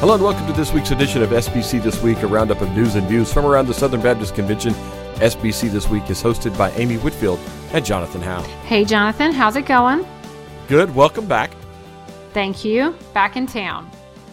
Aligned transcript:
Hello 0.00 0.14
and 0.14 0.22
welcome 0.22 0.46
to 0.46 0.54
this 0.54 0.72
week's 0.72 0.92
edition 0.92 1.22
of 1.22 1.28
SBC 1.28 1.82
This 1.82 2.02
Week, 2.02 2.16
a 2.22 2.26
roundup 2.26 2.62
of 2.62 2.70
news 2.70 2.94
and 2.94 3.06
views 3.06 3.30
from 3.30 3.44
around 3.44 3.66
the 3.66 3.74
Southern 3.74 4.00
Baptist 4.00 4.34
Convention. 4.34 4.72
SBC 5.16 5.70
This 5.70 5.90
Week 5.90 6.08
is 6.08 6.22
hosted 6.22 6.56
by 6.56 6.70
Amy 6.70 6.96
Whitfield 6.96 7.38
and 7.74 7.84
Jonathan 7.84 8.22
Howe. 8.22 8.40
Hey, 8.64 8.86
Jonathan, 8.86 9.30
how's 9.30 9.56
it 9.56 9.66
going? 9.66 10.06
Good, 10.68 10.94
welcome 10.94 11.26
back. 11.26 11.50
Thank 12.32 12.64
you. 12.64 12.94
Back 13.12 13.36
in 13.36 13.46
town. 13.46 13.90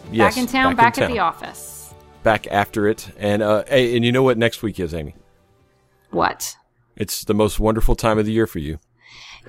Yes, 0.09 0.35
back 0.35 0.41
in 0.41 0.47
town, 0.47 0.75
back 0.77 0.95
back, 0.95 0.97
in 0.99 1.03
at 1.03 1.07
town. 1.07 1.15
the 1.17 1.21
office. 1.21 1.93
Back 2.23 2.47
after 2.47 2.87
it. 2.87 3.09
And 3.17 3.43
uh, 3.43 3.65
and 3.67 4.05
you 4.05 4.13
know 4.13 4.23
what 4.23 4.37
next 4.37 4.63
week 4.63 4.79
is, 4.79 4.93
Amy? 4.93 5.15
What? 6.11 6.55
It's 6.95 7.25
the 7.25 7.33
most 7.33 7.59
wonderful 7.59 7.97
time 7.97 8.17
of 8.17 8.25
the 8.25 8.31
year 8.31 8.47
for 8.47 8.59
you. 8.59 8.79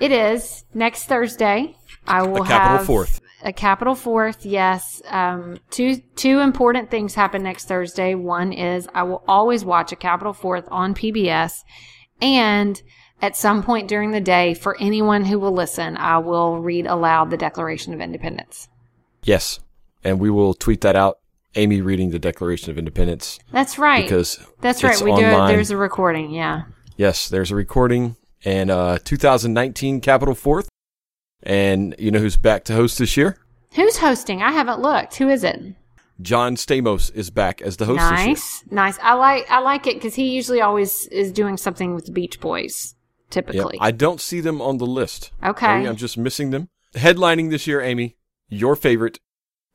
It 0.01 0.11
is 0.11 0.65
next 0.73 1.05
Thursday. 1.05 1.77
I 2.05 2.23
will 2.23 2.43
A 2.43 2.45
Capitol 2.45 2.77
have 2.77 2.85
fourth. 2.85 3.21
A 3.41 3.53
Capitol 3.53 3.95
fourth, 3.95 4.45
yes. 4.45 5.01
Um, 5.07 5.57
two 5.69 5.97
two 6.15 6.39
important 6.39 6.91
things 6.91 7.15
happen 7.15 7.43
next 7.43 7.65
Thursday. 7.67 8.15
One 8.15 8.51
is 8.51 8.87
I 8.93 9.03
will 9.03 9.23
always 9.27 9.63
watch 9.63 9.91
a 9.91 9.95
Capitol 9.95 10.33
fourth 10.33 10.67
on 10.69 10.93
PBS, 10.93 11.63
and 12.21 12.81
at 13.21 13.37
some 13.37 13.63
point 13.63 13.87
during 13.87 14.11
the 14.11 14.21
day, 14.21 14.53
for 14.53 14.75
anyone 14.79 15.25
who 15.25 15.39
will 15.39 15.53
listen, 15.53 15.97
I 15.97 16.17
will 16.17 16.59
read 16.59 16.85
aloud 16.85 17.29
the 17.29 17.37
Declaration 17.37 17.93
of 17.93 18.01
Independence. 18.01 18.67
Yes. 19.23 19.59
And 20.03 20.19
we 20.19 20.29
will 20.29 20.53
tweet 20.53 20.81
that 20.81 20.95
out. 20.95 21.19
Amy 21.55 21.81
reading 21.81 22.11
the 22.11 22.19
Declaration 22.19 22.69
of 22.69 22.77
Independence 22.77 23.39
That's 23.51 23.79
right. 23.79 24.03
because 24.03 24.39
That's 24.61 24.83
right. 24.83 25.01
We 25.01 25.15
do. 25.15 25.25
it. 25.25 25.47
There's 25.47 25.71
a 25.71 25.77
recording. 25.77 26.31
Yeah. 26.31 26.63
Yes, 26.95 27.27
there's 27.27 27.49
a 27.49 27.55
recording 27.55 28.15
and 28.45 28.69
uh 28.69 28.99
2019 29.03 29.99
Capitol 29.99 30.35
Fourth. 30.35 30.69
And 31.43 31.95
you 31.97 32.11
know 32.11 32.19
who's 32.19 32.37
back 32.37 32.63
to 32.65 32.73
host 32.73 32.97
this 32.99 33.15
year? 33.17 33.37
Who's 33.73 33.97
hosting? 33.97 34.41
I 34.41 34.51
haven't 34.51 34.81
looked. 34.81 35.15
Who 35.15 35.29
is 35.29 35.43
it? 35.43 35.75
John 36.21 36.55
Stamos 36.57 37.13
is 37.15 37.29
back 37.29 37.61
as 37.61 37.77
the 37.77 37.85
host 37.85 38.01
this 38.09 38.19
year. 38.19 38.27
Nice, 38.29 38.63
nice. 38.69 38.99
I 39.01 39.13
like 39.13 39.49
I 39.49 39.59
like 39.59 39.87
it 39.87 39.95
because 39.95 40.15
he 40.15 40.35
usually 40.35 40.59
always 40.59 41.07
is 41.07 41.31
doing 41.31 41.55
something 41.55 41.95
with 41.95 42.05
the 42.07 42.11
Beach 42.11 42.39
Boys. 42.41 42.93
Yep. 42.93 43.45
Typically, 43.45 43.77
I 43.79 43.91
don't 43.91 44.19
see 44.19 44.41
them 44.41 44.59
on 44.61 44.79
the 44.79 44.85
list. 44.87 45.31
Okay. 45.43 45.67
Amy, 45.77 45.87
I'm 45.87 45.95
just 45.95 46.17
missing 46.17 46.49
them. 46.49 46.67
Headlining 46.95 47.51
this 47.51 47.67
year, 47.67 47.79
Amy, 47.79 48.17
your 48.49 48.75
favorite, 48.75 49.19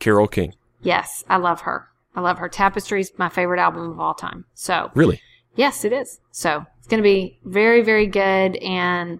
Carole 0.00 0.26
King. 0.28 0.54
yes, 0.82 1.24
I 1.30 1.36
love 1.36 1.60
her. 1.62 1.88
I 2.16 2.20
love 2.20 2.38
her. 2.38 2.48
Tapestry's 2.48 3.12
my 3.16 3.28
favorite 3.28 3.60
album 3.60 3.90
of 3.90 3.98
all 4.00 4.12
time. 4.14 4.44
So 4.54 4.90
Really? 4.94 5.20
yes, 5.56 5.84
it 5.84 5.92
is. 5.92 6.20
So 6.32 6.66
it's 6.78 6.88
going 6.88 6.98
to 7.02 7.04
be 7.04 7.38
very, 7.44 7.82
very 7.82 8.06
good, 8.08 8.56
and 8.56 9.18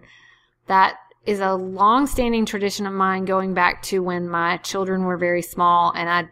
that 0.67 0.97
is 1.27 1.41
a 1.41 1.55
long-standing 1.55 2.47
tradition 2.47 2.87
of 2.87 2.93
mine, 2.93 3.25
going 3.25 3.55
back 3.55 3.83
to 3.85 4.01
when 4.01 4.29
my 4.29 4.59
children 4.59 5.05
were 5.05 5.17
very 5.17 5.43
small, 5.43 5.93
and 5.95 6.09
I 6.09 6.29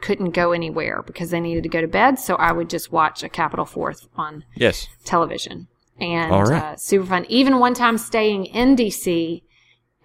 couldn't 0.00 0.30
go 0.30 0.52
anywhere 0.52 1.02
because 1.06 1.30
they 1.30 1.40
needed 1.40 1.62
to 1.64 1.68
go 1.68 1.80
to 1.80 1.88
bed. 1.88 2.18
So 2.18 2.36
I 2.36 2.52
would 2.52 2.70
just 2.70 2.90
watch 2.90 3.22
a 3.22 3.28
Capitol 3.28 3.66
Fourth 3.66 4.08
on 4.16 4.44
Yes. 4.56 4.88
television 5.04 5.68
and 6.00 6.30
right. 6.48 6.62
uh, 6.62 6.76
super 6.76 7.04
fun. 7.06 7.26
Even 7.28 7.58
one 7.58 7.74
time 7.74 7.98
staying 7.98 8.46
in 8.46 8.76
DC 8.76 9.42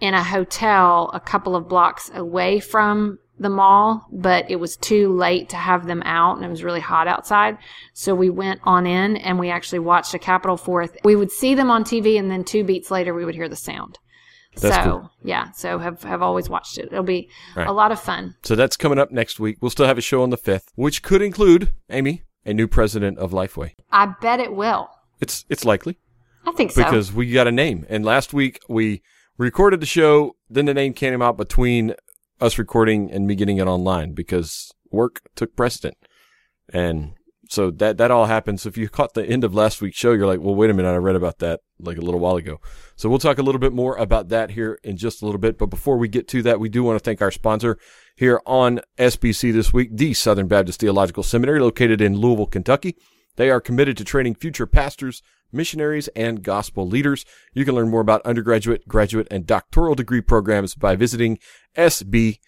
in 0.00 0.12
a 0.12 0.22
hotel 0.22 1.10
a 1.14 1.20
couple 1.20 1.56
of 1.56 1.68
blocks 1.68 2.10
away 2.14 2.60
from 2.60 3.18
the 3.38 3.48
mall, 3.48 4.06
but 4.12 4.50
it 4.50 4.56
was 4.56 4.76
too 4.76 5.12
late 5.14 5.48
to 5.50 5.56
have 5.56 5.86
them 5.86 6.02
out 6.04 6.36
and 6.36 6.44
it 6.44 6.48
was 6.50 6.62
really 6.64 6.80
hot 6.80 7.08
outside. 7.08 7.56
So 7.94 8.14
we 8.14 8.30
went 8.30 8.60
on 8.64 8.86
in 8.86 9.16
and 9.16 9.38
we 9.38 9.50
actually 9.50 9.78
watched 9.78 10.12
a 10.14 10.18
Capitol 10.18 10.56
Fourth. 10.56 10.96
We 11.04 11.16
would 11.16 11.30
see 11.30 11.54
them 11.54 11.70
on 11.70 11.84
TV 11.84 12.18
and 12.18 12.30
then 12.30 12.44
two 12.44 12.64
beats 12.64 12.90
later 12.90 13.14
we 13.14 13.24
would 13.24 13.34
hear 13.34 13.48
the 13.48 13.56
sound. 13.56 13.98
That's 14.60 14.76
so 14.76 14.82
cool. 14.82 15.10
yeah, 15.22 15.50
so 15.52 15.78
have 15.78 16.02
have 16.02 16.22
always 16.22 16.48
watched 16.48 16.78
it. 16.78 16.86
It'll 16.86 17.02
be 17.02 17.28
Right. 17.54 17.66
a 17.68 17.72
lot 17.72 17.92
of 17.92 18.00
fun. 18.00 18.34
So 18.42 18.54
that's 18.56 18.76
coming 18.76 18.98
up 18.98 19.10
next 19.10 19.38
week. 19.40 19.58
We'll 19.60 19.70
still 19.70 19.86
have 19.86 19.98
a 19.98 20.02
show 20.02 20.22
on 20.22 20.30
the 20.30 20.38
5th, 20.38 20.68
which 20.74 21.02
could 21.02 21.22
include, 21.22 21.72
Amy, 21.90 22.22
a 22.44 22.54
new 22.54 22.66
president 22.66 23.18
of 23.18 23.32
Lifeway. 23.32 23.72
I 23.90 24.14
bet 24.20 24.40
it 24.40 24.54
will. 24.54 24.88
It's 25.20 25.44
it's 25.48 25.64
likely 25.64 25.98
I 26.46 26.52
think 26.52 26.70
so. 26.72 26.82
because 26.84 27.12
we 27.12 27.30
got 27.32 27.46
a 27.46 27.52
name. 27.52 27.86
And 27.88 28.04
last 28.04 28.32
week 28.34 28.60
we 28.68 29.02
recorded 29.38 29.80
the 29.80 29.86
show, 29.86 30.36
then 30.48 30.66
the 30.66 30.74
name 30.74 30.92
came 30.94 31.20
out 31.22 31.36
between 31.36 31.94
us 32.40 32.58
recording 32.58 33.10
and 33.10 33.26
me 33.26 33.34
getting 33.34 33.56
it 33.58 33.66
online 33.66 34.12
because 34.12 34.70
work 34.90 35.20
took 35.34 35.56
precedent. 35.56 35.96
And 36.72 37.14
so 37.48 37.70
that 37.70 37.98
that 37.98 38.10
all 38.10 38.26
happens. 38.26 38.62
So 38.62 38.68
if 38.68 38.76
you 38.76 38.88
caught 38.88 39.14
the 39.14 39.24
end 39.24 39.44
of 39.44 39.54
last 39.54 39.80
week's 39.80 39.98
show, 39.98 40.12
you're 40.12 40.26
like, 40.26 40.40
well, 40.40 40.54
wait 40.54 40.70
a 40.70 40.74
minute, 40.74 40.90
I 40.90 40.96
read 40.96 41.16
about 41.16 41.38
that 41.38 41.60
like 41.78 41.98
a 41.98 42.02
little 42.02 42.20
while 42.20 42.36
ago. 42.36 42.60
So 42.96 43.08
we'll 43.08 43.18
talk 43.18 43.38
a 43.38 43.42
little 43.42 43.58
bit 43.58 43.72
more 43.72 43.96
about 43.96 44.28
that 44.30 44.50
here 44.50 44.78
in 44.82 44.96
just 44.96 45.22
a 45.22 45.24
little 45.24 45.40
bit. 45.40 45.58
But 45.58 45.66
before 45.66 45.96
we 45.96 46.08
get 46.08 46.28
to 46.28 46.42
that, 46.42 46.60
we 46.60 46.68
do 46.68 46.82
want 46.82 46.98
to 46.98 47.04
thank 47.04 47.22
our 47.22 47.30
sponsor 47.30 47.78
here 48.16 48.40
on 48.46 48.80
SBC 48.98 49.52
this 49.52 49.72
week, 49.72 49.90
the 49.92 50.14
Southern 50.14 50.48
Baptist 50.48 50.80
Theological 50.80 51.22
Seminary 51.22 51.60
located 51.60 52.00
in 52.00 52.16
Louisville, 52.16 52.46
Kentucky. 52.46 52.96
They 53.36 53.50
are 53.50 53.60
committed 53.60 53.96
to 53.98 54.04
training 54.04 54.36
future 54.36 54.66
pastors, 54.66 55.22
missionaries, 55.52 56.08
and 56.08 56.42
gospel 56.42 56.88
leaders. 56.88 57.24
You 57.52 57.64
can 57.64 57.74
learn 57.74 57.90
more 57.90 58.00
about 58.00 58.22
undergraduate, 58.22 58.88
graduate, 58.88 59.28
and 59.30 59.46
doctoral 59.46 59.94
degree 59.94 60.22
programs 60.22 60.74
by 60.74 60.96
visiting 60.96 61.38
sbts.edu. 61.76 62.38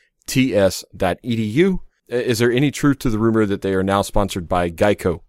Uh, 2.13 2.17
Is 2.17 2.39
there 2.39 2.51
any 2.51 2.71
truth 2.71 2.99
to 3.01 3.11
the 3.11 3.19
rumor 3.19 3.45
that 3.47 3.63
they 3.63 3.75
are 3.75 3.83
now 3.83 4.03
sponsored 4.03 4.49
by 4.49 4.71
Geico 4.71 5.21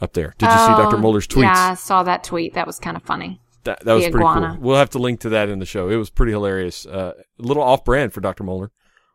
up 0.00 0.12
there? 0.12 0.34
Did 0.38 0.46
you 0.46 0.52
see 0.58 0.66
Dr. 0.68 0.96
Oh, 0.96 1.00
Mohler's 1.00 1.26
tweets? 1.26 1.42
Yeah, 1.42 1.70
I 1.72 1.74
saw 1.74 2.02
that 2.02 2.24
tweet. 2.24 2.54
That 2.54 2.66
was 2.66 2.78
kind 2.78 2.96
of 2.96 3.02
funny. 3.02 3.40
That, 3.64 3.80
that 3.84 3.94
was 3.94 4.04
pretty 4.04 4.18
cool. 4.24 4.56
We'll 4.60 4.76
have 4.76 4.90
to 4.90 4.98
link 4.98 5.20
to 5.20 5.28
that 5.30 5.48
in 5.48 5.58
the 5.58 5.66
show. 5.66 5.88
It 5.88 5.96
was 5.96 6.08
pretty 6.10 6.30
hilarious. 6.32 6.86
Uh, 6.86 7.14
a 7.16 7.42
little 7.42 7.62
off 7.64 7.84
brand 7.84 8.12
for 8.12 8.20
Dr. 8.20 8.44
Mohler, 8.44 8.68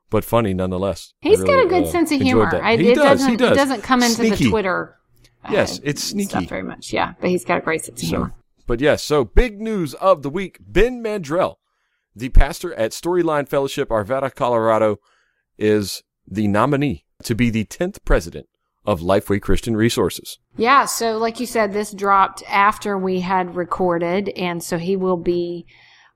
but 0.09 0.25
funny 0.25 0.53
nonetheless. 0.53 1.13
He's 1.21 1.39
really, 1.39 1.51
got 1.53 1.65
a 1.65 1.69
good 1.69 1.83
uh, 1.87 1.91
sense 1.91 2.11
of 2.11 2.19
humor. 2.19 2.61
I, 2.61 2.75
he 2.75 2.91
it 2.91 2.95
does. 2.95 3.03
doesn't 3.19 3.29
he 3.31 3.37
does. 3.37 3.51
it 3.51 3.55
doesn't 3.55 3.81
come 3.81 4.03
into 4.03 4.15
Sneaky. 4.15 4.43
the 4.43 4.49
Twitter. 4.49 4.97
uh, 5.45 5.49
Yes, 5.53 5.79
it's 5.85 6.03
stuff 6.03 6.11
sneaky. 6.29 6.45
very 6.47 6.63
much. 6.63 6.91
Yeah, 6.91 7.13
but 7.21 7.29
he's 7.29 7.45
got 7.45 7.59
a 7.59 7.61
great 7.61 7.85
sense 7.85 8.01
of 8.03 8.09
So, 8.09 8.15
humor. 8.17 8.33
but 8.67 8.81
yes, 8.81 9.01
so 9.03 9.23
big 9.23 9.61
news 9.61 9.93
of 9.93 10.21
the 10.21 10.29
week. 10.29 10.57
Ben 10.59 11.01
Mandrell, 11.01 11.55
the 12.13 12.27
pastor 12.27 12.73
at 12.73 12.91
Storyline 12.91 13.47
Fellowship, 13.47 13.87
Arvada, 13.87 14.35
Colorado, 14.35 14.97
is 15.57 16.03
the 16.27 16.47
nominee 16.47 17.05
to 17.23 17.35
be 17.35 17.49
the 17.49 17.65
10th 17.65 18.03
president 18.05 18.47
of 18.85 19.01
Lifeway 19.01 19.41
Christian 19.41 19.75
Resources. 19.75 20.39
Yeah, 20.57 20.85
so 20.85 21.17
like 21.17 21.39
you 21.39 21.45
said, 21.45 21.71
this 21.71 21.91
dropped 21.91 22.43
after 22.49 22.97
we 22.97 23.19
had 23.19 23.55
recorded, 23.55 24.29
and 24.29 24.63
so 24.63 24.77
he 24.77 24.95
will 24.95 25.17
be 25.17 25.65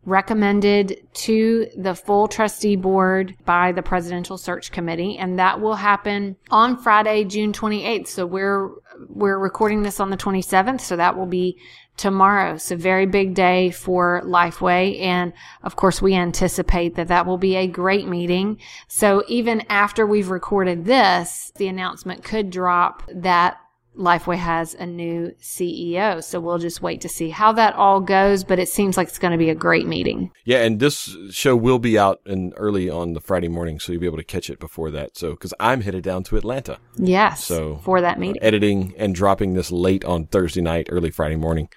recommended 0.06 1.00
to 1.14 1.68
the 1.76 1.96
full 1.96 2.28
trustee 2.28 2.76
board 2.76 3.36
by 3.44 3.72
the 3.72 3.82
presidential 3.82 4.38
search 4.38 4.72
committee 4.72 5.18
and 5.18 5.40
that 5.40 5.60
will 5.60 5.76
happen 5.76 6.36
on 6.52 6.78
Friday 6.78 7.24
June 7.24 7.52
28th 7.52 8.08
so 8.08 8.24
we're 8.24 8.70
we're 9.10 9.40
recording 9.40 9.82
this 9.82 10.00
on 10.00 10.12
the 10.12 10.18
27th 10.18 10.80
so 10.80 10.96
that 10.96 11.18
will 11.18 11.26
be 11.26 11.58
tomorrow 11.98 12.58
so 12.58 12.76
very 12.76 13.06
big 13.06 13.34
day 13.34 13.72
for 13.72 14.22
Lifeway 14.26 15.00
and 15.00 15.34
of 15.64 15.76
course 15.76 16.02
we 16.02 16.14
anticipate 16.14 16.96
that 16.96 17.08
that 17.08 17.26
will 17.26 17.38
be 17.38 17.56
a 17.56 17.68
great 17.68 18.08
meeting 18.08 18.60
so 18.88 19.24
even 19.28 19.64
after 19.70 20.06
we've 20.06 20.30
recorded 20.30 20.86
this 20.86 21.52
the 21.56 21.68
announcement 21.68 22.24
could 22.24 22.50
drop 22.50 23.04
that 23.14 23.58
Lifeway 23.98 24.38
has 24.38 24.74
a 24.74 24.86
new 24.86 25.34
CEO. 25.42 26.24
So 26.24 26.40
we'll 26.40 26.58
just 26.58 26.82
wait 26.82 27.02
to 27.02 27.10
see 27.10 27.30
how 27.30 27.54
that 27.54 27.76
all 27.76 28.02
goes, 28.02 28.44
but 28.44 28.60
it 28.60 28.70
seems 28.70 28.98
like 28.98 29.08
it's 29.08 29.20
going 29.20 29.32
to 29.32 29.38
be 29.38 29.50
a 29.50 29.56
great 29.56 29.88
meeting. 29.88 30.32
Yeah, 30.44 30.64
and 30.64 30.80
this 30.80 31.16
show 31.32 31.56
will 31.56 31.80
be 31.80 31.98
out 31.98 32.22
in 32.26 32.54
early 32.58 32.90
on 32.90 33.14
the 33.14 33.22
Friday 33.22 33.48
morning, 33.48 33.80
so 33.80 33.92
you'll 33.92 34.02
be 34.02 34.08
able 34.08 34.18
to 34.18 34.24
catch 34.24 34.50
it 34.50 34.60
before 34.60 34.92
that. 34.92 35.18
So, 35.18 35.32
because 35.32 35.54
I'm 35.60 35.82
headed 35.82 36.04
down 36.04 36.24
to 36.26 36.38
Atlanta, 36.38 36.80
Yes. 36.98 37.44
So, 37.44 37.78
for 37.84 38.02
that 38.02 38.20
meeting. 38.20 38.42
editing 38.42 38.94
and 38.98 39.16
dropping 39.16 39.54
this 39.54 39.72
late 39.72 40.04
on 40.06 40.28
Thursday 40.28 40.62
night, 40.62 40.88
early 40.90 41.12
Friday 41.12 41.36
morning, 41.36 41.70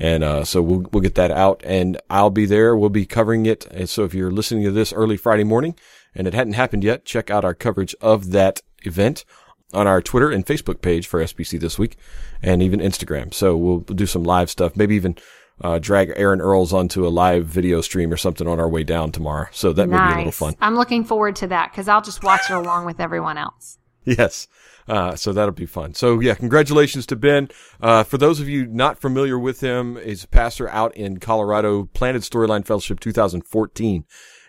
and 0.00 0.24
uh, 0.24 0.44
so 0.44 0.62
we'll 0.62 0.86
we'll 0.92 1.02
get 1.02 1.14
that 1.16 1.30
out, 1.30 1.60
and 1.62 2.00
I'll 2.08 2.30
be 2.30 2.46
there. 2.46 2.74
We'll 2.74 2.88
be 2.88 3.04
covering 3.04 3.44
it. 3.44 3.66
And 3.66 3.88
so, 3.88 4.04
if 4.04 4.14
you're 4.14 4.30
listening 4.30 4.64
to 4.64 4.72
this 4.72 4.94
early 4.94 5.18
Friday 5.18 5.44
morning 5.44 5.76
and 6.14 6.26
it 6.26 6.32
hadn't 6.32 6.54
happened 6.54 6.82
yet, 6.82 7.04
check 7.04 7.30
out 7.30 7.44
our 7.44 7.54
coverage 7.54 7.94
of 8.00 8.30
that 8.30 8.62
event 8.82 9.26
on 9.74 9.86
our 9.86 10.00
Twitter 10.00 10.30
and 10.30 10.46
Facebook 10.46 10.80
page 10.80 11.06
for 11.06 11.22
SBC 11.22 11.60
this 11.60 11.78
week, 11.78 11.98
and 12.42 12.62
even 12.62 12.80
Instagram. 12.80 13.34
So 13.34 13.56
we'll 13.58 13.80
do 13.80 14.06
some 14.06 14.24
live 14.24 14.50
stuff, 14.50 14.74
maybe 14.74 14.96
even. 14.96 15.16
Uh, 15.62 15.78
drag 15.78 16.10
Aaron 16.16 16.40
Earls 16.40 16.72
onto 16.72 17.06
a 17.06 17.10
live 17.10 17.44
video 17.44 17.82
stream 17.82 18.10
or 18.10 18.16
something 18.16 18.48
on 18.48 18.58
our 18.58 18.66
way 18.66 18.82
down 18.82 19.12
tomorrow. 19.12 19.46
So 19.52 19.74
that 19.74 19.90
may 19.90 19.98
be 19.98 20.14
a 20.14 20.16
little 20.16 20.32
fun. 20.32 20.56
I'm 20.58 20.74
looking 20.74 21.04
forward 21.04 21.36
to 21.36 21.48
that 21.48 21.70
because 21.70 21.86
I'll 21.86 22.00
just 22.00 22.24
watch 22.24 22.48
it 22.48 22.54
along 22.54 22.86
with 22.86 22.98
everyone 22.98 23.36
else. 23.36 23.76
Yes. 24.06 24.48
Uh, 24.90 25.14
so 25.14 25.32
that'll 25.32 25.52
be 25.52 25.66
fun. 25.66 25.94
So 25.94 26.18
yeah, 26.18 26.34
congratulations 26.34 27.06
to 27.06 27.16
Ben. 27.16 27.48
Uh, 27.80 28.02
for 28.02 28.18
those 28.18 28.40
of 28.40 28.48
you 28.48 28.66
not 28.66 29.00
familiar 29.00 29.38
with 29.38 29.60
him, 29.60 29.96
he's 30.02 30.24
a 30.24 30.28
pastor 30.28 30.68
out 30.68 30.92
in 30.96 31.18
Colorado, 31.20 31.84
planted 31.94 32.22
Storyline 32.22 32.66
Fellowship 32.66 32.98
2014, 32.98 34.04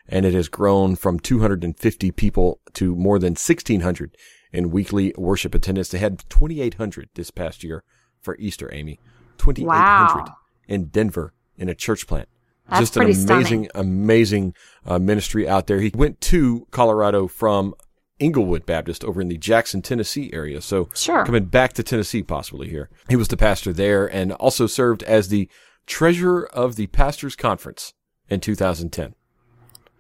and 0.08 0.26
it 0.26 0.34
has 0.34 0.50
grown 0.50 0.96
from 0.96 1.20
250 1.20 2.12
people 2.12 2.60
to 2.74 2.96
more 2.96 3.20
than 3.20 3.34
1600 3.34 4.18
in 4.52 4.72
weekly 4.72 5.14
worship 5.16 5.54
attendance. 5.54 5.90
They 5.90 6.00
had 6.00 6.28
2800 6.30 7.10
this 7.14 7.30
past 7.30 7.64
year 7.64 7.84
for 8.20 8.36
Easter, 8.38 8.68
Amy. 8.74 9.00
2800 9.38 9.68
Wow. 9.68 10.36
in 10.68 10.86
Denver 10.86 11.34
in 11.56 11.70
a 11.70 11.76
church 11.76 12.08
plant. 12.08 12.28
That's 12.68 12.82
Just 12.92 12.98
an 12.98 13.04
amazing, 13.04 13.70
amazing 13.76 14.56
uh, 14.86 14.98
ministry 14.98 15.48
out 15.48 15.68
there. 15.68 15.80
He 15.82 15.92
went 15.94 16.20
to 16.22 16.66
Colorado 16.72 17.28
from 17.28 17.76
Englewood 18.22 18.66
Baptist 18.66 19.04
over 19.04 19.20
in 19.22 19.28
the 19.28 19.38
Jackson, 19.38 19.82
Tennessee 19.82 20.30
area. 20.32 20.62
So 20.62 20.90
Sure. 20.94 21.26
coming 21.26 21.46
back 21.46 21.74
to 21.74 21.84
Tennessee 21.84 22.24
possibly 22.24 22.70
here. 22.70 22.90
He 23.10 23.16
was 23.16 23.28
the 23.28 23.38
pastor 23.38 23.74
there 23.74 24.06
and 24.08 24.32
also 24.34 24.68
served 24.68 25.04
as 25.04 25.28
the 25.30 25.50
treasurer 25.88 26.48
of 26.54 26.76
the 26.76 26.88
pastors 26.88 27.36
conference 27.36 27.94
in 28.30 28.40
2010. 28.40 29.16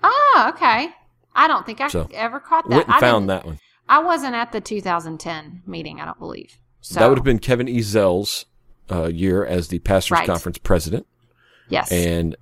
Oh, 0.03 0.45
okay. 0.55 0.89
I 1.35 1.47
don't 1.47 1.65
think 1.65 1.81
I 1.81 1.87
So, 1.87 2.07
ever 2.13 2.39
caught 2.39 2.69
that. 2.69 2.75
Went 2.75 2.87
and 2.87 2.95
I 2.95 2.99
found 2.99 3.29
that 3.29 3.45
one. 3.45 3.59
I 3.89 3.99
wasn't 3.99 4.35
at 4.35 4.51
the 4.51 4.61
2010 4.61 5.63
meeting. 5.65 5.99
I 5.99 6.05
don't 6.05 6.19
believe. 6.19 6.57
So 6.81 6.99
That 6.99 7.09
would 7.09 7.17
have 7.17 7.25
been 7.25 7.39
Kevin 7.39 7.67
Ezell's 7.67 8.45
uh, 8.91 9.07
year 9.07 9.45
as 9.45 9.67
the 9.69 9.79
pastors 9.79 10.17
Right. 10.19 10.27
conference 10.27 10.57
president. 10.59 11.05
yes. 11.69 11.91
and 11.91 12.35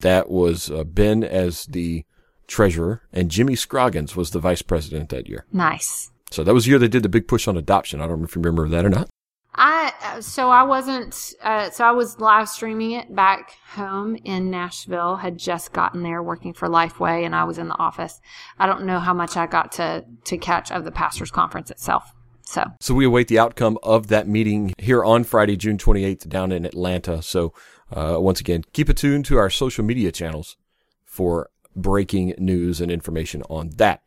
that 0.00 0.30
was 0.30 0.70
uh, 0.70 0.84
Ben 0.84 1.22
as 1.22 1.66
the 1.66 2.04
treasurer, 2.50 3.02
and 3.12 3.30
Jimmy 3.30 3.56
Scroggins 3.56 4.14
was 4.16 4.30
the 4.30 4.40
vice 4.40 4.62
president 4.62 5.08
that 5.08 5.28
year. 5.28 5.46
nice. 5.52 6.10
So 6.32 6.44
that 6.44 6.54
was 6.54 6.64
the 6.64 6.70
year 6.70 6.78
they 6.78 6.86
did 6.86 7.02
the 7.02 7.08
big 7.08 7.26
push 7.26 7.48
on 7.48 7.56
adoption. 7.56 8.00
I 8.00 8.06
don't 8.06 8.20
know 8.20 8.24
if 8.24 8.36
you 8.36 8.40
remember 8.40 8.68
that 8.68 8.84
or 8.84 8.88
not. 8.88 9.08
I 9.52 9.92
uh, 10.04 10.20
so 10.20 10.48
I 10.48 10.62
wasn't 10.62 11.34
uh, 11.42 11.70
so 11.70 11.84
I 11.84 11.90
was 11.90 12.20
live 12.20 12.48
streaming 12.48 12.92
it 12.92 13.12
back 13.14 13.56
home 13.74 14.16
in 14.24 14.48
Nashville. 14.48 15.16
Had 15.16 15.38
just 15.38 15.72
gotten 15.72 16.04
there 16.04 16.22
working 16.22 16.52
for 16.54 16.68
Lifeway, 16.68 17.26
and 17.26 17.34
I 17.34 17.44
was 17.44 17.58
in 17.58 17.66
the 17.66 17.78
office. 17.78 18.20
I 18.58 18.66
don't 18.66 18.84
know 18.84 19.00
how 19.00 19.12
much 19.12 19.36
I 19.36 19.46
got 19.46 19.72
to 19.72 20.04
to 20.24 20.38
catch 20.38 20.70
of 20.70 20.84
the 20.84 20.92
pastors 20.92 21.32
conference 21.32 21.70
itself. 21.70 22.12
So 22.44 22.64
So 22.80 22.94
we 22.94 23.04
await 23.04 23.26
the 23.26 23.40
outcome 23.40 23.76
of 23.82 24.06
that 24.06 24.28
meeting 24.28 24.72
here 24.78 25.04
on 25.04 25.24
Friday, 25.24 25.56
June 25.56 25.78
28th, 25.78 26.28
down 26.28 26.52
in 26.52 26.64
Atlanta. 26.64 27.20
So 27.20 27.52
uh, 27.92 28.16
once 28.18 28.40
again, 28.40 28.64
keep 28.72 28.88
attuned 28.88 29.24
to 29.26 29.36
our 29.36 29.50
social 29.50 29.84
media 29.84 30.12
channels 30.12 30.56
for 31.04 31.50
breaking 31.82 32.34
news 32.38 32.80
and 32.80 32.90
information 32.90 33.42
on 33.50 33.70
that. 33.76 34.02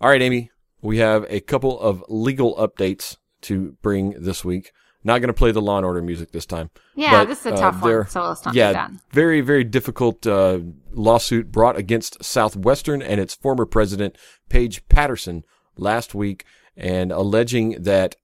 All 0.00 0.08
right, 0.10 0.22
Amy, 0.22 0.50
we 0.80 0.98
have 0.98 1.26
a 1.28 1.40
couple 1.40 1.78
of 1.80 2.04
legal 2.08 2.54
updates 2.56 3.16
to 3.42 3.76
bring 3.82 4.10
this 4.18 4.44
week. 4.44 4.72
Not 5.04 5.20
going 5.20 5.28
to 5.28 5.32
play 5.34 5.52
the 5.52 5.62
Law 5.62 5.76
and 5.76 5.86
Order 5.86 6.02
music 6.02 6.32
this 6.32 6.44
time. 6.44 6.70
yeah, 6.96 7.10
But, 7.22 7.28
this 7.28 7.40
is 7.40 7.46
a 7.46 7.54
uh, 7.54 7.60
tough 7.60 7.82
there- 7.82 8.00
one. 8.00 8.08
So 8.08 8.22
let's 8.24 8.44
not 8.44 8.54
yeah, 8.54 8.68
do 8.68 8.72
that. 8.74 8.90
very, 9.12 9.40
very 9.40 9.64
difficult 9.64 10.26
uh, 10.26 10.58
lawsuit 10.90 11.52
brought 11.52 11.76
against 11.76 12.22
Southwestern 12.22 13.00
and 13.00 13.20
its 13.20 13.34
former 13.34 13.64
president, 13.64 14.16
Paige 14.48 14.86
Patterson, 14.88 15.44
last 15.76 16.14
week, 16.14 16.44
and 16.76 17.12
alleging 17.12 17.80
that 17.82 18.16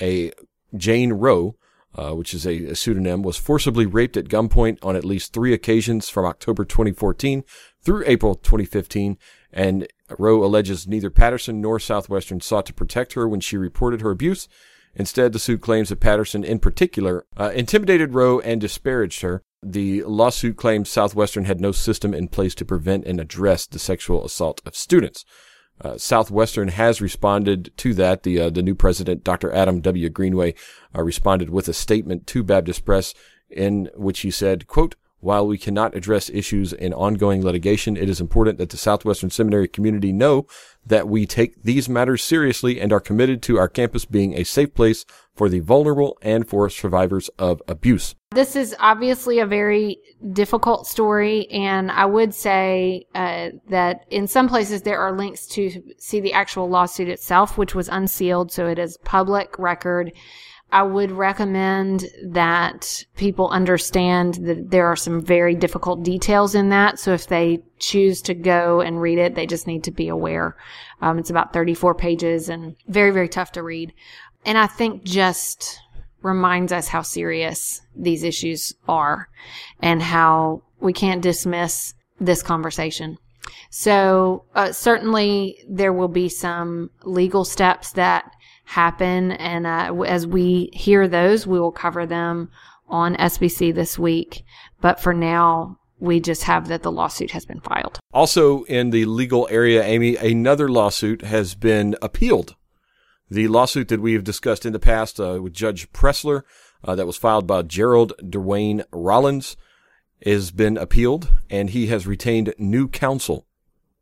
a 0.00 0.32
Jane 0.74 1.12
Roe, 1.12 1.56
uh, 1.94 2.12
which 2.12 2.34
is 2.34 2.46
a, 2.46 2.66
a 2.66 2.76
pseudonym, 2.76 3.22
was 3.22 3.36
forcibly 3.36 3.86
raped 3.86 4.16
at 4.16 4.28
gunpoint 4.28 4.78
on 4.82 4.96
at 4.96 5.04
least 5.04 5.32
three 5.32 5.52
occasions 5.52 6.08
from 6.08 6.24
October 6.24 6.64
2014 6.64 7.44
through 7.82 8.04
April 8.06 8.34
2015. 8.34 9.18
And 9.52 9.86
Roe 10.18 10.44
alleges 10.44 10.86
neither 10.86 11.10
Patterson 11.10 11.60
nor 11.60 11.78
Southwestern 11.78 12.40
sought 12.40 12.66
to 12.66 12.74
protect 12.74 13.12
her 13.14 13.28
when 13.28 13.40
she 13.40 13.56
reported 13.56 14.00
her 14.00 14.10
abuse. 14.10 14.48
Instead, 14.94 15.32
the 15.32 15.38
suit 15.38 15.60
claims 15.60 15.88
that 15.88 16.00
Patterson, 16.00 16.44
in 16.44 16.58
particular, 16.58 17.24
uh, 17.38 17.50
intimidated 17.54 18.14
Roe 18.14 18.40
and 18.40 18.60
disparaged 18.60 19.22
her. 19.22 19.42
The 19.62 20.02
lawsuit 20.02 20.56
claims 20.56 20.90
Southwestern 20.90 21.44
had 21.44 21.60
no 21.60 21.72
system 21.72 22.12
in 22.12 22.28
place 22.28 22.54
to 22.56 22.64
prevent 22.64 23.06
and 23.06 23.20
address 23.20 23.66
the 23.66 23.78
sexual 23.78 24.24
assault 24.24 24.60
of 24.66 24.76
students. 24.76 25.24
Uh, 25.80 25.98
Southwestern 25.98 26.68
has 26.68 27.00
responded 27.00 27.72
to 27.78 27.94
that. 27.94 28.22
The 28.22 28.40
uh, 28.40 28.50
the 28.50 28.62
new 28.62 28.74
president, 28.74 29.24
Dr. 29.24 29.52
Adam 29.52 29.80
W. 29.80 30.08
Greenway, 30.08 30.54
uh, 30.96 31.02
responded 31.02 31.50
with 31.50 31.68
a 31.68 31.72
statement 31.72 32.26
to 32.28 32.42
Baptist 32.42 32.84
Press 32.84 33.14
in 33.50 33.90
which 33.94 34.20
he 34.20 34.30
said, 34.30 34.66
"quote 34.66 34.94
While 35.20 35.46
we 35.46 35.58
cannot 35.58 35.96
address 35.96 36.30
issues 36.30 36.72
in 36.72 36.92
ongoing 36.92 37.42
litigation, 37.42 37.96
it 37.96 38.08
is 38.08 38.20
important 38.20 38.58
that 38.58 38.70
the 38.70 38.76
Southwestern 38.76 39.30
Seminary 39.30 39.68
community 39.68 40.12
know 40.12 40.46
that 40.86 41.08
we 41.08 41.26
take 41.26 41.62
these 41.62 41.88
matters 41.88 42.22
seriously 42.22 42.80
and 42.80 42.92
are 42.92 43.00
committed 43.00 43.42
to 43.42 43.58
our 43.58 43.68
campus 43.68 44.04
being 44.04 44.34
a 44.34 44.44
safe 44.44 44.74
place 44.74 45.04
for 45.34 45.48
the 45.48 45.60
vulnerable 45.60 46.18
and 46.22 46.48
for 46.48 46.68
survivors 46.68 47.30
of 47.38 47.62
abuse." 47.68 48.14
This 48.32 48.56
is 48.56 48.74
obviously 48.78 49.40
a 49.40 49.46
very 49.46 49.98
difficult 50.32 50.86
story, 50.86 51.48
and 51.50 51.90
I 51.90 52.06
would 52.06 52.34
say 52.34 53.06
uh, 53.14 53.50
that 53.68 54.06
in 54.10 54.26
some 54.26 54.48
places 54.48 54.82
there 54.82 54.98
are 54.98 55.12
links 55.12 55.46
to 55.48 55.82
see 55.98 56.20
the 56.20 56.32
actual 56.32 56.68
lawsuit 56.68 57.08
itself, 57.08 57.58
which 57.58 57.74
was 57.74 57.88
unsealed, 57.88 58.50
so 58.50 58.66
it 58.66 58.78
is 58.78 58.96
public 59.04 59.58
record. 59.58 60.12
I 60.72 60.82
would 60.82 61.12
recommend 61.12 62.06
that 62.24 63.04
people 63.16 63.50
understand 63.50 64.34
that 64.46 64.70
there 64.70 64.86
are 64.86 64.96
some 64.96 65.20
very 65.20 65.54
difficult 65.54 66.02
details 66.02 66.54
in 66.54 66.70
that. 66.70 66.98
So 66.98 67.12
if 67.12 67.26
they 67.26 67.62
choose 67.78 68.22
to 68.22 68.34
go 68.34 68.80
and 68.80 69.00
read 69.00 69.18
it, 69.18 69.34
they 69.34 69.46
just 69.46 69.66
need 69.66 69.84
to 69.84 69.90
be 69.90 70.08
aware. 70.08 70.56
Um, 71.02 71.18
it's 71.18 71.28
about 71.28 71.52
34 71.52 71.94
pages 71.94 72.48
and 72.48 72.74
very, 72.88 73.10
very 73.10 73.28
tough 73.28 73.52
to 73.52 73.62
read. 73.62 73.92
And 74.46 74.56
I 74.56 74.66
think 74.66 75.04
just 75.04 75.78
reminds 76.22 76.72
us 76.72 76.88
how 76.88 77.02
serious 77.02 77.82
these 77.94 78.22
issues 78.22 78.74
are 78.88 79.28
and 79.80 80.00
how 80.00 80.62
we 80.80 80.94
can't 80.94 81.20
dismiss 81.20 81.92
this 82.18 82.42
conversation. 82.42 83.18
So 83.68 84.44
uh, 84.54 84.72
certainly 84.72 85.58
there 85.68 85.92
will 85.92 86.08
be 86.08 86.30
some 86.30 86.90
legal 87.04 87.44
steps 87.44 87.92
that 87.92 88.30
happen, 88.72 89.32
and 89.32 89.66
uh, 89.66 89.94
as 90.06 90.26
we 90.26 90.70
hear 90.72 91.06
those, 91.06 91.46
we 91.46 91.60
will 91.60 91.72
cover 91.72 92.06
them 92.06 92.50
on 92.88 93.14
SBC 93.16 93.74
this 93.74 93.98
week. 93.98 94.44
But 94.80 94.98
for 94.98 95.12
now, 95.12 95.78
we 95.98 96.20
just 96.20 96.44
have 96.44 96.68
that 96.68 96.82
the 96.82 96.90
lawsuit 96.90 97.32
has 97.32 97.44
been 97.44 97.60
filed. 97.60 98.00
Also, 98.12 98.64
in 98.64 98.88
the 98.90 99.04
legal 99.04 99.46
area, 99.50 99.84
Amy, 99.84 100.16
another 100.16 100.68
lawsuit 100.70 101.20
has 101.20 101.54
been 101.54 101.96
appealed. 102.00 102.56
The 103.30 103.48
lawsuit 103.48 103.88
that 103.88 104.00
we 104.00 104.14
have 104.14 104.24
discussed 104.24 104.64
in 104.64 104.72
the 104.72 104.78
past 104.78 105.20
uh, 105.20 105.40
with 105.42 105.52
Judge 105.52 105.92
Pressler, 105.92 106.42
uh, 106.82 106.94
that 106.94 107.06
was 107.06 107.16
filed 107.16 107.46
by 107.46 107.62
Gareld 107.62 108.14
Duane 108.26 108.84
Rollins, 108.90 109.56
has 110.24 110.50
been 110.50 110.78
appealed, 110.78 111.30
and 111.50 111.70
he 111.70 111.88
has 111.88 112.06
retained 112.06 112.54
new 112.56 112.88
counsel 112.88 113.46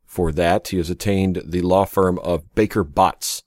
for 0.05 0.31
that. 0.31 0.69
He 0.69 0.77
has 0.77 0.89
attained 0.89 1.41
the 1.45 1.61
law 1.61 1.85
firm 1.85 2.19
of 2.19 2.55
Baker 2.55 2.85
Botts 2.85 3.43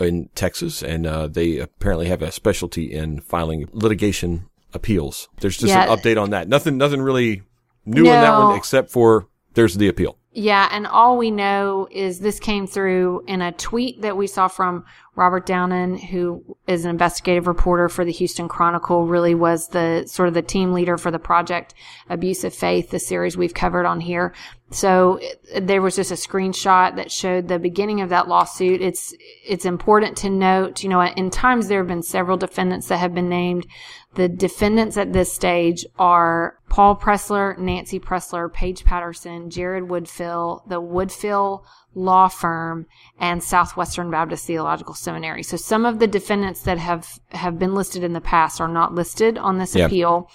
in 0.00 0.28
Texas, 0.34 0.82
and 0.82 1.06
uh, 1.06 1.26
they 1.26 1.58
apparently 1.58 2.06
have 2.06 2.22
a 2.22 2.30
specialty 2.30 2.92
in 2.92 3.20
filing 3.20 3.68
litigation 3.72 4.46
appeals. 4.74 5.28
There's 5.40 5.56
just 5.56 5.68
Yeah. 5.72 5.90
an 5.90 5.98
update 5.98 6.20
on 6.20 6.30
that. 6.30 6.48
Nothing, 6.48 6.76
nothing 6.76 7.00
really 7.00 7.42
new 7.86 8.00
in 8.00 8.06
that 8.20 8.38
one 8.38 8.56
except 8.56 8.90
for 8.90 9.26
there's 9.54 9.74
the 9.76 9.88
appeal. 9.88 10.17
Yeah, 10.38 10.68
and 10.70 10.86
all 10.86 11.18
we 11.18 11.32
know 11.32 11.88
is 11.90 12.20
this 12.20 12.38
came 12.38 12.68
through 12.68 13.24
in 13.26 13.42
a 13.42 13.50
tweet 13.50 14.02
that 14.02 14.16
we 14.16 14.28
saw 14.28 14.46
from 14.46 14.84
Robert 15.16 15.46
Downen, 15.46 15.98
who 15.98 16.56
is 16.68 16.84
an 16.84 16.92
investigative 16.92 17.48
reporter 17.48 17.88
for 17.88 18.04
the 18.04 18.12
Houston 18.12 18.46
Chronicle, 18.46 19.04
really 19.04 19.34
was 19.34 19.66
the 19.70 20.04
sort 20.06 20.28
of 20.28 20.34
the 20.34 20.42
team 20.42 20.72
leader 20.72 20.96
for 20.96 21.10
the 21.10 21.18
project 21.18 21.74
Abuse 22.08 22.44
of 22.44 22.54
Faith, 22.54 22.90
the 22.90 23.00
series 23.00 23.36
we've 23.36 23.52
covered 23.52 23.84
on 23.84 23.98
here. 23.98 24.32
So 24.70 25.18
it- 25.20 25.66
there 25.66 25.82
was 25.82 25.96
just 25.96 26.12
a 26.12 26.14
screenshot 26.14 26.94
that 26.94 27.10
showed 27.10 27.48
the 27.48 27.58
beginning 27.58 28.00
of 28.00 28.10
that 28.10 28.28
lawsuit. 28.28 28.80
It's 28.80 29.12
it's 29.44 29.64
important 29.64 30.16
to 30.18 30.30
note, 30.30 30.84
you 30.84 30.88
know, 30.88 31.02
in 31.02 31.30
times 31.30 31.66
there 31.66 31.80
have 31.80 31.88
been 31.88 32.02
several 32.02 32.36
defendants 32.36 32.86
that 32.86 32.98
have 32.98 33.12
been 33.12 33.28
named. 33.28 33.66
The 34.14 34.28
defendants 34.28 34.96
at 34.96 35.12
this 35.12 35.32
stage 35.32 35.86
are 35.98 36.58
Paul 36.68 36.96
Pressler, 36.96 37.56
Nancy 37.58 38.00
Pressler, 38.00 38.52
Paige 38.52 38.84
Patterson, 38.84 39.50
Jared 39.50 39.84
Woodfill, 39.84 40.66
the 40.68 40.80
Woodfill 40.80 41.62
Law 41.94 42.28
Firm, 42.28 42.86
and 43.20 43.42
Southwestern 43.42 44.10
Baptist 44.10 44.46
Theological 44.46 44.94
Seminary. 44.94 45.42
So 45.42 45.56
some 45.56 45.84
of 45.84 45.98
the 45.98 46.06
defendants 46.06 46.62
that 46.62 46.78
have, 46.78 47.20
have 47.30 47.58
been 47.58 47.74
listed 47.74 48.02
in 48.02 48.12
the 48.12 48.20
past 48.20 48.60
are 48.60 48.68
not 48.68 48.94
listed 48.94 49.38
on 49.38 49.58
this 49.58 49.74
Yeah. 49.74 49.86
appeal. 49.86 50.30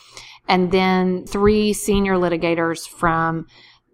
And 0.47 0.71
then 0.71 1.25
three 1.25 1.73
senior 1.73 2.15
litigators 2.15 2.87
from 2.87 3.47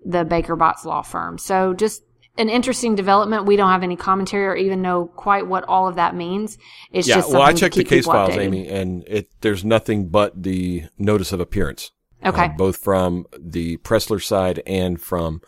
the 0.03 0.23
Baker 0.25 0.55
Botts 0.55 0.85
Law 0.85 1.01
Firm. 1.01 1.37
So 1.37 1.73
just 1.73 2.03
an 2.39 2.49
interesting 2.49 2.95
development. 2.95 3.45
We 3.45 3.55
don't 3.55 3.69
have 3.69 3.83
any 3.83 3.95
commentary 3.95 4.45
or 4.47 4.55
even 4.55 4.81
know 4.81 5.05
quite 5.15 5.45
what 5.45 5.63
all 5.65 5.87
of 5.87 5.95
that 5.95 6.15
means. 6.15 6.57
It's 6.91 7.05
just. 7.05 7.09
Yeah, 7.09 7.15
just 7.17 7.31
well, 7.31 7.41
I 7.41 7.53
checked 7.53 7.75
the 7.75 7.83
case 7.83 8.05
files, 8.05 8.31
updated. 8.31 8.39
Amy, 8.41 8.67
and 8.67 9.03
it 9.07 9.29
there's 9.41 9.63
nothing 9.63 10.07
but 10.09 10.41
the 10.41 10.85
notice 10.97 11.31
of 11.31 11.39
appearance. 11.39 11.91
Okay. 12.25 12.45
uh, 12.45 12.49
both 12.57 12.77
from 12.77 13.25
the 13.39 13.77
Pressler 13.77 14.21
side 14.21 14.61
and 14.67 14.99
from 14.99 15.41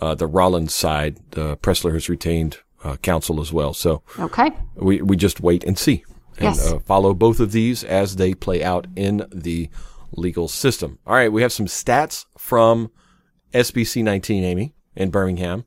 uh, 0.00 0.14
the 0.14 0.26
Rollins 0.26 0.74
side. 0.74 1.18
Uh, 1.36 1.54
Pressler 1.56 1.92
has 1.92 2.08
retained 2.08 2.58
uh, 2.82 2.96
counsel 2.96 3.40
as 3.40 3.52
well, 3.52 3.72
so 3.74 4.02
Okay. 4.18 4.50
we 4.74 5.02
we 5.02 5.16
just 5.16 5.40
wait 5.40 5.62
and 5.64 5.78
see 5.78 6.04
and 6.38 6.54
Yes. 6.56 6.72
uh, 6.72 6.78
follow 6.80 7.14
both 7.14 7.40
of 7.40 7.52
these 7.52 7.82
as 7.84 8.16
they 8.16 8.34
play 8.34 8.62
out 8.62 8.86
in 8.96 9.24
the 9.32 9.70
legal 10.12 10.48
system. 10.48 10.98
All 11.06 11.14
right, 11.14 11.32
we 11.32 11.42
have 11.42 11.52
some 11.52 11.66
stats 11.66 12.26
from 12.36 12.90
SBC 13.54 14.02
19, 14.02 14.44
Amy, 14.44 14.74
in 14.94 15.10
Birmingham. 15.10 15.64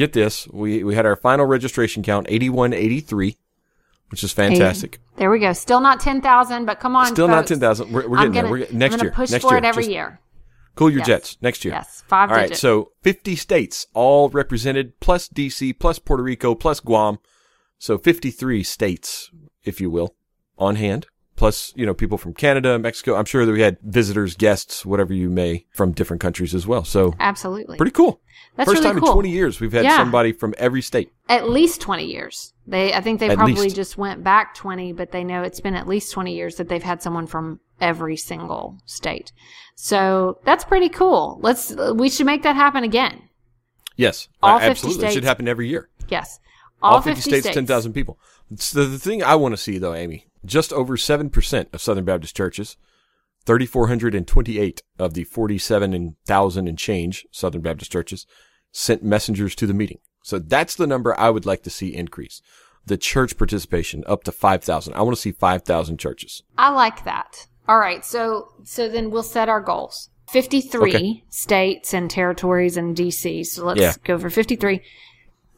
Get 0.00 0.14
this, 0.14 0.48
we 0.48 0.82
we 0.82 0.94
had 0.94 1.04
our 1.04 1.14
final 1.14 1.44
registration 1.44 2.02
count 2.02 2.26
8183, 2.30 3.36
which 4.08 4.24
is 4.24 4.32
fantastic. 4.32 4.98
There 5.16 5.30
we 5.30 5.38
go. 5.38 5.52
Still 5.52 5.80
not 5.80 6.00
10,000, 6.00 6.64
but 6.64 6.80
come 6.80 6.96
on. 6.96 7.04
Still 7.04 7.28
not 7.28 7.46
10,000. 7.46 7.92
We're, 7.92 8.08
we're 8.08 8.16
getting 8.16 8.32
gonna, 8.32 8.42
there. 8.44 8.50
We're 8.50 8.58
getting, 8.60 8.78
next 8.78 8.94
I'm 8.94 9.00
year. 9.02 9.10
push 9.12 9.30
next 9.30 9.44
for 9.44 9.50
year. 9.52 9.58
it 9.58 9.64
every 9.66 9.82
Just 9.82 9.92
year. 9.92 10.18
Cool 10.74 10.88
your 10.88 11.00
Yes. 11.00 11.06
jets 11.06 11.36
next 11.42 11.66
year. 11.66 11.74
Yes. 11.74 12.02
Five 12.08 12.30
All 12.30 12.36
right, 12.36 12.44
digits. 12.44 12.60
so 12.60 12.92
50 13.02 13.36
states 13.36 13.88
all 13.92 14.30
represented, 14.30 14.98
plus 15.00 15.28
DC, 15.28 15.78
plus 15.78 15.98
Puerto 15.98 16.22
Rico, 16.22 16.54
plus 16.54 16.80
Guam, 16.80 17.18
So 17.76 17.98
53 17.98 18.62
states, 18.62 19.30
if 19.64 19.82
you 19.82 19.90
will, 19.90 20.14
on 20.56 20.76
hand. 20.76 21.08
Plus, 21.40 21.72
you 21.74 21.86
know, 21.86 21.94
people 21.94 22.18
from 22.18 22.34
Canada, 22.34 22.78
Mexico. 22.78 23.16
I'm 23.16 23.24
sure 23.24 23.46
that 23.46 23.52
we 23.52 23.62
had 23.62 23.78
visitors, 23.82 24.36
guests, 24.36 24.84
whatever 24.84 25.14
you 25.14 25.30
may, 25.30 25.64
from 25.72 25.92
different 25.92 26.20
countries 26.20 26.54
as 26.54 26.66
well. 26.66 26.84
So 26.84 27.14
Absolutely. 27.18 27.78
pretty 27.78 27.92
cool. 27.92 28.20
That's 28.56 28.68
First 28.70 28.82
really 28.82 28.92
time 28.92 29.00
cool. 29.00 29.08
in 29.08 29.14
20 29.14 29.30
years 29.30 29.58
we've 29.58 29.72
had 29.72 29.84
Yeah. 29.84 29.96
somebody 29.96 30.32
from 30.32 30.52
every 30.58 30.82
state. 30.82 31.10
At 31.30 31.48
least 31.48 31.80
20 31.80 32.04
years. 32.04 32.52
They, 32.66 32.92
I 32.92 33.00
think 33.00 33.20
they 33.20 33.30
At 33.30 33.38
probably 33.38 33.54
least. 33.54 33.74
just 33.74 33.96
went 33.96 34.22
back 34.22 34.54
20, 34.54 34.92
but 34.92 35.12
they 35.12 35.24
know 35.24 35.42
it's 35.42 35.60
been 35.60 35.74
at 35.74 35.88
least 35.88 36.12
20 36.12 36.34
years 36.34 36.56
that 36.56 36.68
they've 36.68 36.82
had 36.82 37.00
someone 37.00 37.26
from 37.26 37.60
every 37.80 38.18
single 38.18 38.76
state. 38.84 39.32
So 39.76 40.40
that's 40.44 40.64
pretty 40.64 40.90
cool. 40.90 41.38
Let's, 41.40 41.74
we 41.94 42.10
should 42.10 42.26
make 42.26 42.42
that 42.42 42.54
happen 42.54 42.84
again. 42.84 43.30
Yes, 43.96 44.28
All 44.42 44.56
uh, 44.56 44.58
50 44.58 44.70
absolutely. 44.72 45.06
It 45.06 45.12
should 45.14 45.24
happen 45.24 45.48
every 45.48 45.68
year. 45.70 45.88
Yes. 46.10 46.38
All, 46.82 47.00
50, 47.00 47.22
states, 47.22 47.48
10,000 47.48 47.94
people. 47.94 48.18
The 48.50 48.98
thing 48.98 49.22
I 49.22 49.36
want 49.36 49.52
to 49.54 49.56
see 49.56 49.78
though, 49.78 49.94
Amy, 49.94 50.26
just 50.44 50.72
over 50.72 50.96
7% 50.96 51.74
of 51.74 51.80
Southern 51.80 52.04
Baptist 52.04 52.36
churches, 52.36 52.76
3,428 53.46 54.82
of 54.98 55.14
the 55.14 55.24
47,000 55.24 56.68
and 56.68 56.78
change 56.78 57.26
Southern 57.30 57.60
Baptist 57.62 57.92
churches 57.92 58.26
sent 58.72 59.02
messengers 59.02 59.54
to 59.56 59.66
the 59.66 59.74
meeting. 59.74 59.98
So 60.22 60.38
that's 60.38 60.74
the 60.74 60.86
number 60.86 61.18
I 61.18 61.30
would 61.30 61.46
like 61.46 61.62
to 61.64 61.70
see 61.70 61.94
increase. 61.94 62.42
The 62.86 62.96
church 62.96 63.36
participation 63.36 64.04
up 64.06 64.24
to 64.24 64.32
5,000. 64.32 64.94
I 64.94 65.02
want 65.02 65.16
to 65.16 65.20
see 65.20 65.32
5,000 65.32 65.98
churches. 65.98 66.42
I 66.56 66.70
like 66.70 67.04
that. 67.04 67.46
All 67.68 67.78
right. 67.78 68.04
So, 68.04 68.52
so 68.64 68.88
then 68.88 69.10
we'll 69.10 69.22
set 69.22 69.48
our 69.48 69.60
goals. 69.60 70.10
53 70.30 70.94
Okay. 70.94 71.24
states 71.28 71.92
and 71.92 72.10
territories 72.10 72.76
and 72.76 72.96
DC. 72.96 73.44
So 73.46 73.64
let's 73.64 73.80
Yeah. 73.80 73.94
go 74.04 74.18
for 74.18 74.30
53. 74.30 74.80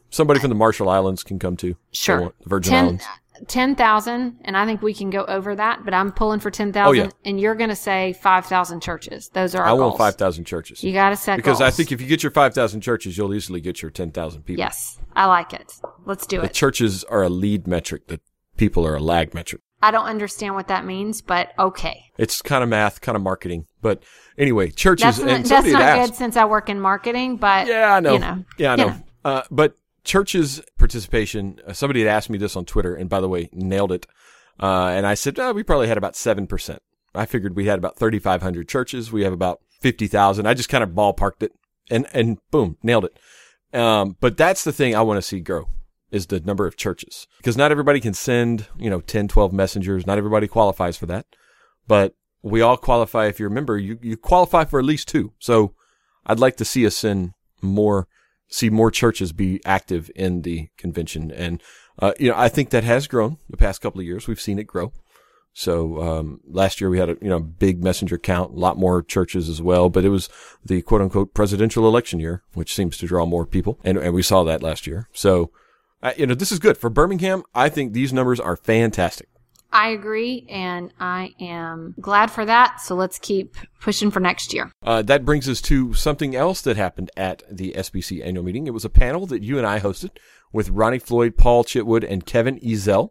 Somebody 0.09 0.39
from 0.39 0.49
the 0.49 0.55
Marshall 0.55 0.89
Islands 0.89 1.23
can 1.23 1.39
come 1.39 1.55
too. 1.57 1.75
Sure. 1.91 2.17
They 2.17 2.21
want- 2.23 2.39
The 2.43 2.49
Virgin 2.49 2.71
10 2.71 2.83
Islands. 2.83 3.03
10,000, 3.47 4.39
and 4.43 4.57
I 4.57 4.65
think 4.65 4.81
we 4.81 4.93
can 4.93 5.09
go 5.09 5.23
over 5.25 5.55
that, 5.55 5.85
but 5.85 5.93
I'm 5.93 6.11
pulling 6.11 6.39
for 6.39 6.51
10,000, 6.51 6.87
Oh, 6.87 6.91
yeah. 6.91 7.09
and 7.25 7.39
you're 7.39 7.55
going 7.55 7.69
to 7.69 7.75
say 7.75 8.13
5,000 8.13 8.81
churches. 8.81 9.29
Those 9.33 9.55
are 9.55 9.63
our 9.63 9.69
I 9.69 9.73
want 9.73 9.97
5,000 9.97 10.45
churches. 10.45 10.83
You 10.83 10.93
got 10.93 11.09
to 11.09 11.15
set 11.15 11.37
because 11.37 11.61
I 11.61 11.71
think 11.71 11.91
if 11.91 12.01
you 12.01 12.07
get 12.07 12.23
your 12.23 12.31
5,000 12.31 12.81
churches, 12.81 13.17
you'll 13.17 13.33
easily 13.33 13.61
get 13.61 13.81
your 13.81 13.91
10,000 13.91 14.41
people. 14.43 14.59
Yes, 14.59 14.99
I 15.15 15.25
like 15.27 15.53
it. 15.53 15.71
Let's 16.05 16.25
do 16.27 16.37
The 16.37 16.43
it. 16.45 16.47
The 16.49 16.53
churches 16.53 17.03
are 17.05 17.23
a 17.23 17.29
lead 17.29 17.67
metric. 17.67 18.07
The 18.07 18.19
people 18.57 18.85
are 18.85 18.95
a 18.95 18.99
lag 19.01 19.33
metric. 19.33 19.61
I 19.81 19.91
don't 19.91 20.05
understand 20.05 20.55
what 20.55 20.69
that 20.69 20.85
means, 20.85 21.21
but 21.21 21.51
okay. 21.59 22.05
It's 22.17 22.41
kind 22.41 22.63
of 22.63 22.69
math, 22.69 23.01
kind 23.01 23.15
of 23.17 23.21
marketing. 23.21 23.65
But 23.81 24.01
anyway, 24.37 24.69
churches 24.71 25.17
That's 25.17 25.19
and 25.19 25.27
not, 25.27 25.43
that's 25.45 25.67
not 25.67 25.79
good 25.79 26.09
asked. 26.11 26.15
since 26.15 26.37
I 26.37 26.45
work 26.45 26.69
in 26.69 26.79
marketing, 26.79 27.35
but 27.35 27.67
Yeah, 27.67 27.93
I 27.95 27.99
know. 27.99 28.13
you 28.13 28.19
know, 28.19 28.45
yeah, 28.57 28.71
I 28.73 28.75
you 28.77 28.85
know. 28.85 28.95
Uh, 29.25 29.41
but 29.51 29.75
churches 30.03 30.61
participation. 30.77 31.59
Uh, 31.67 31.73
somebody 31.73 32.01
had 32.01 32.09
asked 32.09 32.29
me 32.29 32.37
this 32.37 32.55
on 32.55 32.65
Twitter, 32.65 32.95
and 32.95 33.09
by 33.09 33.19
the 33.19 33.29
way, 33.29 33.49
nailed 33.51 33.91
it. 33.91 34.05
Uh, 34.61 34.87
and 34.87 35.05
I 35.05 35.13
said, 35.13 35.39
oh, 35.39 35.53
we 35.53 35.63
probably 35.63 35.87
had 35.87 35.97
about 35.97 36.15
seven 36.15 36.47
percent. 36.47 36.81
I 37.15 37.25
figured 37.25 37.55
we 37.55 37.65
had 37.65 37.79
about 37.79 37.97
thirty 37.97 38.19
five 38.19 38.41
hundred 38.41 38.67
churches. 38.67 39.11
We 39.11 39.23
have 39.23 39.33
about 39.33 39.61
fifty 39.81 40.07
thousand. 40.07 40.47
I 40.47 40.53
just 40.53 40.69
kind 40.69 40.83
of 40.83 40.91
ballparked 40.91 41.43
it, 41.43 41.53
and 41.89 42.07
and 42.13 42.37
boom, 42.51 42.77
nailed 42.83 43.05
it. 43.05 43.77
Um, 43.77 44.17
but 44.19 44.37
that's 44.37 44.63
the 44.63 44.73
thing 44.73 44.95
I 44.95 45.01
want 45.01 45.17
to 45.17 45.21
see 45.21 45.39
grow 45.39 45.69
is 46.11 46.27
the 46.27 46.39
number 46.39 46.67
of 46.67 46.77
churches 46.77 47.27
because 47.37 47.57
not 47.57 47.71
everybody 47.71 47.99
can 47.99 48.13
send 48.13 48.67
you 48.77 48.89
know 48.89 49.01
10, 49.01 49.27
12 49.27 49.51
messengers. 49.51 50.05
Not 50.05 50.17
everybody 50.19 50.47
qualifies 50.47 50.95
for 50.95 51.07
that, 51.07 51.25
but 51.87 52.15
we 52.43 52.61
all 52.61 52.77
qualify. 52.77 53.25
If 53.25 53.39
you're 53.39 53.49
a 53.49 53.53
member, 53.53 53.77
you 53.77 53.97
you 54.01 54.17
qualify 54.17 54.65
for 54.65 54.79
at 54.79 54.85
least 54.85 55.07
two. 55.07 55.33
So 55.39 55.73
I'd 56.25 56.39
like 56.39 56.57
to 56.57 56.65
see 56.65 56.85
us 56.85 56.95
send 56.95 57.33
more, 57.61 58.07
see 58.47 58.69
more 58.69 58.91
churches 58.91 59.31
be 59.31 59.61
active 59.65 60.11
in 60.15 60.41
the 60.41 60.69
convention. 60.77 61.31
And, 61.31 61.61
uh, 61.99 62.13
you 62.19 62.29
know, 62.29 62.37
I 62.37 62.49
think 62.49 62.69
that 62.69 62.83
has 62.83 63.07
grown 63.07 63.37
the 63.49 63.57
past 63.57 63.81
couple 63.81 63.99
of 63.99 64.05
years. 64.05 64.27
We've 64.27 64.41
seen 64.41 64.59
it 64.59 64.67
grow. 64.67 64.93
So, 65.55 66.01
um, 66.01 66.41
last 66.47 66.81
year 66.81 66.89
we 66.89 66.97
had 66.97 67.09
a, 67.09 67.17
you 67.21 67.29
know, 67.29 67.39
big 67.39 67.83
messenger 67.83 68.17
count, 68.17 68.53
a 68.53 68.59
lot 68.59 68.77
more 68.77 69.03
churches 69.03 69.49
as 69.49 69.61
well, 69.61 69.89
but 69.89 70.03
it 70.03 70.09
was 70.09 70.27
the 70.65 70.81
quote 70.81 71.01
unquote 71.01 71.35
presidential 71.35 71.87
election 71.87 72.19
year, 72.19 72.43
which 72.53 72.73
seems 72.73 72.97
to 72.97 73.07
draw 73.07 73.25
more 73.25 73.45
people. 73.45 73.79
And, 73.83 73.97
and 73.97 74.13
we 74.15 74.23
saw 74.23 74.43
that 74.43 74.63
last 74.63 74.87
year. 74.87 75.09
So, 75.13 75.51
uh, 76.01 76.13
you 76.17 76.25
know, 76.25 76.33
this 76.33 76.51
is 76.51 76.59
good 76.59 76.77
for 76.77 76.89
Birmingham. 76.89 77.43
I 77.53 77.69
think 77.69 77.93
these 77.93 78.11
numbers 78.11 78.39
are 78.39 78.57
fantastic. 78.57 79.29
I 79.73 79.89
agree, 79.89 80.45
and 80.49 80.93
I 80.99 81.33
am 81.39 81.95
glad 81.99 82.29
for 82.29 82.45
that. 82.45 82.79
So 82.79 82.95
let's 82.95 83.17
keep 83.17 83.55
pushing 83.81 84.11
for 84.11 84.19
next 84.19 84.53
year. 84.53 84.71
Uh, 84.83 85.01
that 85.01 85.25
brings 85.25 85.49
us 85.49 85.59
to 85.61 85.93
something 85.93 86.35
else 86.35 86.61
that 86.61 86.77
happened 86.77 87.09
at 87.17 87.43
the 87.51 87.73
SBC 87.73 88.23
annual 88.23 88.43
meeting. 88.43 88.67
It 88.67 88.73
was 88.73 88.85
a 88.85 88.89
panel 88.89 89.25
that 89.27 89.41
you 89.41 89.57
and 89.57 89.65
I 89.65 89.79
hosted 89.79 90.11
with 90.51 90.69
Ronnie 90.69 90.99
Floyd, 90.99 91.35
Paul 91.37 91.63
Chitwood, 91.63 92.09
and 92.09 92.25
Kevin 92.25 92.59
Ezell. 92.59 93.09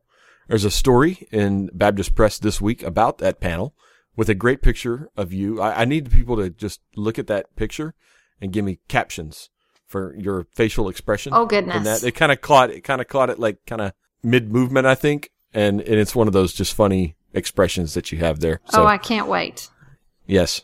There's 0.49 0.65
a 0.65 0.71
story 0.71 1.27
in 1.33 1.69
Baptist 1.75 2.15
Press 2.15 2.39
this 2.39 2.61
week 2.61 2.83
about 2.83 3.19
that 3.19 3.41
panel 3.41 3.75
with 4.17 4.29
a 4.29 4.35
great 4.35 4.63
picture 4.63 5.11
of 5.17 5.33
you. 5.33 5.61
I, 5.61 5.83
I 5.83 5.85
need 5.85 6.13
people 6.13 6.37
to 6.37 6.49
just 6.51 6.81
look 6.95 7.19
at 7.19 7.27
that 7.27 7.55
picture 7.57 7.95
and 8.41 8.53
give 8.53 8.65
me 8.65 8.79
captions 8.89 9.51
for 9.87 10.15
your 10.17 10.47
facial 10.55 10.89
expression. 10.89 11.33
Oh, 11.35 11.47
goodness. 11.47 11.85
that 11.85 12.07
it 12.07 12.13
kind 12.13 12.33
of 12.33 12.41
caught 12.41 12.71
it 12.71 12.83
kind 12.83 13.01
of 13.01 13.09
caught 13.09 13.31
it 13.31 13.39
like 13.39 13.65
kind 13.67 13.81
of 13.81 13.93
mid 14.23 14.53
movement, 14.53 14.87
I 14.87 14.95
think, 14.95 15.31
and 15.55 15.81
and 15.81 15.95
it's 15.95 16.15
one 16.15 16.27
of 16.27 16.33
those 16.33 16.53
just 16.53 16.75
funny 16.75 17.17
expressions 17.35 17.95
that 17.95 18.13
you 18.13 18.19
have 18.19 18.41
there. 18.41 18.61
So 18.71 18.83
oh, 18.83 18.87
I 18.87 18.99
can't 18.99 19.29
wait. 19.29 19.69
Yes. 20.27 20.63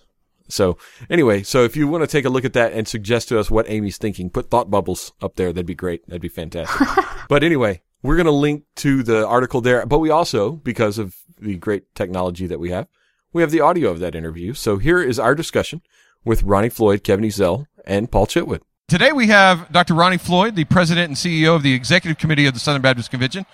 So 0.49 0.79
anyway, 1.11 1.43
so 1.43 1.65
if 1.65 1.77
you 1.77 1.87
want 1.89 2.03
to 2.03 2.07
take 2.07 2.25
a 2.25 2.31
look 2.31 2.45
at 2.45 2.55
that 2.55 2.73
and 2.73 2.89
suggest 2.89 3.29
to 3.29 3.39
us 3.39 3.51
what 3.51 3.69
Amy's 3.69 3.99
thinking, 3.99 4.31
put 4.31 4.51
thought 4.51 4.71
bubbles 4.71 5.13
up 5.21 5.37
there. 5.37 5.53
That'd 5.53 5.67
be 5.67 5.75
great. 5.75 6.07
That'd 6.07 6.23
be 6.23 6.29
fantastic. 6.29 6.87
but 7.29 7.45
anyway, 7.45 7.83
we're 8.03 8.17
going 8.17 8.27
to 8.27 8.33
link 8.33 8.65
to 8.77 9.03
the 9.03 9.27
article 9.27 9.61
there, 9.61 9.85
but 9.85 9.99
we 9.99 10.11
also, 10.11 10.53
because 10.53 10.99
of 10.99 11.17
the 11.39 11.57
great 11.57 11.95
technology 11.95 12.47
that 12.47 12.61
we 12.61 12.71
have, 12.71 12.89
we 13.33 13.43
have 13.43 13.51
the 13.51 13.61
audio 13.61 13.91
of 13.91 14.01
that 14.01 14.15
interview. 14.15 14.55
So 14.55 14.79
here 14.79 15.03
is 15.03 15.19
our 15.19 15.35
discussion 15.35 15.83
with 16.25 16.43
Ronnie 16.43 16.71
Floyd, 16.71 17.05
Kevin 17.05 17.25
Ezell, 17.25 17.67
and 17.85 18.11
Paul 18.11 18.27
Chitwood. 18.27 18.61
Today 18.89 19.13
we 19.13 19.27
have 19.27 19.71
Dr. 19.71 19.95
Ronnie 19.95 20.17
Floyd, 20.17 20.57
the 20.57 20.65
president 20.65 21.09
and 21.09 21.17
CEO 21.17 21.55
of 21.55 21.63
the 21.63 21.75
Executive 21.75 22.19
Committee 22.19 22.47
of 22.47 22.55
the 22.55 22.61
Southern 22.61 22.81
Baptist 22.81 23.11
Convention, 23.11 23.45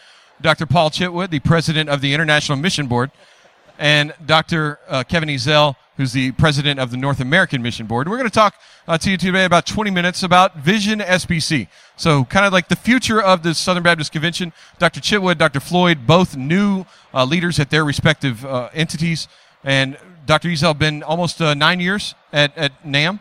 Dr. 0.41 0.67
Paul 0.67 0.91
Chitwood, 0.91 1.31
the 1.31 1.41
president 1.41 1.89
of 1.89 2.01
the 2.01 2.15
International 2.15 2.57
Mission 2.59 2.87
Board, 2.87 3.11
and 3.79 4.15
Dr. 4.25 4.79
Uh, 4.89 5.03
Kevin 5.05 5.29
Ezell, 5.29 5.77
who's 5.97 6.13
the 6.13 6.33
president 6.33 6.81
of 6.81 6.91
the 6.91 6.97
North 6.97 7.21
American 7.21 7.63
Mission 7.63 7.87
Board. 7.87 8.09
We're 8.09 8.17
going 8.17 8.29
to 8.29 8.35
talk 8.35 8.55
uh, 8.87 8.99
to 8.99 9.11
you 9.11 9.17
today 9.17 9.45
about 9.45 9.67
20 9.67 9.91
minutes 9.91 10.23
about 10.23 10.57
Vision 10.57 11.01
SBC. 11.01 11.69
So, 11.97 12.25
kind 12.25 12.45
of 12.45 12.53
like 12.53 12.69
the 12.69 12.77
future 12.77 13.23
of 13.23 13.43
the 13.43 13.55
Southern 13.55 13.83
Baptist 13.83 14.13
Convention. 14.13 14.53
Dr. 14.79 15.01
Chitwood, 15.01 15.39
Dr. 15.39 15.61
Floyd, 15.61 16.07
both 16.07 16.37
new 16.37 16.85
uh, 17.13 17.25
leaders 17.25 17.59
at 17.59 17.71
their 17.71 17.85
respective 17.85 18.45
uh, 18.45 18.71
entities, 18.75 19.29
and 19.63 19.97
Dr. 20.27 20.49
Ezell 20.49 20.79
been 20.79 21.03
almost 21.03 21.41
uh, 21.41 21.55
nine 21.55 21.81
years 21.81 22.15
at, 22.33 22.57
at 22.57 22.83
NAMB 22.85 23.21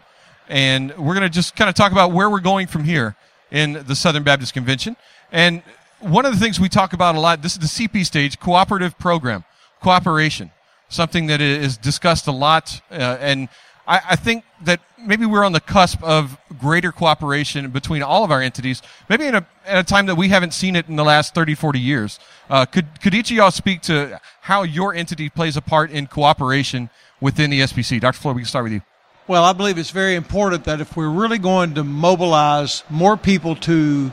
and 0.50 0.96
we're 0.98 1.13
going 1.13 1.22
to 1.22 1.29
just 1.29 1.55
kind 1.55 1.70
of 1.70 1.75
talk 1.75 1.91
about 1.91 2.12
where 2.12 2.29
we're 2.29 2.39
going 2.39 2.67
from 2.67 2.84
here 2.84 3.15
in 3.51 3.84
the 3.88 3.96
Southern 3.96 4.24
Baptist 4.24 4.53
Convention. 4.53 4.96
And 5.32 5.63
one 6.03 6.25
of 6.25 6.33
the 6.33 6.39
things 6.39 6.60
we 6.60 6.69
talk 6.69 6.93
about 6.93 7.15
a 7.15 7.19
lot, 7.19 7.41
this 7.41 7.53
is 7.53 7.60
the 7.60 7.88
CP 7.88 8.05
stage, 8.05 8.39
cooperative 8.39 8.98
program, 9.00 9.43
cooperation, 9.81 10.51
something 10.89 11.27
that 11.27 11.41
is 11.41 11.77
discussed 11.77 12.27
a 12.27 12.31
lot. 12.31 12.81
Uh, 12.91 13.17
and 13.19 13.50
I, 13.88 14.01
I 14.10 14.15
think 14.15 14.43
that 14.63 14.81
maybe 15.00 15.25
we're 15.25 15.43
on 15.43 15.53
the 15.53 15.62
cusp 15.62 16.03
of 16.03 16.38
greater 16.60 16.91
cooperation 16.91 17.69
between 17.72 18.03
all 18.03 18.24
of 18.24 18.31
our 18.31 18.41
entities, 18.41 18.81
maybe 19.10 19.27
in 19.27 19.36
a, 19.36 19.48
at 19.65 19.79
a 19.79 19.83
time 19.83 20.05
that 20.07 20.15
we 20.15 20.29
haven't 20.29 20.53
seen 20.53 20.75
it 20.75 20.88
in 20.88 20.95
the 20.95 21.05
last 21.05 21.33
30, 21.33 21.55
40 21.55 21.79
years. 21.79 22.19
Uh, 22.50 22.65
could, 22.65 23.01
could 23.01 23.13
each 23.13 23.31
of 23.31 23.38
y'all 23.38 23.51
speak 23.51 23.81
to 23.83 24.19
how 24.41 24.63
your 24.63 24.93
entity 24.93 25.29
plays 25.29 25.57
a 25.57 25.62
part 25.62 25.89
in 25.89 26.07
cooperation 26.07 26.89
within 27.22 27.50
the 27.50 27.62
SBC? 27.62 28.01
Dr. 28.01 28.17
Floyd, 28.17 28.36
we 28.36 28.41
can 28.41 28.48
start 28.48 28.63
with 28.63 28.74
you. 28.74 28.81
Well, 29.25 29.45
I 29.45 29.53
believe 29.53 29.77
it's 29.77 29.91
very 29.91 30.15
important 30.15 30.65
that 30.65 30.81
if 30.81 30.98
we're 30.98 31.10
really 31.10 31.38
going 31.38 31.75
to 31.75 31.83
mobilize 31.86 32.83
more 32.89 33.15
people 33.15 33.55
to 33.55 34.12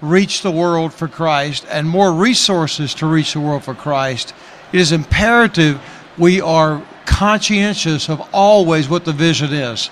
reach 0.00 0.42
the 0.42 0.50
world 0.50 0.92
for 0.92 1.08
Christ 1.08 1.66
and 1.70 1.88
more 1.88 2.12
resources 2.12 2.94
to 2.94 3.06
reach 3.06 3.32
the 3.32 3.40
world 3.40 3.64
for 3.64 3.74
Christ, 3.74 4.34
it 4.72 4.80
is 4.80 4.92
imperative 4.92 5.80
we 6.18 6.40
are 6.40 6.82
conscientious 7.04 8.08
of 8.08 8.20
always 8.32 8.88
what 8.88 9.04
the 9.04 9.12
vision 9.12 9.52
is 9.52 9.90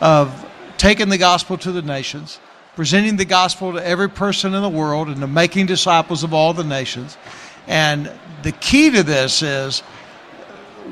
of 0.00 0.48
taking 0.78 1.08
the 1.08 1.18
gospel 1.18 1.56
to 1.58 1.72
the 1.72 1.82
nations, 1.82 2.40
presenting 2.76 3.16
the 3.16 3.24
gospel 3.24 3.72
to 3.72 3.86
every 3.86 4.08
person 4.08 4.54
in 4.54 4.62
the 4.62 4.68
world, 4.68 5.08
and 5.08 5.20
to 5.20 5.26
making 5.26 5.66
disciples 5.66 6.24
of 6.24 6.34
all 6.34 6.52
the 6.52 6.64
nations. 6.64 7.16
And 7.66 8.10
the 8.42 8.52
key 8.52 8.90
to 8.90 9.02
this 9.02 9.42
is 9.42 9.80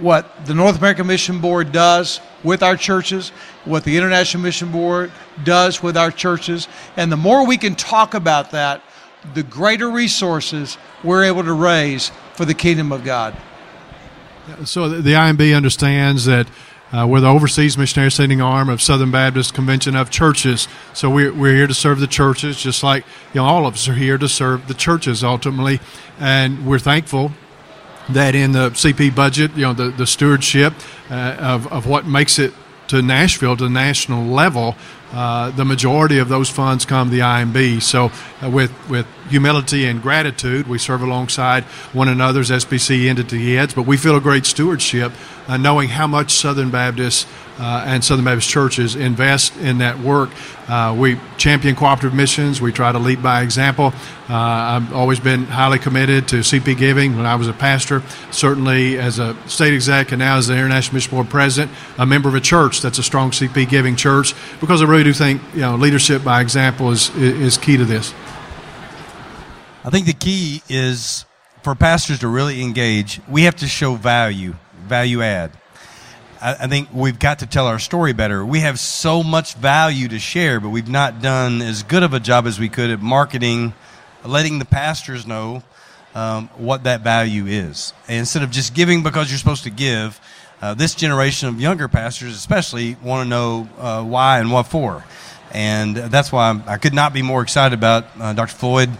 what 0.00 0.46
the 0.46 0.54
North 0.54 0.78
American 0.78 1.06
Mission 1.06 1.40
Board 1.40 1.72
does 1.72 2.20
with 2.44 2.62
our 2.62 2.76
churches, 2.76 3.32
what 3.64 3.84
the 3.84 3.96
International 3.96 4.42
Mission 4.42 4.70
Board 4.72 5.10
does 5.44 5.82
with 5.82 5.96
our 5.96 6.10
churches. 6.10 6.68
And 6.96 7.10
the 7.10 7.16
more 7.16 7.46
we 7.46 7.56
can 7.56 7.74
talk 7.74 8.14
about 8.14 8.50
that, 8.52 8.82
the 9.34 9.42
greater 9.42 9.90
resources 9.90 10.78
we're 11.04 11.24
able 11.24 11.44
to 11.44 11.52
raise 11.52 12.10
for 12.34 12.44
the 12.44 12.54
kingdom 12.54 12.92
of 12.92 13.04
God. 13.04 13.36
So 14.64 14.88
the 14.88 15.12
IMB 15.12 15.54
understands 15.54 16.24
that 16.24 16.46
Uh, 16.92 17.06
we're 17.06 17.20
the 17.20 17.28
overseas 17.28 17.78
missionary 17.78 18.10
sending 18.10 18.40
arm 18.42 18.68
of 18.68 18.82
Southern 18.82 19.12
Baptist 19.12 19.54
Convention 19.54 19.94
of 19.94 20.10
Churches. 20.10 20.66
So 20.92 21.08
we're, 21.08 21.32
we're 21.32 21.54
here 21.54 21.68
to 21.68 21.74
serve 21.74 22.00
the 22.00 22.08
churches, 22.08 22.60
just 22.60 22.82
like 22.82 23.04
you 23.32 23.40
know 23.40 23.46
all 23.46 23.64
of 23.64 23.74
us 23.74 23.88
are 23.88 23.94
here 23.94 24.18
to 24.18 24.28
serve 24.28 24.66
the 24.66 24.74
churches 24.74 25.22
ultimately. 25.22 25.78
And 26.18 26.66
we're 26.66 26.80
thankful 26.80 27.30
that 28.08 28.34
in 28.34 28.50
the 28.50 28.70
CP 28.70 29.14
budget, 29.14 29.52
you 29.54 29.62
know, 29.62 29.72
the, 29.72 29.90
the 29.96 30.04
stewardship 30.04 30.72
uh, 31.08 31.36
of, 31.38 31.68
of 31.68 31.86
what 31.86 32.06
makes 32.06 32.40
it 32.40 32.52
to 32.90 33.02
Nashville 33.02 33.56
to 33.56 33.64
the 33.64 33.70
national 33.70 34.24
level, 34.24 34.74
uh, 35.12 35.50
the 35.50 35.64
majority 35.64 36.18
of 36.18 36.28
those 36.28 36.48
funds 36.48 36.84
come 36.84 37.10
the 37.10 37.20
IMB. 37.20 37.80
So, 37.82 38.10
uh, 38.42 38.50
with 38.50 38.72
with 38.88 39.06
humility 39.28 39.86
and 39.86 40.02
gratitude, 40.02 40.66
we 40.66 40.78
serve 40.78 41.02
alongside 41.02 41.64
one 41.92 42.08
another's 42.08 42.50
SBC 42.50 43.08
entity 43.08 43.54
heads. 43.54 43.74
But 43.74 43.82
we 43.82 43.96
feel 43.96 44.16
a 44.16 44.20
great 44.20 44.44
stewardship, 44.44 45.12
uh, 45.46 45.56
knowing 45.56 45.88
how 45.88 46.08
much 46.08 46.32
Southern 46.32 46.70
Baptists 46.70 47.26
uh, 47.60 47.84
and 47.86 48.02
Southern 48.02 48.24
Baptist 48.24 48.48
churches 48.48 48.96
invest 48.96 49.54
in 49.58 49.78
that 49.78 49.98
work. 49.98 50.30
Uh, 50.66 50.96
we 50.98 51.20
champion 51.36 51.76
cooperative 51.76 52.14
missions. 52.14 52.60
We 52.60 52.72
try 52.72 52.90
to 52.90 52.98
lead 52.98 53.22
by 53.22 53.42
example. 53.42 53.92
Uh, 54.28 54.34
I've 54.34 54.94
always 54.94 55.20
been 55.20 55.44
highly 55.44 55.78
committed 55.78 56.26
to 56.28 56.36
CP 56.36 56.78
giving 56.78 57.16
when 57.16 57.26
I 57.26 57.34
was 57.34 57.48
a 57.48 57.52
pastor, 57.52 58.02
certainly 58.30 58.98
as 58.98 59.18
a 59.18 59.36
state 59.46 59.74
exec, 59.74 60.10
and 60.10 60.20
now 60.20 60.38
as 60.38 60.46
the 60.46 60.54
International 60.54 60.94
Mission 60.94 61.10
Board 61.10 61.28
president, 61.28 61.70
a 61.98 62.06
member 62.06 62.30
of 62.30 62.34
a 62.34 62.40
church 62.40 62.80
that's 62.80 62.98
a 62.98 63.02
strong 63.02 63.30
CP 63.30 63.68
giving 63.68 63.94
church, 63.94 64.34
because 64.60 64.80
I 64.80 64.86
really 64.86 65.04
do 65.04 65.12
think 65.12 65.42
you 65.52 65.60
know 65.60 65.76
leadership 65.76 66.24
by 66.24 66.40
example 66.40 66.90
is 66.90 67.14
is 67.16 67.58
key 67.58 67.76
to 67.76 67.84
this. 67.84 68.14
I 69.84 69.90
think 69.90 70.06
the 70.06 70.14
key 70.14 70.62
is 70.68 71.26
for 71.62 71.74
pastors 71.74 72.20
to 72.20 72.28
really 72.28 72.62
engage. 72.62 73.20
We 73.28 73.42
have 73.42 73.56
to 73.56 73.66
show 73.66 73.96
value, 73.96 74.54
value 74.86 75.22
add. 75.22 75.59
I, 76.42 76.66
think 76.68 76.88
we've 76.92 77.18
got 77.18 77.40
to 77.40 77.46
tell 77.46 77.66
our 77.66 77.78
story 77.78 78.14
better. 78.14 78.44
We 78.44 78.60
have 78.60 78.80
so 78.80 79.22
much 79.22 79.54
value 79.54 80.08
to 80.08 80.18
share, 80.18 80.58
but 80.58 80.70
we've 80.70 80.88
not 80.88 81.20
done 81.20 81.60
as 81.60 81.82
good 81.82 82.02
of 82.02 82.14
a 82.14 82.20
job 82.20 82.46
as 82.46 82.58
we 82.58 82.70
could 82.70 82.90
at 82.90 83.00
marketing, 83.00 83.74
letting 84.24 84.58
the 84.58 84.64
pastors 84.64 85.26
know 85.26 85.62
um, 86.14 86.48
what 86.56 86.84
that 86.84 87.02
value 87.02 87.46
is. 87.46 87.92
And 88.08 88.18
instead 88.18 88.42
of 88.42 88.50
just 88.50 88.74
giving 88.74 89.02
because 89.02 89.30
you're 89.30 89.38
supposed 89.38 89.64
to 89.64 89.70
give, 89.70 90.18
uh, 90.62 90.74
this 90.74 90.94
generation 90.94 91.48
of 91.48 91.60
younger 91.60 91.88
pastors, 91.88 92.34
especially, 92.34 92.96
want 93.02 93.24
to 93.24 93.28
know 93.28 93.68
uh, 93.78 94.02
why 94.02 94.40
and 94.40 94.50
what 94.50 94.64
for. 94.64 95.04
And 95.52 95.96
that's 95.96 96.30
why 96.30 96.50
I'm, 96.50 96.62
i 96.66 96.78
could 96.78 96.94
not 96.94 97.12
be 97.12 97.22
more 97.22 97.42
excited 97.42 97.76
about 97.78 98.06
uh, 98.18 98.32
Dr. 98.32 98.54
Floyd 98.54 98.90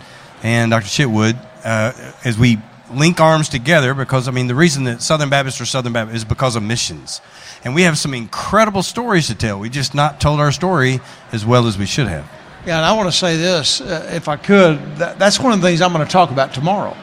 and 0.42 0.70
Dr. 0.70 0.87
Chitwood 0.87 1.38
uh, 1.64 1.92
as 2.25 2.38
we 2.38 2.59
link 2.92 3.20
arms 3.20 3.49
together 3.49 3.94
because, 3.94 4.28
I 4.28 4.30
mean, 4.30 4.47
the 4.47 4.54
reason 4.54 4.85
that 4.85 5.02
Southern 5.02 5.30
Baptists 5.30 5.61
are 5.61 5.66
Southern 5.66 5.92
Baptists 5.92 6.16
is 6.16 6.25
because 6.25 6.56
of 6.56 6.62
missions. 6.62 7.20
And 7.64 7.75
we 7.75 7.82
have 7.82 7.99
some 7.99 8.14
incredible 8.14 8.82
stories 8.82 9.26
to 9.28 9.35
tell. 9.35 9.59
We 9.59 9.68
just 9.68 9.94
not 9.94 10.20
told 10.20 10.40
our 10.40 10.52
story 10.52 11.00
as 11.32 11.44
well 11.44 11.66
as 11.66 11.78
we 11.78 11.87
should 11.87 12.09
have. 12.09 12.30
Yeah, 12.66 12.76
and 12.76 12.85
I 12.85 12.92
want 12.92 13.11
to 13.11 13.16
say 13.16 13.37
this, 13.37 13.80
uh, 13.80 14.11
if 14.12 14.28
I 14.28 14.37
could, 14.37 14.97
that, 14.97 15.18
that's 15.18 15.40
one 15.40 15.52
of 15.52 15.61
the 15.61 15.66
things 15.66 15.80
I'm 15.80 15.92
going 15.92 16.04
to 16.04 16.12
talk 16.12 16.30
about 16.30 16.52
tomorrow. 16.52 16.97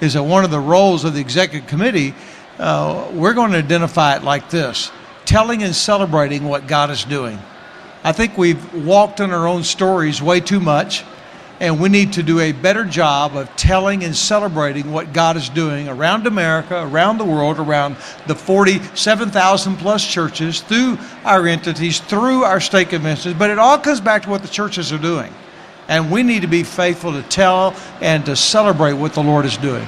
Is 0.00 0.14
that 0.14 0.22
one 0.22 0.44
of 0.44 0.50
the 0.50 0.60
roles 0.60 1.04
of 1.04 1.14
the 1.14 1.20
executive 1.20 1.68
committee? 1.68 2.14
Uh, 2.58 3.08
we're 3.12 3.34
going 3.34 3.52
to 3.52 3.58
identify 3.58 4.16
it 4.16 4.24
like 4.24 4.50
this: 4.50 4.90
telling 5.24 5.62
and 5.62 5.74
celebrating 5.74 6.44
what 6.44 6.66
God 6.66 6.90
is 6.90 7.04
doing. 7.04 7.38
I 8.02 8.12
think 8.12 8.36
we've 8.36 8.84
walked 8.84 9.20
in 9.20 9.30
our 9.30 9.46
own 9.46 9.64
stories 9.64 10.20
way 10.20 10.40
too 10.40 10.60
much, 10.60 11.04
and 11.60 11.80
we 11.80 11.88
need 11.88 12.12
to 12.14 12.22
do 12.22 12.40
a 12.40 12.52
better 12.52 12.84
job 12.84 13.36
of 13.36 13.54
telling 13.56 14.04
and 14.04 14.14
celebrating 14.14 14.92
what 14.92 15.12
God 15.12 15.36
is 15.36 15.48
doing 15.48 15.88
around 15.88 16.26
America, 16.26 16.82
around 16.82 17.18
the 17.18 17.24
world, 17.24 17.58
around 17.58 17.96
the 18.26 18.34
47,000 18.34 19.76
plus 19.76 20.06
churches, 20.06 20.60
through 20.60 20.98
our 21.24 21.46
entities, 21.46 22.00
through 22.00 22.44
our 22.44 22.60
state 22.60 22.90
conventions. 22.90 23.34
But 23.38 23.50
it 23.50 23.58
all 23.58 23.78
comes 23.78 24.00
back 24.00 24.22
to 24.22 24.30
what 24.30 24.42
the 24.42 24.48
churches 24.48 24.92
are 24.92 24.98
doing. 24.98 25.32
And 25.88 26.10
we 26.10 26.22
need 26.22 26.42
to 26.42 26.48
be 26.48 26.62
faithful 26.62 27.12
to 27.12 27.22
tell 27.22 27.74
and 28.00 28.26
to 28.26 28.36
celebrate 28.36 28.94
what 28.94 29.14
the 29.14 29.22
Lord 29.22 29.46
is 29.46 29.56
doing. 29.56 29.86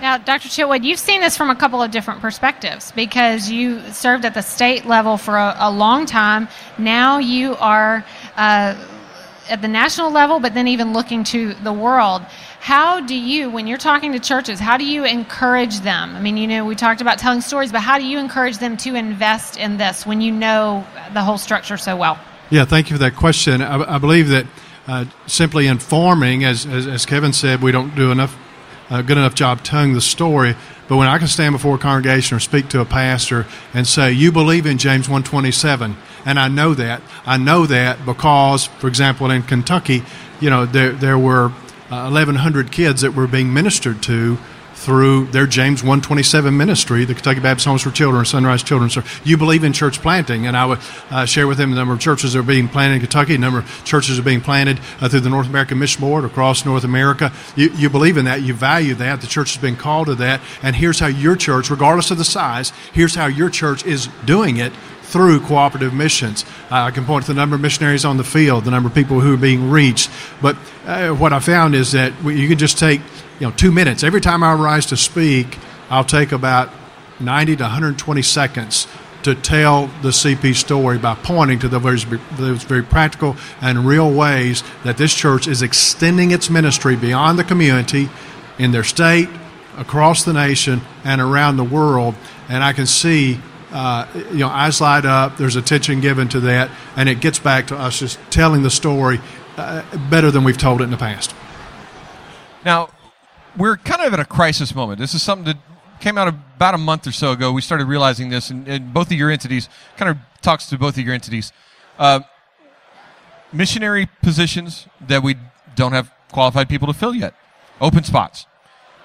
Now, 0.00 0.18
Dr. 0.18 0.48
Chitwood, 0.48 0.82
you've 0.82 0.98
seen 0.98 1.20
this 1.20 1.36
from 1.36 1.48
a 1.48 1.54
couple 1.54 1.80
of 1.80 1.92
different 1.92 2.20
perspectives 2.20 2.90
because 2.90 3.48
you 3.48 3.80
served 3.92 4.24
at 4.24 4.34
the 4.34 4.42
state 4.42 4.84
level 4.84 5.16
for 5.16 5.36
a, 5.36 5.54
a 5.60 5.70
long 5.70 6.06
time. 6.06 6.48
Now 6.76 7.18
you 7.18 7.54
are 7.58 8.04
uh, 8.36 8.74
at 9.48 9.62
the 9.62 9.68
national 9.68 10.10
level, 10.10 10.40
but 10.40 10.54
then 10.54 10.68
even 10.68 10.92
looking 10.92 11.24
to 11.24 11.54
the 11.54 11.72
world. 11.72 12.22
How 12.60 13.00
do 13.00 13.14
you, 13.14 13.50
when 13.50 13.66
you're 13.66 13.78
talking 13.78 14.12
to 14.12 14.20
churches, 14.20 14.60
how 14.60 14.76
do 14.76 14.84
you 14.84 15.04
encourage 15.04 15.80
them? 15.80 16.14
I 16.14 16.20
mean, 16.20 16.36
you 16.36 16.46
know, 16.46 16.64
we 16.64 16.76
talked 16.76 17.00
about 17.00 17.18
telling 17.18 17.40
stories, 17.40 17.72
but 17.72 17.80
how 17.80 17.98
do 17.98 18.04
you 18.04 18.18
encourage 18.18 18.58
them 18.58 18.76
to 18.78 18.94
invest 18.94 19.56
in 19.56 19.78
this 19.78 20.06
when 20.06 20.20
you 20.20 20.32
know 20.32 20.86
the 21.12 21.22
whole 21.22 21.38
structure 21.38 21.76
so 21.76 21.96
well? 21.96 22.18
Yeah, 22.50 22.64
thank 22.64 22.90
you 22.90 22.96
for 22.96 23.00
that 23.00 23.16
question. 23.16 23.62
I, 23.62 23.96
I 23.96 23.98
believe 23.98 24.28
that 24.28 24.46
uh, 24.86 25.06
simply 25.26 25.66
informing, 25.66 26.44
as, 26.44 26.66
as, 26.66 26.86
as 26.86 27.06
Kevin 27.06 27.32
said, 27.32 27.62
we 27.62 27.72
don't 27.72 27.94
do 27.94 28.12
enough 28.12 28.36
a 28.92 29.02
good 29.02 29.16
enough 29.16 29.34
job 29.34 29.64
telling 29.64 29.94
the 29.94 30.00
story. 30.00 30.54
But 30.88 30.96
when 30.98 31.08
I 31.08 31.18
can 31.18 31.28
stand 31.28 31.54
before 31.54 31.76
a 31.76 31.78
congregation 31.78 32.36
or 32.36 32.40
speak 32.40 32.68
to 32.70 32.80
a 32.80 32.84
pastor 32.84 33.46
and 33.72 33.86
say, 33.86 34.12
"You 34.12 34.30
believe 34.30 34.66
in 34.66 34.78
James 34.78 35.08
127," 35.08 35.96
and 36.26 36.38
I 36.38 36.48
know 36.48 36.74
that, 36.74 37.02
I 37.26 37.38
know 37.38 37.66
that 37.66 38.04
because, 38.04 38.66
for 38.66 38.88
example, 38.88 39.30
in 39.30 39.42
Kentucky, 39.42 40.02
you 40.40 40.50
know, 40.50 40.66
there 40.66 40.92
there 40.92 41.18
were 41.18 41.52
uh, 41.90 42.08
1,100 42.10 42.70
kids 42.70 43.00
that 43.00 43.14
were 43.14 43.26
being 43.26 43.52
ministered 43.52 44.02
to 44.02 44.38
through 44.82 45.26
their 45.26 45.46
James 45.46 45.82
127 45.82 46.56
ministry, 46.56 47.04
the 47.04 47.14
Kentucky 47.14 47.38
Baptist 47.38 47.66
Homes 47.66 47.82
for 47.82 47.92
Children, 47.92 48.24
Sunrise 48.24 48.64
Children. 48.64 48.90
So 48.90 49.02
you 49.22 49.36
believe 49.36 49.62
in 49.62 49.72
church 49.72 50.00
planting, 50.00 50.46
and 50.46 50.56
I 50.56 50.66
would 50.66 50.80
uh, 51.08 51.24
share 51.24 51.46
with 51.46 51.58
them 51.58 51.70
the 51.70 51.76
number 51.76 51.94
of 51.94 52.00
churches 52.00 52.32
that 52.32 52.40
are 52.40 52.42
being 52.42 52.68
planted 52.68 52.96
in 52.96 53.00
Kentucky, 53.00 53.34
the 53.34 53.38
number 53.38 53.60
of 53.60 53.84
churches 53.84 54.18
are 54.18 54.24
being 54.24 54.40
planted 54.40 54.80
uh, 55.00 55.08
through 55.08 55.20
the 55.20 55.30
North 55.30 55.46
American 55.46 55.78
Mission 55.78 56.00
Board 56.00 56.24
across 56.24 56.64
North 56.64 56.82
America. 56.82 57.32
You, 57.54 57.70
you 57.74 57.90
believe 57.90 58.16
in 58.16 58.24
that, 58.24 58.42
you 58.42 58.54
value 58.54 58.94
that, 58.94 59.20
the 59.20 59.28
church 59.28 59.54
has 59.54 59.62
been 59.62 59.76
called 59.76 60.08
to 60.08 60.16
that, 60.16 60.40
and 60.64 60.74
here's 60.74 60.98
how 60.98 61.06
your 61.06 61.36
church, 61.36 61.70
regardless 61.70 62.10
of 62.10 62.18
the 62.18 62.24
size, 62.24 62.70
here's 62.92 63.14
how 63.14 63.26
your 63.26 63.50
church 63.50 63.86
is 63.86 64.08
doing 64.24 64.56
it 64.56 64.72
through 65.02 65.40
cooperative 65.40 65.92
missions. 65.92 66.44
Uh, 66.70 66.84
I 66.84 66.90
can 66.90 67.04
point 67.04 67.26
to 67.26 67.32
the 67.32 67.38
number 67.38 67.54
of 67.54 67.60
missionaries 67.60 68.04
on 68.04 68.16
the 68.16 68.24
field, 68.24 68.64
the 68.64 68.70
number 68.70 68.88
of 68.88 68.94
people 68.94 69.20
who 69.20 69.34
are 69.34 69.38
being 69.38 69.70
reached. 69.70 70.10
But 70.40 70.56
uh, 70.86 71.10
what 71.10 71.32
I 71.32 71.38
found 71.38 71.74
is 71.74 71.92
that 71.92 72.12
you 72.24 72.48
can 72.48 72.58
just 72.58 72.78
take 72.78 73.02
you 73.40 73.46
know, 73.46 73.52
two 73.52 73.72
minutes. 73.72 74.02
Every 74.02 74.20
time 74.20 74.42
I 74.42 74.54
rise 74.54 74.86
to 74.86 74.96
speak, 74.96 75.58
I'll 75.90 76.04
take 76.04 76.32
about 76.32 76.70
90 77.20 77.56
to 77.56 77.62
120 77.64 78.22
seconds 78.22 78.86
to 79.22 79.34
tell 79.34 79.86
the 80.02 80.08
CP 80.08 80.54
story 80.54 80.98
by 80.98 81.14
pointing 81.14 81.58
to 81.60 81.68
those, 81.68 82.04
those 82.32 82.64
very 82.64 82.82
practical 82.82 83.36
and 83.60 83.86
real 83.86 84.12
ways 84.12 84.64
that 84.84 84.96
this 84.96 85.14
church 85.14 85.46
is 85.46 85.62
extending 85.62 86.32
its 86.32 86.50
ministry 86.50 86.96
beyond 86.96 87.38
the 87.38 87.44
community 87.44 88.08
in 88.58 88.72
their 88.72 88.84
state, 88.84 89.28
across 89.76 90.24
the 90.24 90.32
nation, 90.32 90.80
and 91.04 91.20
around 91.20 91.56
the 91.56 91.64
world. 91.64 92.14
And 92.48 92.62
I 92.62 92.72
can 92.72 92.86
see, 92.86 93.40
uh, 93.70 94.06
you 94.30 94.38
know, 94.38 94.48
eyes 94.48 94.80
light 94.80 95.04
up. 95.04 95.36
There's 95.36 95.56
attention 95.56 96.00
given 96.00 96.28
to 96.30 96.40
that, 96.40 96.70
and 96.96 97.08
it 97.08 97.20
gets 97.20 97.38
back 97.38 97.68
to 97.68 97.76
us 97.76 97.98
just 97.98 98.18
telling 98.30 98.62
the 98.62 98.70
story 98.70 99.20
uh, 99.56 99.82
better 100.10 100.30
than 100.30 100.44
we've 100.44 100.58
told 100.58 100.80
it 100.80 100.84
in 100.84 100.90
the 100.90 100.96
past. 100.96 101.34
Now, 102.64 102.90
we're 103.56 103.76
kind 103.76 104.02
of 104.02 104.12
at 104.12 104.20
a 104.20 104.24
crisis 104.24 104.74
moment. 104.74 104.98
This 104.98 105.14
is 105.14 105.22
something 105.22 105.44
that 105.44 105.58
came 106.00 106.18
out 106.18 106.28
about 106.28 106.74
a 106.74 106.78
month 106.78 107.06
or 107.06 107.12
so 107.12 107.32
ago. 107.32 107.52
We 107.52 107.62
started 107.62 107.86
realizing 107.86 108.28
this, 108.28 108.50
and, 108.50 108.66
and 108.66 108.92
both 108.92 109.08
of 109.08 109.12
your 109.12 109.30
entities 109.30 109.68
kind 109.96 110.10
of 110.10 110.18
talks 110.40 110.66
to 110.66 110.78
both 110.78 110.98
of 110.98 111.04
your 111.04 111.14
entities. 111.14 111.52
Uh, 111.98 112.20
missionary 113.52 114.08
positions 114.22 114.86
that 115.00 115.22
we 115.22 115.36
don't 115.74 115.92
have 115.92 116.12
qualified 116.30 116.68
people 116.68 116.86
to 116.88 116.94
fill 116.94 117.14
yet, 117.14 117.34
open 117.80 118.04
spots. 118.04 118.46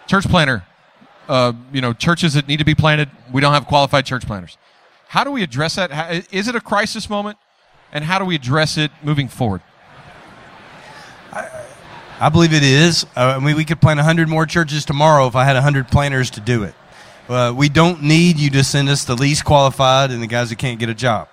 Church 0.08 0.28
planter, 0.28 0.66
uh, 1.28 1.54
you 1.74 1.82
know, 1.82 1.94
churches 1.94 2.34
that 2.34 2.48
need 2.48 2.58
to 2.58 2.66
be 2.66 2.76
planted, 2.76 3.10
we 3.32 3.42
don't 3.42 3.54
have 3.54 3.68
qualified 3.68 4.06
church 4.06 4.26
planners. 4.26 4.58
How 5.10 5.24
do 5.24 5.32
we 5.32 5.44
address 5.44 5.76
that? 5.76 6.28
Is 6.34 6.48
it 6.48 6.56
a 6.56 6.62
crisis 6.62 7.10
moment? 7.10 7.38
And 7.92 8.04
how 8.04 8.20
do 8.20 8.26
we 8.26 8.36
address 8.36 8.78
it 8.78 8.92
moving 9.02 9.28
forward? 9.30 9.62
I 12.20 12.30
believe 12.30 12.52
it 12.52 12.64
is. 12.64 13.06
Uh, 13.16 13.38
I 13.38 13.40
mean, 13.40 13.56
we 13.56 13.64
could 13.64 13.80
plant 13.80 13.98
100 13.98 14.28
more 14.28 14.48
churches 14.48 14.86
tomorrow 14.86 15.28
if 15.28 15.36
I 15.36 15.44
had 15.44 15.54
100 15.54 15.88
planters 15.88 16.32
to 16.32 16.40
do 16.40 16.64
it. 16.64 16.74
Uh, 17.30 17.54
we 17.56 17.70
don't 17.70 18.02
need 18.02 18.40
you 18.40 18.50
to 18.50 18.64
send 18.64 18.90
us 18.90 19.04
the 19.04 19.14
least 19.14 19.46
qualified 19.46 20.10
and 20.10 20.24
the 20.24 20.28
guys 20.28 20.50
who 20.50 20.56
can't 20.56 20.80
get 20.80 20.90
a 20.90 20.96
job. 20.96 21.28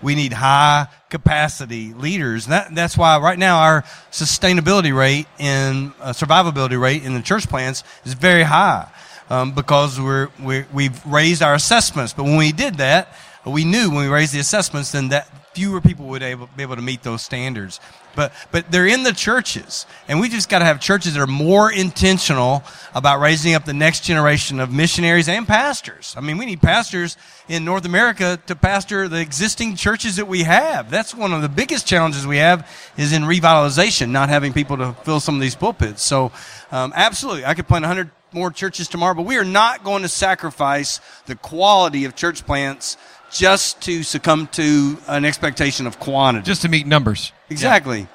We 0.00 0.14
need 0.14 0.32
high 0.32 0.86
capacity 1.10 1.92
leaders. 1.92 2.46
That, 2.46 2.72
that's 2.72 2.96
why 2.96 3.18
right 3.18 3.38
now 3.38 3.58
our 3.58 3.82
sustainability 4.12 4.96
rate 4.96 5.26
and 5.40 5.92
uh, 6.00 6.12
survivability 6.12 6.80
rate 6.80 7.02
in 7.02 7.14
the 7.14 7.22
church 7.22 7.48
plants 7.48 7.82
is 8.04 8.14
very 8.14 8.44
high 8.44 8.88
um, 9.30 9.50
because 9.52 10.00
we're, 10.00 10.28
we're, 10.40 10.68
we've 10.72 11.04
raised 11.04 11.42
our 11.42 11.54
assessments. 11.54 12.12
But 12.12 12.24
when 12.24 12.36
we 12.36 12.52
did 12.52 12.76
that, 12.76 13.12
we 13.44 13.64
knew 13.64 13.90
when 13.90 14.04
we 14.04 14.08
raised 14.08 14.34
the 14.34 14.38
assessments, 14.38 14.92
then 14.92 15.08
that 15.08 15.28
fewer 15.54 15.80
people 15.80 16.06
would 16.06 16.22
able, 16.22 16.48
be 16.56 16.62
able 16.62 16.76
to 16.76 16.82
meet 16.82 17.02
those 17.02 17.22
standards. 17.22 17.80
But 18.18 18.32
but 18.50 18.72
they're 18.72 18.88
in 18.88 19.04
the 19.04 19.12
churches, 19.12 19.86
and 20.08 20.18
we 20.18 20.28
just 20.28 20.48
got 20.48 20.58
to 20.58 20.64
have 20.64 20.80
churches 20.80 21.14
that 21.14 21.20
are 21.20 21.28
more 21.28 21.70
intentional 21.70 22.64
about 22.92 23.20
raising 23.20 23.54
up 23.54 23.64
the 23.64 23.72
next 23.72 24.00
generation 24.02 24.58
of 24.58 24.72
missionaries 24.72 25.28
and 25.28 25.46
pastors. 25.46 26.14
I 26.16 26.20
mean, 26.20 26.36
we 26.36 26.44
need 26.44 26.60
pastors 26.60 27.16
in 27.48 27.64
North 27.64 27.84
America 27.84 28.40
to 28.48 28.56
pastor 28.56 29.06
the 29.06 29.20
existing 29.20 29.76
churches 29.76 30.16
that 30.16 30.26
we 30.26 30.42
have. 30.42 30.90
That's 30.90 31.14
one 31.14 31.32
of 31.32 31.42
the 31.42 31.48
biggest 31.48 31.86
challenges 31.86 32.26
we 32.26 32.38
have 32.38 32.68
is 32.96 33.12
in 33.12 33.22
revitalization, 33.22 34.10
not 34.10 34.30
having 34.30 34.52
people 34.52 34.76
to 34.78 34.94
fill 35.04 35.20
some 35.20 35.36
of 35.36 35.40
these 35.40 35.54
pulpits. 35.54 36.02
So, 36.02 36.32
um, 36.72 36.92
absolutely, 36.96 37.44
I 37.44 37.54
could 37.54 37.68
plant 37.68 37.84
100 37.84 38.10
more 38.32 38.50
churches 38.50 38.88
tomorrow, 38.88 39.14
but 39.14 39.26
we 39.26 39.38
are 39.38 39.44
not 39.44 39.84
going 39.84 40.02
to 40.02 40.08
sacrifice 40.08 41.00
the 41.26 41.36
quality 41.36 42.04
of 42.04 42.16
church 42.16 42.44
plants 42.44 42.96
just 43.30 43.80
to 43.82 44.02
succumb 44.02 44.46
to 44.48 44.98
an 45.06 45.24
expectation 45.24 45.86
of 45.86 45.98
quantity. 45.98 46.44
Just 46.44 46.62
to 46.62 46.68
meet 46.68 46.86
numbers. 46.86 47.32
Exactly. 47.50 48.06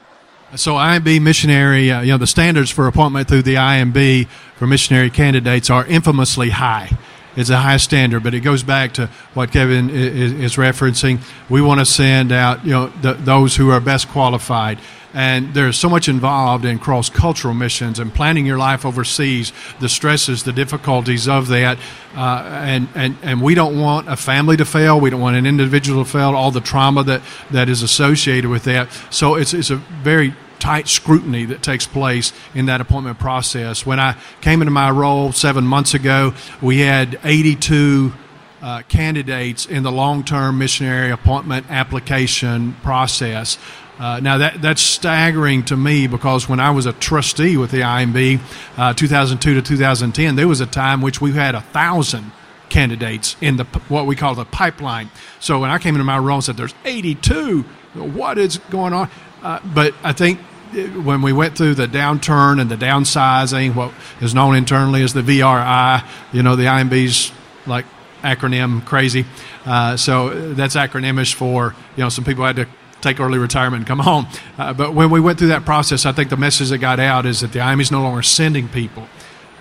So 0.55 0.73
IMB 0.73 1.21
missionary, 1.21 1.91
uh, 1.91 2.01
you 2.01 2.11
know, 2.11 2.17
the 2.17 2.27
standards 2.27 2.69
for 2.69 2.87
appointment 2.87 3.27
through 3.27 3.41
the 3.41 3.55
IMB 3.55 4.27
for 4.55 4.67
missionary 4.67 5.09
candidates 5.09 5.69
are 5.69 5.85
infamously 5.85 6.51
high. 6.51 6.95
It's 7.35 7.49
a 7.49 7.57
high 7.57 7.77
standard, 7.77 8.23
but 8.23 8.33
it 8.33 8.41
goes 8.41 8.63
back 8.63 8.93
to 8.93 9.07
what 9.33 9.51
Kevin 9.51 9.89
is, 9.89 10.33
is 10.33 10.55
referencing. 10.55 11.19
We 11.49 11.61
want 11.61 11.79
to 11.79 11.85
send 11.85 12.31
out, 12.31 12.63
you 12.63 12.71
know, 12.71 12.87
the, 13.01 13.13
those 13.13 13.55
who 13.55 13.71
are 13.71 13.79
best 13.79 14.07
qualified. 14.09 14.79
And 15.15 15.53
there's 15.53 15.77
so 15.77 15.89
much 15.89 16.09
involved 16.09 16.65
in 16.65 16.79
cross 16.79 17.07
cultural 17.09 17.53
missions 17.53 17.99
and 17.99 18.11
planning 18.11 18.47
your 18.47 18.57
life 18.57 18.83
overseas, 18.83 19.53
the 19.79 19.87
stresses, 19.87 20.41
the 20.41 20.51
difficulties 20.51 21.27
of 21.27 21.49
that. 21.49 21.77
Uh, 22.15 22.43
and, 22.63 22.87
and, 22.95 23.17
and 23.21 23.41
we 23.41 23.53
don't 23.53 23.79
want 23.79 24.09
a 24.09 24.15
family 24.15 24.57
to 24.57 24.65
fail. 24.65 24.99
We 24.99 25.11
don't 25.11 25.21
want 25.21 25.35
an 25.35 25.45
individual 25.45 26.03
to 26.03 26.09
fail, 26.09 26.35
all 26.35 26.49
the 26.49 26.61
trauma 26.61 27.03
that, 27.03 27.21
that 27.51 27.69
is 27.69 27.83
associated 27.83 28.49
with 28.49 28.63
that. 28.63 28.91
So 29.11 29.35
it's, 29.35 29.53
it's 29.53 29.69
a 29.69 29.75
very 29.75 30.33
tight 30.63 30.87
scrutiny 30.87 31.43
that 31.43 31.61
takes 31.61 31.85
place 31.85 32.31
in 32.55 32.67
that 32.67 32.79
appointment 32.79 33.19
process. 33.19 33.85
When 33.85 33.99
I 33.99 34.15
came 34.39 34.61
into 34.61 34.71
my 34.71 34.89
role 34.91 35.33
seven 35.33 35.65
months 35.65 35.93
ago, 35.93 36.33
we 36.61 36.79
had 36.79 37.19
82 37.25 38.13
uh, 38.61 38.81
candidates 38.83 39.65
in 39.65 39.83
the 39.83 39.91
long 39.91 40.23
term 40.23 40.57
missionary 40.57 41.11
appointment 41.11 41.65
application 41.69 42.77
process. 42.81 43.57
Uh, 43.99 44.21
now 44.21 44.37
that 44.37 44.61
that's 44.61 44.81
staggering 44.81 45.65
to 45.65 45.75
me 45.75 46.07
because 46.07 46.47
when 46.47 46.61
I 46.61 46.71
was 46.71 46.85
a 46.85 46.93
trustee 46.93 47.57
with 47.57 47.71
the 47.71 47.81
IMB, 47.81 48.39
uh, 48.77 48.93
2002 48.93 49.55
to 49.55 49.61
2010, 49.61 50.37
there 50.37 50.47
was 50.47 50.61
a 50.61 50.65
time 50.65 51.01
which 51.01 51.19
we 51.19 51.33
had 51.33 51.55
a 51.55 51.61
thousand 51.61 52.31
candidates 52.69 53.35
in 53.41 53.57
the 53.57 53.65
what 53.89 54.05
we 54.05 54.15
call 54.15 54.33
the 54.33 54.45
pipeline. 54.45 55.11
So 55.41 55.59
when 55.59 55.71
I 55.71 55.77
came 55.77 55.95
into 55.95 56.05
my 56.05 56.19
role 56.19 56.35
and 56.35 56.43
said, 56.45 56.55
"There's 56.55 56.73
82," 56.85 57.63
what 57.95 58.37
is 58.37 58.59
going 58.69 58.93
on? 58.93 59.09
Uh, 59.43 59.59
but 59.75 59.93
I 60.05 60.13
think 60.13 60.39
when 60.73 61.21
we 61.21 61.33
went 61.33 61.57
through 61.57 61.75
the 61.75 61.87
downturn 61.87 62.59
and 62.59 62.69
the 62.69 62.75
downsizing, 62.75 63.75
what 63.75 63.93
is 64.21 64.33
known 64.33 64.55
internally 64.55 65.03
as 65.03 65.13
the 65.13 65.21
VRI, 65.21 66.05
you 66.31 66.43
know, 66.43 66.55
the 66.55 66.65
IMB's 66.65 67.31
like 67.65 67.85
acronym 68.21 68.83
crazy. 68.85 69.25
Uh, 69.65 69.97
so 69.97 70.53
that's 70.53 70.75
acronymish 70.75 71.33
for 71.33 71.75
you 71.95 72.03
know 72.03 72.09
some 72.09 72.23
people 72.23 72.45
had 72.45 72.55
to 72.55 72.67
take 73.01 73.19
early 73.19 73.37
retirement 73.37 73.81
and 73.81 73.87
come 73.87 73.99
home. 73.99 74.25
Uh, 74.57 74.73
but 74.73 74.93
when 74.93 75.09
we 75.09 75.19
went 75.19 75.37
through 75.37 75.49
that 75.49 75.65
process, 75.65 76.05
I 76.05 76.13
think 76.13 76.29
the 76.29 76.37
message 76.37 76.69
that 76.69 76.77
got 76.77 76.99
out 76.99 77.25
is 77.25 77.41
that 77.41 77.51
the 77.51 77.59
IMB 77.59 77.81
is 77.81 77.91
no 77.91 78.01
longer 78.01 78.23
sending 78.23 78.69
people. 78.69 79.07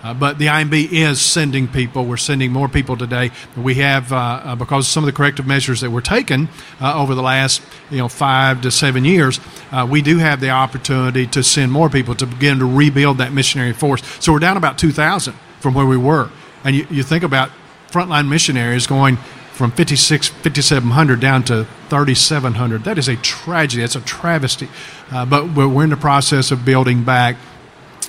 Uh, 0.03 0.13
but 0.13 0.37
the 0.37 0.47
IMB 0.47 0.91
is 0.91 1.21
sending 1.21 1.67
people. 1.67 2.05
We're 2.05 2.17
sending 2.17 2.51
more 2.51 2.67
people 2.67 2.97
today. 2.97 3.31
We 3.55 3.75
have, 3.75 4.11
uh, 4.11 4.15
uh, 4.15 4.55
because 4.55 4.87
some 4.87 5.03
of 5.03 5.05
the 5.05 5.13
corrective 5.13 5.47
measures 5.47 5.79
that 5.81 5.91
were 5.91 6.01
taken 6.01 6.49
uh, 6.81 6.99
over 7.01 7.15
the 7.15 7.21
last, 7.21 7.61
you 7.89 7.99
know, 7.99 8.09
five 8.09 8.61
to 8.63 8.71
seven 8.71 9.05
years, 9.05 9.39
uh, 9.71 9.87
we 9.89 10.01
do 10.01 10.17
have 10.17 10.41
the 10.41 10.49
opportunity 10.49 11.25
to 11.27 11.41
send 11.41 11.71
more 11.71 11.89
people 11.89 12.15
to 12.15 12.25
begin 12.25 12.59
to 12.59 12.65
rebuild 12.65 13.19
that 13.19 13.31
missionary 13.31 13.71
force. 13.71 14.03
So 14.19 14.33
we're 14.33 14.39
down 14.39 14.57
about 14.57 14.77
2,000 14.77 15.33
from 15.61 15.73
where 15.73 15.85
we 15.85 15.97
were. 15.97 16.29
And 16.65 16.75
you, 16.75 16.85
you 16.89 17.03
think 17.03 17.23
about 17.23 17.49
frontline 17.89 18.27
missionaries 18.27 18.87
going 18.87 19.17
from 19.53 19.71
56, 19.71 20.29
5,700 20.29 21.19
down 21.19 21.43
to 21.43 21.65
3,700. 21.89 22.83
That 22.83 22.97
is 22.97 23.07
a 23.07 23.15
tragedy. 23.17 23.81
That's 23.81 23.95
a 23.95 24.01
travesty. 24.01 24.67
Uh, 25.11 25.25
but 25.25 25.53
we're 25.53 25.83
in 25.83 25.91
the 25.91 25.97
process 25.97 26.51
of 26.51 26.65
building 26.65 27.03
back. 27.03 27.37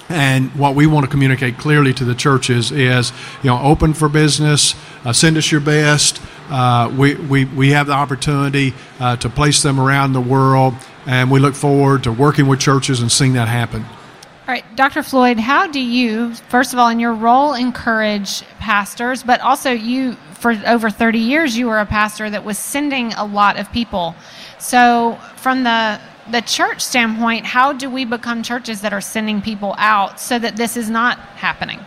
And 0.09 0.55
what 0.55 0.75
we 0.75 0.87
want 0.87 1.05
to 1.05 1.11
communicate 1.11 1.57
clearly 1.57 1.95
to 1.95 2.05
the 2.05 2.15
churches 2.15 2.71
is, 2.71 3.13
you 3.43 3.51
know, 3.51 3.61
open 3.61 3.95
for 3.95 4.09
business, 4.09 4.75
uh, 5.05 5.13
send 5.13 5.37
us 5.37 5.51
your 5.51 5.63
best. 5.63 6.21
Uh, 6.51 6.93
we, 6.97 7.15
we, 7.15 7.47
we 7.47 7.71
have 7.71 7.87
the 7.87 7.95
opportunity 7.95 8.75
uh, 9.01 9.17
to 9.17 9.31
place 9.31 9.63
them 9.63 9.81
around 9.81 10.13
the 10.13 10.21
world, 10.21 10.75
and 11.07 11.31
we 11.31 11.41
look 11.41 11.55
forward 11.55 12.05
to 12.05 12.13
working 12.13 12.47
with 12.47 12.61
churches 12.61 13.01
and 13.01 13.11
seeing 13.11 13.33
that 13.33 13.49
happen. 13.49 13.83
All 13.83 14.53
right, 14.53 14.77
Dr. 14.77 15.03
Floyd, 15.03 15.39
how 15.39 15.67
do 15.67 15.81
you, 15.81 16.35
first 16.35 16.75
of 16.75 16.79
all, 16.79 16.91
in 16.91 17.01
your 17.01 17.15
role, 17.15 17.55
encourage 17.55 18.43
pastors, 18.59 19.23
but 19.23 19.41
also 19.41 19.71
you 19.71 20.17
for 20.45 20.53
over 20.67 20.91
30 20.91 21.19
years 21.19 21.57
you 21.57 21.67
were 21.67 21.79
a 21.79 21.87
pastor 21.87 22.29
that 22.29 22.45
was 22.45 22.59
sending 22.59 23.15
a 23.15 23.25
lot 23.25 23.59
of 23.59 23.73
people. 23.73 24.15
So 24.59 25.19
from 25.37 25.65
the 25.65 25.99
the 26.31 26.41
church 26.41 26.81
standpoint, 26.81 27.45
how 27.45 27.73
do 27.73 27.91
we 27.91 28.05
become 28.05 28.43
churches 28.43 28.81
that 28.81 28.93
are 28.93 29.01
sending 29.01 29.43
people 29.43 29.75
out 29.79 30.21
so 30.21 30.39
that 30.39 30.57
this 30.57 30.77
is 30.77 30.89
not 30.89 31.19
happening? 31.19 31.81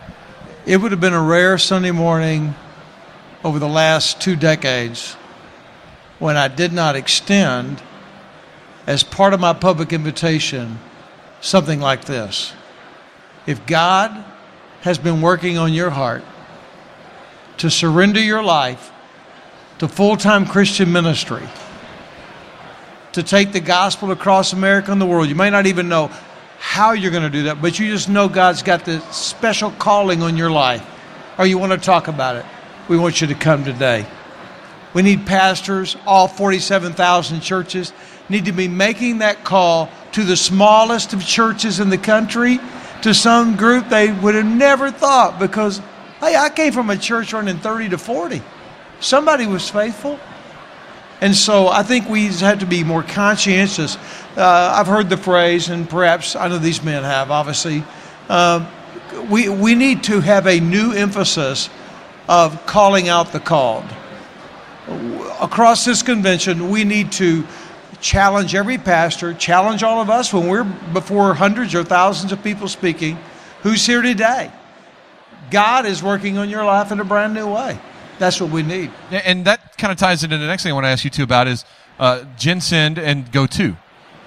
It 0.66 0.76
would 0.76 0.92
have 0.92 1.00
been 1.00 1.14
a 1.14 1.22
rare 1.22 1.58
Sunday 1.58 1.90
morning 1.90 2.54
over 3.44 3.58
the 3.58 3.68
last 3.68 4.20
two 4.20 4.36
decades 4.36 5.14
when 6.18 6.36
I 6.36 6.48
did 6.48 6.72
not 6.72 6.96
extend, 6.96 7.82
as 8.86 9.02
part 9.02 9.34
of 9.34 9.40
my 9.40 9.52
public 9.52 9.92
invitation, 9.92 10.78
something 11.40 11.80
like 11.80 12.04
this. 12.04 12.52
If 13.46 13.64
God 13.66 14.24
has 14.80 14.98
been 14.98 15.20
working 15.20 15.58
on 15.58 15.72
your 15.72 15.90
heart 15.90 16.24
to 17.58 17.70
surrender 17.70 18.20
your 18.20 18.42
life 18.42 18.90
to 19.78 19.88
full 19.88 20.16
time 20.16 20.46
Christian 20.46 20.92
ministry, 20.92 21.46
to 23.18 23.22
take 23.22 23.52
the 23.52 23.60
gospel 23.60 24.10
across 24.10 24.52
America 24.52 24.90
and 24.90 25.00
the 25.00 25.06
world. 25.06 25.28
You 25.28 25.34
may 25.34 25.50
not 25.50 25.66
even 25.66 25.88
know 25.88 26.10
how 26.58 26.92
you're 26.92 27.10
going 27.10 27.22
to 27.22 27.30
do 27.30 27.44
that, 27.44 27.60
but 27.60 27.78
you 27.78 27.90
just 27.90 28.08
know 28.08 28.28
God's 28.28 28.62
got 28.62 28.84
this 28.84 29.04
special 29.14 29.70
calling 29.72 30.22
on 30.22 30.36
your 30.36 30.50
life, 30.50 30.84
or 31.38 31.46
you 31.46 31.58
want 31.58 31.72
to 31.72 31.78
talk 31.78 32.08
about 32.08 32.36
it. 32.36 32.44
We 32.88 32.98
want 32.98 33.20
you 33.20 33.26
to 33.28 33.34
come 33.34 33.64
today. 33.64 34.06
We 34.94 35.02
need 35.02 35.26
pastors, 35.26 35.96
all 36.06 36.28
47,000 36.28 37.40
churches 37.40 37.92
need 38.28 38.44
to 38.46 38.52
be 38.52 38.68
making 38.68 39.18
that 39.18 39.44
call 39.44 39.90
to 40.12 40.24
the 40.24 40.36
smallest 40.36 41.12
of 41.12 41.24
churches 41.24 41.80
in 41.80 41.90
the 41.90 41.98
country, 41.98 42.58
to 43.02 43.14
some 43.14 43.56
group 43.56 43.88
they 43.88 44.12
would 44.12 44.34
have 44.34 44.44
never 44.44 44.90
thought 44.90 45.38
because 45.38 45.80
Hey, 46.20 46.34
I 46.34 46.50
came 46.50 46.72
from 46.72 46.90
a 46.90 46.96
church 46.96 47.32
running 47.32 47.58
30 47.58 47.90
to 47.90 47.98
40. 47.98 48.42
Somebody 48.98 49.46
was 49.46 49.70
faithful. 49.70 50.18
And 51.20 51.34
so 51.34 51.68
I 51.68 51.82
think 51.82 52.08
we 52.08 52.26
have 52.28 52.60
to 52.60 52.66
be 52.66 52.84
more 52.84 53.02
conscientious. 53.02 53.96
Uh, 54.36 54.74
I've 54.76 54.86
heard 54.86 55.08
the 55.08 55.16
phrase, 55.16 55.68
and 55.68 55.88
perhaps 55.88 56.36
I 56.36 56.48
know 56.48 56.58
these 56.58 56.82
men 56.82 57.02
have, 57.02 57.30
obviously. 57.30 57.82
Uh, 58.28 58.70
we, 59.28 59.48
we 59.48 59.74
need 59.74 60.04
to 60.04 60.20
have 60.20 60.46
a 60.46 60.60
new 60.60 60.92
emphasis 60.92 61.70
of 62.28 62.64
calling 62.66 63.08
out 63.08 63.32
the 63.32 63.40
called. 63.40 63.86
Across 65.40 65.84
this 65.84 66.02
convention, 66.02 66.70
we 66.70 66.84
need 66.84 67.10
to 67.12 67.46
challenge 68.00 68.54
every 68.54 68.78
pastor, 68.78 69.34
challenge 69.34 69.82
all 69.82 70.00
of 70.00 70.10
us 70.10 70.32
when 70.32 70.46
we're 70.46 70.64
before 70.64 71.34
hundreds 71.34 71.74
or 71.74 71.82
thousands 71.82 72.32
of 72.32 72.42
people 72.44 72.68
speaking, 72.68 73.18
who's 73.62 73.84
here 73.84 74.02
today? 74.02 74.52
God 75.50 75.86
is 75.86 76.02
working 76.02 76.38
on 76.38 76.48
your 76.48 76.64
life 76.64 76.92
in 76.92 77.00
a 77.00 77.04
brand 77.04 77.34
new 77.34 77.52
way. 77.52 77.78
That's 78.18 78.40
what 78.40 78.50
we 78.50 78.62
need. 78.62 78.90
And 79.10 79.44
that 79.44 79.78
kind 79.78 79.92
of 79.92 79.98
ties 79.98 80.24
into 80.24 80.38
the 80.38 80.46
next 80.46 80.62
thing 80.62 80.70
I 80.70 80.74
want 80.74 80.84
to 80.84 80.90
ask 80.90 81.04
you 81.04 81.10
too 81.10 81.22
about 81.22 81.46
is 81.46 81.64
uh, 81.98 82.24
GenSend 82.36 82.98
and 82.98 83.30
GoTo, 83.30 83.76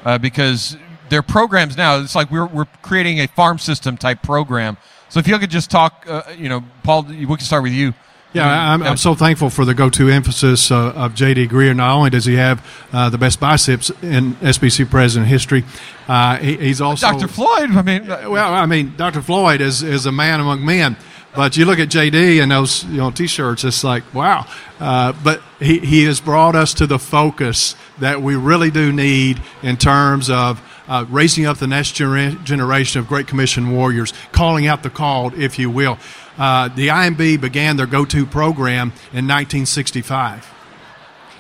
uh, 0.06 0.18
because 0.18 0.78
their 1.12 1.22
programs 1.22 1.78
now. 1.78 2.00
It's 2.00 2.16
like 2.16 2.32
we're 2.32 2.48
we're 2.48 2.66
creating 2.82 3.20
a 3.20 3.28
farm 3.28 3.60
system 3.60 3.98
type 3.98 4.24
program. 4.24 4.78
So 5.10 5.20
if 5.20 5.28
you 5.28 5.38
could 5.38 5.52
just 5.52 5.70
talk, 5.70 6.06
uh, 6.08 6.24
you 6.36 6.50
know, 6.50 6.64
Paul, 6.84 7.04
we 7.04 7.26
can 7.26 7.40
start 7.40 7.64
with 7.64 7.74
you. 7.74 7.94
Yeah, 8.34 8.48
I'm, 8.48 8.82
I'm 8.82 8.96
so 8.96 9.14
thankful 9.14 9.50
for 9.50 9.66
the 9.66 9.74
go-to 9.74 10.08
emphasis 10.08 10.72
uh, 10.72 10.94
of 10.94 11.14
J.D. 11.16 11.50
Greear. 11.50 11.76
Not 11.76 11.94
only 11.94 12.10
does 12.10 12.24
he 12.24 12.36
have 12.36 12.66
uh, 12.94 13.10
the 13.10 13.18
best 13.18 13.42
biceps 13.42 13.90
in 14.02 14.36
SBC 14.36 14.90
president 14.90 15.30
history, 15.30 15.66
uh, 16.08 16.38
he, 16.38 16.56
he's 16.56 16.80
also 16.80 17.12
Dr. 17.12 17.28
Floyd. 17.28 17.72
I 17.72 17.82
mean, 17.82 18.08
well, 18.08 18.54
I 18.54 18.66
mean, 18.66 18.94
Dr. 18.96 19.22
Floyd 19.22 19.60
is 19.60 19.84
is 19.84 20.06
a 20.06 20.14
man 20.14 20.40
among 20.40 20.64
men. 20.64 20.96
But 21.34 21.56
you 21.56 21.64
look 21.66 21.80
at 21.80 21.88
JD 21.88 22.42
and 22.42 22.52
those 22.52 22.84
you 22.86 22.98
know 22.98 23.10
t-shirts, 23.12 23.64
it's 23.64 23.84
like 23.84 24.04
wow. 24.14 24.46
Uh, 24.80 25.14
but 25.24 25.42
he 25.60 25.80
he 25.80 26.04
has 26.04 26.20
brought 26.20 26.56
us 26.56 26.74
to 26.76 26.88
the 26.88 27.00
focus 27.00 27.76
that 28.00 28.22
we 28.22 28.36
really 28.36 28.70
do 28.70 28.92
need 28.92 29.42
in 29.64 29.78
terms 29.78 30.30
of 30.30 30.62
uh, 30.90 31.06
raising 31.10 31.46
up 31.46 31.58
the 31.58 31.68
next 31.68 31.94
gener- 31.96 32.44
generation 32.44 33.00
of 33.00 33.08
Great 33.08 33.28
Commission 33.28 33.72
warriors, 33.72 34.14
calling 34.34 34.68
out 34.68 34.84
the 34.84 34.90
called, 34.90 35.34
if 35.36 35.58
you 35.58 35.70
will. 35.70 35.98
Uh, 36.38 36.68
the 36.68 36.90
IMB 36.90 37.40
began 37.40 37.78
their 37.78 37.86
go-to 37.86 38.26
program 38.26 38.90
in 39.14 39.26
1965. 39.28 40.52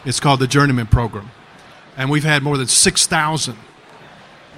It's 0.06 0.20
called 0.22 0.40
the 0.40 0.48
Journeyman 0.48 0.88
Program. 0.88 1.32
and 1.98 2.10
we've 2.10 2.24
had 2.24 2.44
more 2.44 2.58
than 2.58 2.68
6,000 2.68 3.58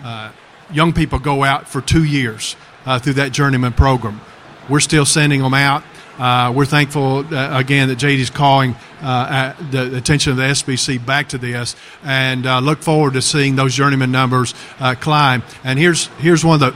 uh, 0.04 0.32
young 0.72 0.93
people 0.93 1.17
go 1.19 1.43
out 1.43 1.67
for 1.67 1.82
two 1.82 2.04
years 2.04 2.56
uh, 2.86 3.00
through 3.00 3.13
that 3.13 3.32
journeyman 3.32 3.74
program. 3.74 4.22
We're 4.69 4.80
still 4.80 5.06
sending 5.06 5.41
them 5.41 5.54
out. 5.54 5.84
Uh, 6.17 6.54
we're 6.56 6.65
thankful 6.65 7.26
uh, 7.34 7.58
again 7.58 7.88
that 7.88 7.97
JD's 7.97 8.30
calling 8.30 8.76
uh, 9.02 9.54
the 9.71 9.97
attention 9.97 10.32
of 10.32 10.38
the 10.38 10.43
SBC 10.43 11.04
back 11.04 11.30
to 11.30 11.38
this, 11.38 11.76
and 12.04 12.45
uh, 12.45 12.60
look 12.60 12.80
forward 12.80 13.13
to 13.13 13.21
seeing 13.21 13.56
those 13.56 13.73
journeyman 13.73 14.12
numbers 14.12 14.54
uh, 14.80 14.93
climb. 14.93 15.41
And 15.63 15.80
here's 15.80 16.06
here's 16.19 16.45
one 16.45 16.62
of 16.62 16.73
the 16.73 16.76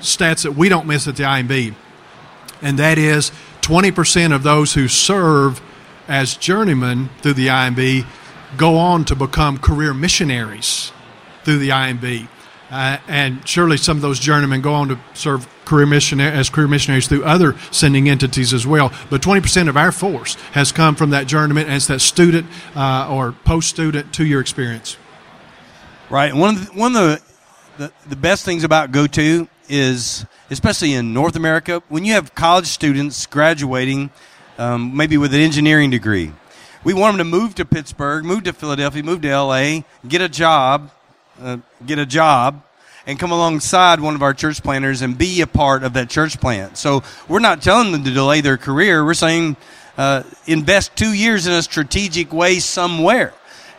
stats 0.00 0.44
that 0.44 0.52
we 0.52 0.70
don't 0.70 0.86
miss 0.86 1.06
at 1.06 1.16
the 1.16 1.24
IMB, 1.24 1.74
and 2.62 2.78
that 2.78 2.96
is 2.96 3.30
20% 3.60 4.34
of 4.34 4.42
those 4.42 4.72
who 4.72 4.88
serve 4.88 5.60
as 6.08 6.34
journeymen 6.34 7.10
through 7.20 7.34
the 7.34 7.48
IMB 7.48 8.06
go 8.56 8.78
on 8.78 9.04
to 9.04 9.14
become 9.14 9.58
career 9.58 9.92
missionaries 9.92 10.92
through 11.44 11.58
the 11.58 11.68
IMB. 11.68 12.26
Uh, 12.70 12.98
and 13.06 13.46
surely 13.46 13.76
some 13.76 13.98
of 13.98 14.02
those 14.02 14.18
journeymen 14.18 14.62
go 14.62 14.72
on 14.72 14.88
to 14.88 14.98
serve 15.14 15.46
career 15.68 15.86
missionary, 15.86 16.32
as 16.34 16.48
career 16.48 16.66
missionaries 16.66 17.06
through 17.06 17.24
other 17.24 17.54
sending 17.70 18.08
entities 18.08 18.54
as 18.54 18.66
well. 18.66 18.90
But 19.10 19.20
20% 19.20 19.68
of 19.68 19.76
our 19.76 19.92
force 19.92 20.34
has 20.52 20.72
come 20.72 20.96
from 20.96 21.10
that 21.10 21.26
journeyman, 21.26 21.70
it's 21.70 21.86
that 21.88 22.00
student 22.00 22.46
uh, 22.74 23.08
or 23.10 23.32
post 23.32 23.68
student 23.68 24.12
two 24.12 24.26
year 24.26 24.40
experience. 24.40 24.96
Right. 26.10 26.32
One 26.34 26.56
of 26.56 26.66
the, 26.66 26.72
one 26.72 26.96
of 26.96 27.02
the, 27.02 27.22
the, 27.76 27.92
the 28.08 28.16
best 28.16 28.46
things 28.46 28.64
about 28.64 28.92
GoTo 28.92 29.46
is, 29.68 30.24
especially 30.50 30.94
in 30.94 31.12
North 31.12 31.36
America, 31.36 31.82
when 31.90 32.06
you 32.06 32.14
have 32.14 32.34
college 32.34 32.66
students 32.66 33.26
graduating, 33.26 34.10
um, 34.56 34.96
maybe 34.96 35.18
with 35.18 35.34
an 35.34 35.40
engineering 35.40 35.90
degree, 35.90 36.32
we 36.82 36.94
want 36.94 37.18
them 37.18 37.30
to 37.30 37.30
move 37.30 37.54
to 37.56 37.66
Pittsburgh, 37.66 38.24
move 38.24 38.44
to 38.44 38.54
Philadelphia, 38.54 39.02
move 39.02 39.20
to 39.20 39.36
LA, 39.36 39.80
get 40.06 40.22
a 40.22 40.28
job, 40.30 40.90
uh, 41.42 41.58
get 41.84 41.98
a 41.98 42.06
job 42.06 42.62
and 43.08 43.18
come 43.18 43.32
alongside 43.32 44.00
one 44.00 44.14
of 44.14 44.22
our 44.22 44.34
church 44.34 44.62
planters 44.62 45.00
and 45.00 45.16
be 45.16 45.40
a 45.40 45.46
part 45.46 45.82
of 45.82 45.94
that 45.94 46.10
church 46.10 46.38
plant. 46.38 46.76
So 46.76 47.02
we're 47.26 47.38
not 47.38 47.62
telling 47.62 47.90
them 47.90 48.04
to 48.04 48.10
delay 48.10 48.42
their 48.42 48.58
career. 48.58 49.02
We're 49.02 49.14
saying 49.14 49.56
uh, 49.96 50.24
invest 50.46 50.94
two 50.94 51.14
years 51.14 51.46
in 51.46 51.54
a 51.54 51.62
strategic 51.62 52.34
way 52.34 52.58
somewhere. 52.58 53.32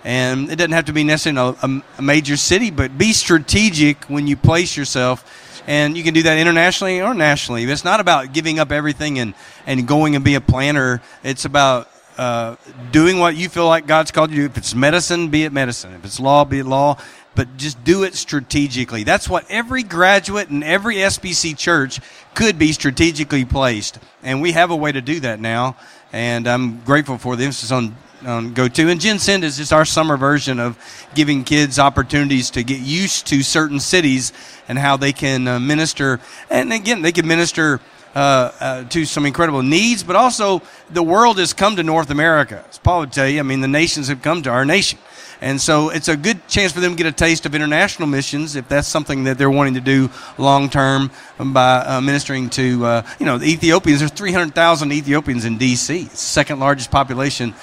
And 0.04 0.52
it 0.52 0.56
doesn't 0.56 0.72
have 0.72 0.86
to 0.86 0.94
be 0.94 1.04
necessarily 1.04 1.56
a, 1.62 1.82
a 2.00 2.02
major 2.02 2.38
city, 2.38 2.72
but 2.72 2.98
be 2.98 3.14
strategic 3.14 4.04
when 4.06 4.26
you 4.26 4.36
place 4.36 4.76
yourself. 4.76 5.62
And 5.68 5.96
you 5.96 6.04
can 6.04 6.16
do 6.16 6.24
that 6.24 6.40
internationally 6.40 7.00
or 7.00 7.14
nationally. 7.14 7.66
It's 7.66 7.86
not 7.86 8.00
about 8.00 8.34
giving 8.34 8.58
up 8.58 8.72
everything 8.72 9.20
and, 9.20 9.36
and 9.68 9.88
going 9.88 10.16
and 10.16 10.26
be 10.26 10.34
a 10.34 10.42
planner. 10.42 11.04
It's 11.24 11.46
about 11.46 11.88
uh, 12.18 12.56
doing 12.92 13.20
what 13.20 13.36
you 13.36 13.48
feel 13.48 13.68
like 13.68 13.86
God's 13.86 14.10
called 14.10 14.32
you 14.32 14.38
to 14.38 14.42
do. 14.42 14.46
If 14.48 14.58
it's 14.58 14.74
medicine, 14.74 15.30
be 15.30 15.44
it 15.44 15.54
medicine. 15.54 15.94
If 15.94 16.04
it's 16.04 16.20
law, 16.20 16.46
be 16.46 16.60
it 16.60 16.66
law 16.66 16.98
but 17.36 17.58
just 17.58 17.84
do 17.84 18.04
it 18.04 18.16
strategically. 18.16 19.04
That's 19.04 19.30
what 19.30 19.46
every 19.50 19.84
graduate 19.84 20.50
and 20.50 20.64
every 20.64 20.96
SBC 20.98 21.58
church 21.58 22.00
could 22.34 22.60
be 22.60 22.72
strategically 22.72 23.46
placed. 23.46 24.00
And 24.24 24.42
we 24.42 24.52
have 24.54 24.72
a 24.72 24.76
way 24.76 24.92
to 24.92 25.02
do 25.02 25.20
that 25.22 25.40
now. 25.40 25.76
And 26.12 26.48
I'm 26.48 26.82
grateful 26.82 27.18
for 27.18 27.36
the 27.36 27.46
emphasis 27.46 27.72
on, 27.72 27.96
on 28.26 28.54
Go 28.54 28.68
To. 28.68 28.90
And 28.90 29.00
Gen 29.00 29.20
Send 29.20 29.44
is 29.44 29.58
just 29.58 29.72
our 29.72 29.86
summer 29.86 30.18
version 30.18 30.60
of 30.60 30.78
giving 31.16 31.44
kids 31.44 31.80
opportunities 31.80 32.50
to 32.52 32.64
get 32.64 32.80
used 32.80 33.28
to 33.28 33.44
certain 33.44 33.80
cities 33.80 34.34
and 34.68 34.78
how 34.78 34.98
they 34.98 35.14
can 35.14 35.48
uh, 35.48 35.60
minister. 35.60 36.20
And 36.50 36.74
again, 36.74 37.02
they 37.02 37.12
can 37.12 37.28
minister. 37.28 37.80
Uh, 38.16 38.52
uh, 38.60 38.84
to 38.86 39.06
some 39.06 39.28
incredible 39.28 39.62
needs, 39.62 40.02
but 40.02 40.16
also 40.16 40.64
the 40.90 41.04
world 41.04 41.38
has 41.38 41.54
come 41.54 41.76
to 41.76 41.84
North 41.84 42.10
America. 42.10 42.66
As 42.68 42.80
Paul 42.80 43.02
would 43.02 43.14
tell 43.14 43.30
you, 43.30 43.40
I 43.40 43.44
mean, 43.44 43.62
the 43.62 43.68
nations 43.68 44.08
have 44.08 44.24
come 44.24 44.42
to 44.42 44.50
our 44.50 44.66
nation. 44.66 44.98
And 45.42 45.62
so 45.62 45.90
it's 45.90 46.08
a 46.08 46.18
good 46.18 46.46
chance 46.48 46.72
for 46.72 46.80
them 46.80 46.94
to 46.94 46.98
get 47.04 47.06
a 47.06 47.16
taste 47.16 47.46
of 47.46 47.56
international 47.56 48.08
missions 48.08 48.56
if 48.56 48.68
that's 48.68 48.88
something 48.88 49.24
that 49.24 49.38
they're 49.38 49.50
wanting 49.50 49.76
to 49.76 49.82
do 49.82 50.10
long 50.38 50.70
term 50.70 51.12
by 51.38 51.78
uh, 51.78 52.02
ministering 52.02 52.50
to, 52.52 52.86
uh, 52.86 53.08
you 53.20 53.26
know, 53.26 53.38
the 53.38 53.50
Ethiopians. 53.50 54.00
There's 54.00 54.12
300,000 54.12 54.92
Ethiopians 54.92 55.46
in 55.46 55.58
D.C., 55.58 56.06
second 56.14 56.60
largest 56.60 56.92
population. 56.92 57.54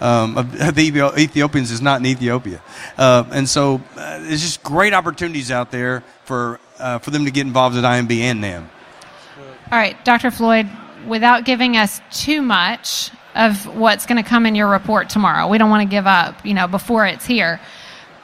Um, 0.00 0.36
of 0.36 0.52
the 0.74 1.12
Ethiopians 1.16 1.70
is 1.70 1.80
not 1.80 2.00
in 2.00 2.06
Ethiopia, 2.06 2.60
uh, 2.98 3.24
and 3.30 3.48
so 3.48 3.80
uh, 3.96 4.18
there's 4.18 4.42
just 4.42 4.60
great 4.64 4.92
opportunities 4.92 5.52
out 5.52 5.70
there 5.70 6.02
for 6.24 6.58
uh, 6.80 6.98
for 6.98 7.12
them 7.12 7.24
to 7.26 7.30
get 7.30 7.46
involved 7.46 7.76
at 7.76 7.84
IMB 7.84 8.18
and 8.18 8.42
NAMB. 8.42 8.68
All 9.72 9.78
right, 9.78 10.02
Dr. 10.04 10.30
Floyd, 10.30 10.68
without 11.06 11.44
giving 11.44 11.76
us 11.76 12.00
too 12.10 12.42
much, 12.42 13.10
of 13.34 13.66
what's 13.76 14.06
going 14.06 14.22
to 14.22 14.28
come 14.28 14.46
in 14.46 14.54
your 14.54 14.68
report 14.68 15.08
tomorrow. 15.08 15.48
We 15.48 15.58
don't 15.58 15.70
want 15.70 15.82
to 15.82 15.88
give 15.88 16.06
up, 16.06 16.44
you 16.46 16.54
know, 16.54 16.68
before 16.68 17.06
it's 17.06 17.26
here. 17.26 17.60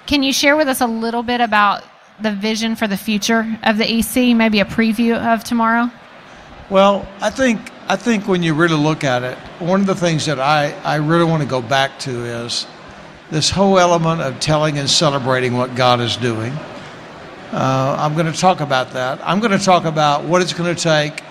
Can 0.06 0.22
you 0.22 0.32
share 0.32 0.56
with 0.56 0.68
us 0.68 0.80
a 0.80 0.86
little 0.86 1.22
bit 1.22 1.40
about 1.40 1.84
the 2.20 2.32
vision 2.32 2.76
for 2.76 2.86
the 2.86 2.96
future 2.96 3.58
of 3.62 3.78
the 3.78 3.90
EC, 3.90 4.36
maybe 4.36 4.60
a 4.60 4.64
preview 4.64 5.16
of 5.16 5.42
tomorrow? 5.44 5.90
Well, 6.68 7.08
I 7.20 7.30
think 7.30 7.60
I 7.88 7.96
think 7.96 8.28
when 8.28 8.44
you 8.44 8.54
really 8.54 8.76
look 8.76 9.02
at 9.02 9.24
it, 9.24 9.36
one 9.58 9.80
of 9.80 9.86
the 9.86 9.96
things 9.96 10.26
that 10.26 10.38
I, 10.38 10.70
I 10.84 10.96
really 10.96 11.24
want 11.24 11.42
to 11.42 11.48
go 11.48 11.60
back 11.60 11.98
to 12.00 12.24
is 12.24 12.66
this 13.32 13.50
whole 13.50 13.80
element 13.80 14.20
of 14.20 14.38
telling 14.38 14.78
and 14.78 14.88
celebrating 14.88 15.56
what 15.56 15.74
God 15.74 16.00
is 16.00 16.16
doing. 16.16 16.52
Uh, 17.52 17.96
I'm 17.98 18.14
going 18.14 18.32
to 18.32 18.38
talk 18.38 18.60
about 18.60 18.92
that. 18.92 19.18
I'm 19.26 19.40
going 19.40 19.58
to 19.58 19.64
talk 19.64 19.84
about 19.84 20.24
what 20.24 20.40
it's 20.40 20.52
going 20.52 20.72
to 20.72 20.80
take 20.80 21.24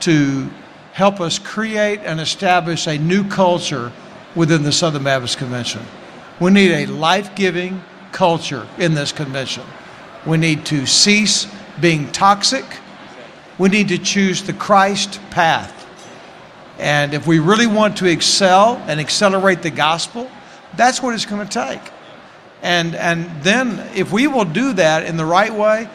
to 0.00 0.50
help 0.92 1.20
us 1.20 1.38
create 1.38 2.00
and 2.04 2.20
establish 2.20 2.86
a 2.86 2.98
new 2.98 3.28
culture 3.28 3.92
within 4.34 4.62
the 4.62 4.72
Southern 4.72 5.04
Baptist 5.04 5.38
Convention. 5.38 5.82
We 6.40 6.50
need 6.50 6.72
a 6.72 6.86
life 6.86 7.34
giving 7.34 7.82
culture 8.12 8.66
in 8.78 8.94
this 8.94 9.12
convention. 9.12 9.64
We 10.26 10.38
need 10.38 10.64
to 10.66 10.86
cease 10.86 11.46
being 11.80 12.10
toxic. 12.12 12.64
We 13.58 13.68
need 13.68 13.88
to 13.88 13.98
choose 13.98 14.42
the 14.42 14.52
Christ 14.52 15.20
path. 15.30 15.72
And 16.78 17.14
if 17.14 17.26
we 17.26 17.38
really 17.38 17.66
want 17.66 17.96
to 17.98 18.06
excel 18.06 18.82
and 18.86 18.98
accelerate 18.98 19.62
the 19.62 19.70
gospel, 19.70 20.30
that's 20.76 21.02
what 21.02 21.14
it's 21.14 21.26
going 21.26 21.46
to 21.46 21.52
take. 21.52 21.80
And, 22.62 22.94
and 22.94 23.30
then, 23.42 23.78
if 23.94 24.10
we 24.10 24.26
will 24.26 24.46
do 24.46 24.72
that 24.72 25.04
in 25.04 25.16
the 25.16 25.26
right 25.26 25.52
way, 25.52 25.88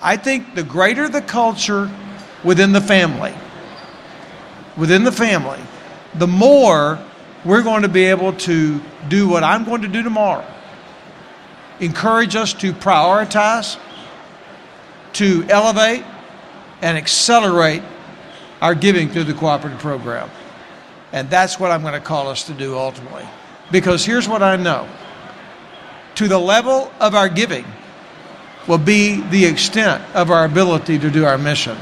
I 0.00 0.16
think 0.16 0.54
the 0.54 0.62
greater 0.62 1.08
the 1.08 1.20
culture 1.20 1.90
within 2.46 2.72
the 2.72 2.80
family, 2.80 3.34
within 4.76 5.02
the 5.02 5.12
family, 5.12 5.60
the 6.14 6.28
more 6.28 6.98
we're 7.44 7.62
going 7.62 7.82
to 7.82 7.88
be 7.88 8.04
able 8.04 8.32
to 8.32 8.80
do 9.08 9.28
what 9.28 9.42
I'm 9.42 9.64
going 9.64 9.82
to 9.82 9.88
do 9.88 10.02
tomorrow. 10.02 10.46
Encourage 11.80 12.36
us 12.36 12.54
to 12.54 12.72
prioritize, 12.72 13.78
to 15.14 15.44
elevate, 15.48 16.04
and 16.82 16.96
accelerate 16.96 17.82
our 18.62 18.74
giving 18.74 19.08
through 19.08 19.24
the 19.24 19.34
cooperative 19.34 19.80
program. 19.80 20.30
And 21.12 21.28
that's 21.28 21.58
what 21.58 21.72
I'm 21.72 21.82
going 21.82 21.94
to 21.94 22.00
call 22.00 22.28
us 22.28 22.44
to 22.44 22.54
do 22.54 22.78
ultimately. 22.78 23.26
Because 23.72 24.04
here's 24.04 24.28
what 24.28 24.42
I 24.42 24.56
know 24.56 24.88
to 26.14 26.28
the 26.28 26.38
level 26.38 26.92
of 27.00 27.14
our 27.14 27.28
giving 27.28 27.64
will 28.68 28.78
be 28.78 29.20
the 29.30 29.44
extent 29.44 30.02
of 30.14 30.30
our 30.30 30.44
ability 30.44 30.98
to 31.00 31.10
do 31.10 31.24
our 31.24 31.38
mission. 31.38 31.76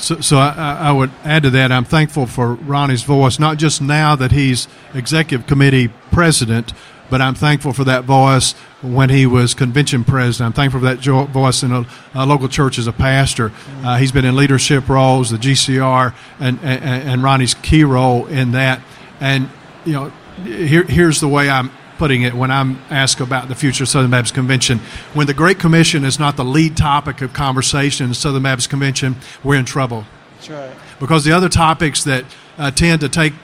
So, 0.00 0.20
so 0.20 0.38
I, 0.38 0.76
I, 0.80 0.92
would 0.92 1.10
add 1.24 1.42
to 1.42 1.50
that. 1.50 1.70
I'm 1.70 1.84
thankful 1.84 2.26
for 2.26 2.54
Ronnie's 2.54 3.02
voice, 3.02 3.38
not 3.38 3.58
just 3.58 3.82
now 3.82 4.16
that 4.16 4.32
he's 4.32 4.66
executive 4.94 5.46
committee 5.46 5.88
president, 6.10 6.72
but 7.10 7.20
I'm 7.20 7.34
thankful 7.34 7.72
for 7.72 7.84
that 7.84 8.04
voice 8.04 8.52
when 8.80 9.10
he 9.10 9.26
was 9.26 9.52
convention 9.52 10.04
president. 10.04 10.46
I'm 10.46 10.52
thankful 10.54 10.80
for 10.80 10.86
that 10.86 11.00
jo- 11.00 11.26
voice 11.26 11.62
in 11.62 11.72
a, 11.72 11.84
a, 12.14 12.24
local 12.24 12.48
church 12.48 12.78
as 12.78 12.86
a 12.86 12.92
pastor. 12.92 13.52
Uh, 13.82 13.98
he's 13.98 14.12
been 14.12 14.24
in 14.24 14.36
leadership 14.36 14.88
roles, 14.88 15.30
the 15.30 15.36
GCR, 15.36 16.14
and, 16.38 16.58
and, 16.62 16.82
and 16.82 17.22
Ronnie's 17.22 17.54
key 17.54 17.84
role 17.84 18.26
in 18.26 18.52
that. 18.52 18.80
And 19.20 19.50
you 19.84 19.92
know, 19.92 20.12
here, 20.44 20.84
here's 20.84 21.20
the 21.20 21.28
way 21.28 21.50
I'm 21.50 21.70
putting 22.00 22.22
it 22.22 22.32
when 22.32 22.50
I'm 22.50 22.78
asked 22.88 23.20
about 23.20 23.48
the 23.48 23.54
future 23.54 23.84
of 23.84 23.88
Southern 23.90 24.10
Baptist 24.10 24.32
Convention. 24.32 24.78
When 25.12 25.26
the 25.26 25.34
Great 25.34 25.58
Commission 25.58 26.02
is 26.02 26.18
not 26.18 26.34
the 26.34 26.44
lead 26.46 26.74
topic 26.74 27.20
of 27.20 27.34
conversation 27.34 28.04
in 28.04 28.08
the 28.08 28.14
Southern 28.14 28.42
Baptist 28.42 28.70
Convention, 28.70 29.16
we're 29.44 29.56
in 29.56 29.66
trouble. 29.66 30.06
That's 30.36 30.48
right. 30.48 30.70
Because 30.98 31.24
the 31.24 31.32
other 31.32 31.50
topics 31.50 32.02
that 32.04 32.24
uh, 32.56 32.70
tend 32.70 33.02
to 33.02 33.10
take 33.10 33.34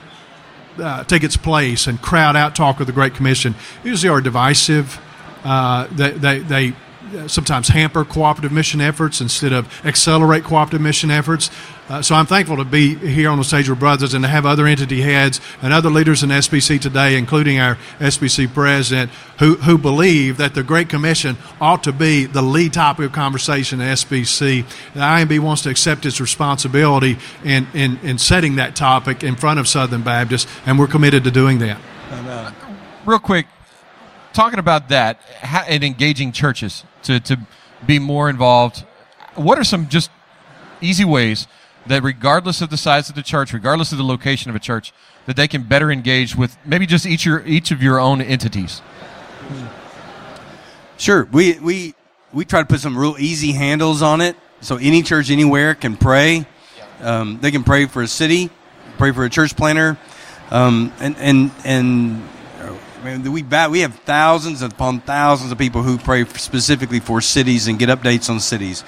uh, 0.79 1.03
take 1.03 1.23
its 1.23 1.37
place 1.37 1.85
and 1.85 2.01
crowd 2.01 2.35
out 2.35 2.55
talk 2.55 2.79
of 2.79 2.87
the 2.87 2.93
Great 2.93 3.13
Commission 3.13 3.53
usually 3.83 4.09
are 4.09 4.21
divisive. 4.21 4.99
Uh, 5.43 5.85
they, 5.91 6.09
they, 6.11 6.39
they 6.39 6.73
sometimes 7.27 7.69
hamper 7.69 8.05
cooperative 8.05 8.51
mission 8.51 8.81
efforts 8.81 9.21
instead 9.21 9.53
of 9.53 9.67
accelerate 9.85 10.43
cooperative 10.43 10.81
mission 10.81 11.11
efforts. 11.11 11.49
Uh, 11.89 12.01
so 12.01 12.15
I'm 12.15 12.25
thankful 12.25 12.57
to 12.57 12.65
be 12.65 12.95
here 12.95 13.29
on 13.29 13.37
the 13.37 13.45
stage 13.45 13.69
with 13.69 13.79
brothers 13.79 14.13
and 14.13 14.23
to 14.23 14.27
have 14.27 14.45
other 14.45 14.67
entity 14.67 15.01
heads 15.01 15.39
and 15.61 15.71
other 15.71 15.89
leaders 15.89 16.21
in 16.21 16.29
SBC 16.29 16.81
today, 16.81 17.17
including 17.17 17.59
our 17.59 17.75
SBC 17.99 18.53
president, 18.53 19.09
who, 19.39 19.55
who 19.55 19.77
believe 19.77 20.35
that 20.37 20.53
the 20.53 20.63
Great 20.63 20.89
Commission 20.89 21.37
ought 21.61 21.83
to 21.85 21.93
be 21.93 22.25
the 22.25 22.41
lead 22.41 22.73
topic 22.73 23.05
of 23.05 23.11
conversation 23.13 23.79
at 23.79 23.99
SBC. 23.99 24.65
The 24.93 24.99
IMB 24.99 25.39
wants 25.39 25.61
to 25.61 25.69
accept 25.69 26.05
its 26.05 26.19
responsibility 26.19 27.17
in, 27.45 27.67
in, 27.73 27.97
in 27.99 28.17
setting 28.17 28.57
that 28.57 28.75
topic 28.75 29.23
in 29.23 29.37
front 29.37 29.59
of 29.59 29.67
Southern 29.67 30.01
Baptists, 30.01 30.51
and 30.65 30.77
we're 30.77 30.87
committed 30.87 31.23
to 31.23 31.31
doing 31.31 31.59
that. 31.59 31.79
Real 33.05 33.19
quick, 33.19 33.47
talking 34.33 34.59
about 34.59 34.89
that 34.89 35.21
and 35.69 35.85
engaging 35.85 36.33
churches 36.33 36.83
to, 37.07 37.19
to 37.19 37.39
be 37.85 37.99
more 37.99 38.29
involved, 38.29 38.85
what 39.35 39.57
are 39.57 39.63
some 39.63 39.87
just 39.87 40.09
easy 40.81 41.05
ways 41.05 41.47
that, 41.87 42.03
regardless 42.03 42.61
of 42.61 42.69
the 42.69 42.77
size 42.77 43.09
of 43.09 43.15
the 43.15 43.23
church, 43.23 43.53
regardless 43.53 43.91
of 43.91 43.97
the 43.97 44.03
location 44.03 44.49
of 44.49 44.55
a 44.55 44.59
church, 44.59 44.93
that 45.25 45.35
they 45.35 45.47
can 45.47 45.63
better 45.63 45.91
engage 45.91 46.35
with 46.35 46.57
maybe 46.65 46.85
just 46.85 47.05
each 47.05 47.25
your 47.25 47.45
each 47.45 47.71
of 47.71 47.81
your 47.81 47.99
own 47.99 48.21
entities? 48.21 48.81
Sure. 50.97 51.25
We 51.31 51.59
we 51.59 51.95
we 52.33 52.45
try 52.45 52.61
to 52.61 52.65
put 52.65 52.79
some 52.79 52.97
real 52.97 53.15
easy 53.19 53.51
handles 53.51 54.01
on 54.01 54.21
it, 54.21 54.35
so 54.61 54.77
any 54.77 55.03
church 55.03 55.29
anywhere 55.29 55.75
can 55.75 55.95
pray. 55.95 56.45
Um, 57.01 57.39
they 57.41 57.51
can 57.51 57.63
pray 57.63 57.85
for 57.85 58.01
a 58.01 58.07
city, 58.07 58.49
pray 58.97 59.11
for 59.11 59.23
a 59.23 59.29
church 59.29 59.55
planter, 59.55 59.97
um, 60.49 60.91
and 60.99 61.15
and 61.17 61.51
and 61.63 62.23
I 62.99 63.17
mean, 63.17 63.31
we 63.31 63.43
we 63.43 63.79
have 63.81 63.95
thousands 64.05 64.61
upon 64.61 65.01
thousands 65.01 65.51
of 65.51 65.57
people 65.57 65.83
who 65.83 65.97
pray 65.97 66.25
specifically 66.25 66.99
for 66.99 67.21
cities 67.21 67.67
and 67.67 67.77
get 67.77 67.89
updates 67.89 68.29
on 68.29 68.39
cities. 68.39 68.83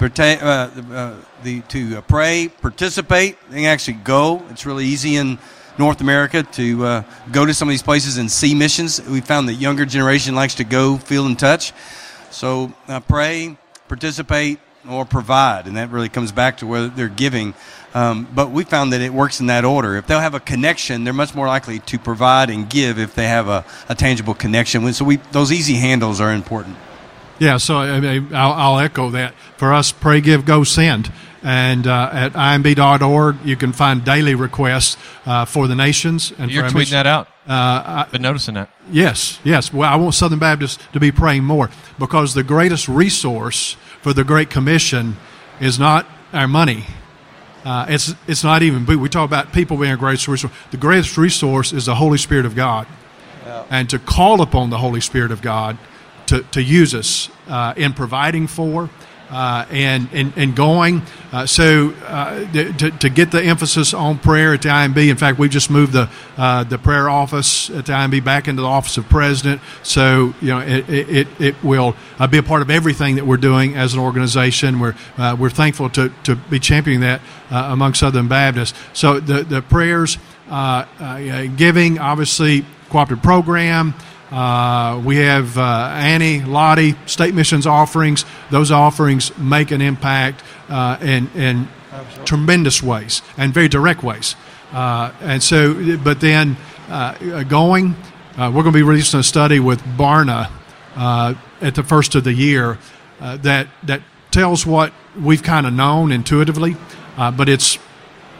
Uh, 0.00 0.06
uh, 0.06 1.14
the, 1.44 1.60
to 1.68 1.96
uh, 1.96 2.00
pray, 2.02 2.48
participate, 2.60 3.38
and 3.50 3.64
actually 3.64 3.94
go. 3.94 4.42
It's 4.50 4.66
really 4.66 4.84
easy 4.84 5.16
in 5.16 5.38
North 5.78 6.02
America 6.02 6.42
to 6.42 6.84
uh, 6.84 7.02
go 7.32 7.46
to 7.46 7.54
some 7.54 7.68
of 7.68 7.70
these 7.70 7.82
places 7.82 8.18
and 8.18 8.30
see 8.30 8.54
missions. 8.54 9.00
We 9.00 9.22
found 9.22 9.48
that 9.48 9.54
younger 9.54 9.86
generation 9.86 10.34
likes 10.34 10.56
to 10.56 10.64
go, 10.64 10.98
feel, 10.98 11.24
and 11.24 11.38
touch. 11.38 11.72
So 12.30 12.72
uh, 12.86 13.00
pray, 13.00 13.56
participate, 13.88 14.58
or 14.86 15.06
provide, 15.06 15.66
and 15.66 15.76
that 15.76 15.90
really 15.90 16.10
comes 16.10 16.32
back 16.32 16.58
to 16.58 16.66
where 16.66 16.88
they're 16.88 17.08
giving. 17.08 17.54
Um, 17.94 18.26
but 18.34 18.50
we 18.50 18.64
found 18.64 18.92
that 18.92 19.00
it 19.00 19.12
works 19.12 19.38
in 19.38 19.46
that 19.46 19.64
order. 19.64 19.96
If 19.96 20.08
they'll 20.08 20.20
have 20.20 20.34
a 20.34 20.40
connection, 20.40 21.04
they're 21.04 21.12
much 21.12 21.34
more 21.34 21.46
likely 21.46 21.78
to 21.78 21.98
provide 21.98 22.50
and 22.50 22.68
give 22.68 22.98
if 22.98 23.14
they 23.14 23.28
have 23.28 23.48
a, 23.48 23.64
a 23.88 23.94
tangible 23.94 24.34
connection. 24.34 24.92
So 24.92 25.04
we 25.04 25.16
those 25.30 25.52
easy 25.52 25.74
handles 25.74 26.20
are 26.20 26.32
important. 26.32 26.76
Yeah, 27.38 27.56
so 27.56 27.78
I 27.78 28.00
mean, 28.00 28.34
I'll, 28.34 28.52
I'll 28.52 28.78
echo 28.78 29.10
that. 29.10 29.34
For 29.56 29.72
us, 29.72 29.92
pray, 29.92 30.20
give, 30.20 30.44
go, 30.44 30.64
send. 30.64 31.12
And 31.42 31.86
uh, 31.86 32.08
at 32.10 32.32
imb.org, 32.32 33.36
you 33.44 33.56
can 33.56 33.72
find 33.72 34.04
daily 34.04 34.34
requests 34.34 34.96
uh, 35.26 35.44
for 35.44 35.68
the 35.68 35.74
nations. 35.74 36.32
And 36.38 36.50
You're 36.50 36.68
for 36.68 36.78
tweeting 36.78 36.92
that 36.92 37.06
out. 37.06 37.28
Uh, 37.46 38.06
I, 38.06 38.08
Been 38.10 38.22
noticing 38.22 38.54
that. 38.54 38.70
Yes, 38.90 39.38
yes. 39.44 39.72
Well, 39.72 39.90
I 39.90 39.96
want 39.96 40.14
Southern 40.14 40.38
Baptists 40.38 40.78
to 40.94 41.00
be 41.00 41.12
praying 41.12 41.44
more 41.44 41.70
because 41.98 42.32
the 42.32 42.42
greatest 42.42 42.88
resource 42.88 43.76
for 44.00 44.14
the 44.14 44.24
Great 44.24 44.48
Commission 44.48 45.16
is 45.60 45.78
not 45.78 46.06
our 46.32 46.48
money. 46.48 46.86
Uh, 47.64 47.86
it's 47.88 48.14
it's 48.26 48.44
not 48.44 48.62
even. 48.62 48.84
We 48.84 49.08
talk 49.08 49.26
about 49.26 49.52
people 49.52 49.78
being 49.78 49.92
a 49.92 49.96
greatest 49.96 50.28
resource. 50.28 50.52
The 50.70 50.76
greatest 50.76 51.16
resource 51.16 51.72
is 51.72 51.86
the 51.86 51.94
Holy 51.94 52.18
Spirit 52.18 52.44
of 52.44 52.54
God, 52.54 52.86
and 53.70 53.88
to 53.90 53.98
call 53.98 54.42
upon 54.42 54.70
the 54.70 54.78
Holy 54.78 55.00
Spirit 55.00 55.32
of 55.32 55.40
God 55.40 55.78
to, 56.26 56.42
to 56.42 56.62
use 56.62 56.94
us 56.94 57.30
uh, 57.48 57.74
in 57.76 57.92
providing 57.92 58.46
for 58.46 58.90
uh, 59.30 59.66
and, 59.70 60.08
and 60.12 60.32
and 60.36 60.54
going. 60.54 61.02
Uh, 61.32 61.46
so 61.46 61.90
uh, 62.06 62.44
to, 62.52 62.90
to 62.90 63.08
get 63.08 63.32
the 63.32 63.42
emphasis 63.42 63.92
on 63.92 64.18
prayer 64.18 64.54
at 64.54 64.62
the 64.62 64.68
IMB. 64.68 65.08
In 65.08 65.16
fact, 65.16 65.38
we 65.38 65.48
just 65.48 65.70
moved 65.70 65.92
the 65.92 66.08
uh, 66.36 66.64
the 66.64 66.78
prayer 66.78 67.08
office 67.08 67.70
at 67.70 67.86
the 67.86 67.92
IMB 67.92 68.24
back 68.24 68.46
into 68.48 68.62
the 68.62 68.68
office 68.68 68.96
of 68.96 69.08
president. 69.08 69.60
So 69.82 70.34
you 70.40 70.48
know 70.48 70.60
it 70.60 70.88
it, 70.88 71.28
it 71.40 71.64
will 71.64 71.96
uh, 72.18 72.26
be 72.26 72.38
a 72.38 72.42
part 72.42 72.62
of 72.62 72.70
everything 72.70 73.16
that 73.16 73.26
we're 73.26 73.36
doing 73.36 73.74
as 73.74 73.94
an 73.94 74.00
organization. 74.00 74.78
We're 74.78 74.94
uh, 75.16 75.36
we're 75.38 75.50
thankful 75.50 75.90
to, 75.90 76.12
to 76.24 76.36
be 76.36 76.58
championing 76.60 77.00
that 77.00 77.20
among 77.50 77.94
Southern 77.94 78.28
Baptists. 78.28 78.78
So 78.92 79.20
the 79.20 79.42
the 79.42 79.62
prayers, 79.62 80.18
giving, 81.56 81.98
obviously 81.98 82.64
cooperative 82.90 83.24
program. 83.24 83.94
Uh, 84.34 85.00
we 85.04 85.16
have 85.16 85.56
uh, 85.56 85.92
Annie, 85.94 86.40
Lottie, 86.40 86.96
state 87.06 87.34
missions 87.34 87.68
offerings. 87.68 88.24
Those 88.50 88.72
offerings 88.72 89.36
make 89.38 89.70
an 89.70 89.80
impact 89.80 90.42
uh, 90.68 90.98
in, 91.00 91.30
in 91.36 91.68
tremendous 92.24 92.82
ways 92.82 93.22
and 93.36 93.54
very 93.54 93.68
direct 93.68 94.02
ways. 94.02 94.34
Uh, 94.72 95.12
and 95.20 95.40
so, 95.40 95.96
but 95.98 96.20
then 96.20 96.56
uh, 96.88 97.44
going, 97.44 97.94
uh, 98.36 98.50
we're 98.52 98.62
going 98.62 98.72
to 98.72 98.78
be 98.78 98.82
releasing 98.82 99.20
a 99.20 99.22
study 99.22 99.60
with 99.60 99.80
Barna 99.82 100.50
uh, 100.96 101.34
at 101.60 101.76
the 101.76 101.84
first 101.84 102.16
of 102.16 102.24
the 102.24 102.32
year 102.32 102.78
uh, 103.20 103.36
that 103.38 103.68
that 103.84 104.02
tells 104.30 104.66
what 104.66 104.92
we've 105.20 105.42
kind 105.42 105.66
of 105.66 105.72
known 105.72 106.10
intuitively, 106.10 106.76
uh, 107.16 107.30
but 107.30 107.48
it's 107.48 107.78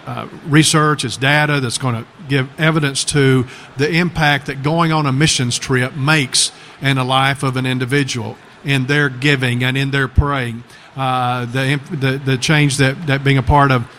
uh, 0.07 0.29
research, 0.47 1.05
it's 1.05 1.17
data 1.17 1.61
that's 1.61 1.79
going 1.79 1.95
to 1.95 2.07
give 2.29 2.49
evidence 2.61 3.05
to 3.05 3.47
the 3.77 3.91
impact 3.91 4.47
that 4.47 4.63
going 4.63 4.93
on 4.93 5.07
a 5.07 5.13
missions 5.13 5.59
trip 5.59 5.95
makes 5.97 6.53
in 6.81 6.97
the 6.97 7.05
life 7.05 7.43
of 7.43 7.57
an 7.57 7.67
individual 7.67 8.37
in 8.65 8.87
their 8.87 9.09
giving 9.09 9.63
and 9.63 9.77
in 9.77 9.91
their 9.91 10.09
praying. 10.09 10.65
Uh, 10.97 11.45
the, 11.47 11.81
the 11.91 12.19
the 12.19 12.39
change 12.39 12.77
that, 12.77 13.07
that 13.07 13.25
being 13.25 13.39
a 13.39 13.43
part 13.43 13.71
of 13.73 13.91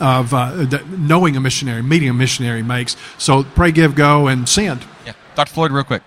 of 0.00 0.32
uh, 0.34 0.52
the, 0.52 0.84
knowing 0.98 1.36
a 1.36 1.40
missionary, 1.40 1.82
meeting 1.82 2.08
a 2.08 2.14
missionary 2.14 2.62
makes. 2.62 2.96
So 3.18 3.44
pray, 3.44 3.72
give, 3.72 3.94
go, 3.94 4.26
and 4.26 4.48
send. 4.48 4.84
Yeah. 5.04 5.12
Dr. 5.34 5.52
Floyd, 5.52 5.72
real 5.72 5.84
quick. 5.84 6.02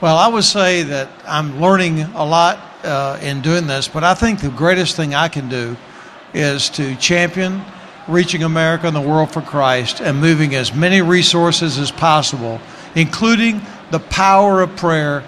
Well, 0.00 0.16
I 0.16 0.28
would 0.28 0.44
say 0.44 0.82
that 0.84 1.10
I'm 1.26 1.60
learning 1.60 2.00
a 2.00 2.24
lot 2.24 2.58
uh, 2.82 3.18
in 3.22 3.42
doing 3.42 3.66
this, 3.66 3.88
but 3.88 4.02
I 4.02 4.14
think 4.14 4.40
the 4.40 4.48
greatest 4.48 4.96
thing 4.96 5.14
I 5.14 5.28
can 5.28 5.48
do 5.48 5.76
is 6.32 6.70
to 6.70 6.96
champion 6.96 7.62
reaching 8.10 8.42
America 8.42 8.86
and 8.86 8.96
the 8.96 9.00
world 9.00 9.32
for 9.32 9.40
Christ 9.40 10.00
and 10.00 10.20
moving 10.20 10.54
as 10.54 10.74
many 10.74 11.00
resources 11.00 11.78
as 11.78 11.90
possible, 11.90 12.60
including 12.94 13.60
the 13.90 14.00
power 14.00 14.62
of 14.62 14.76
prayer 14.76 15.24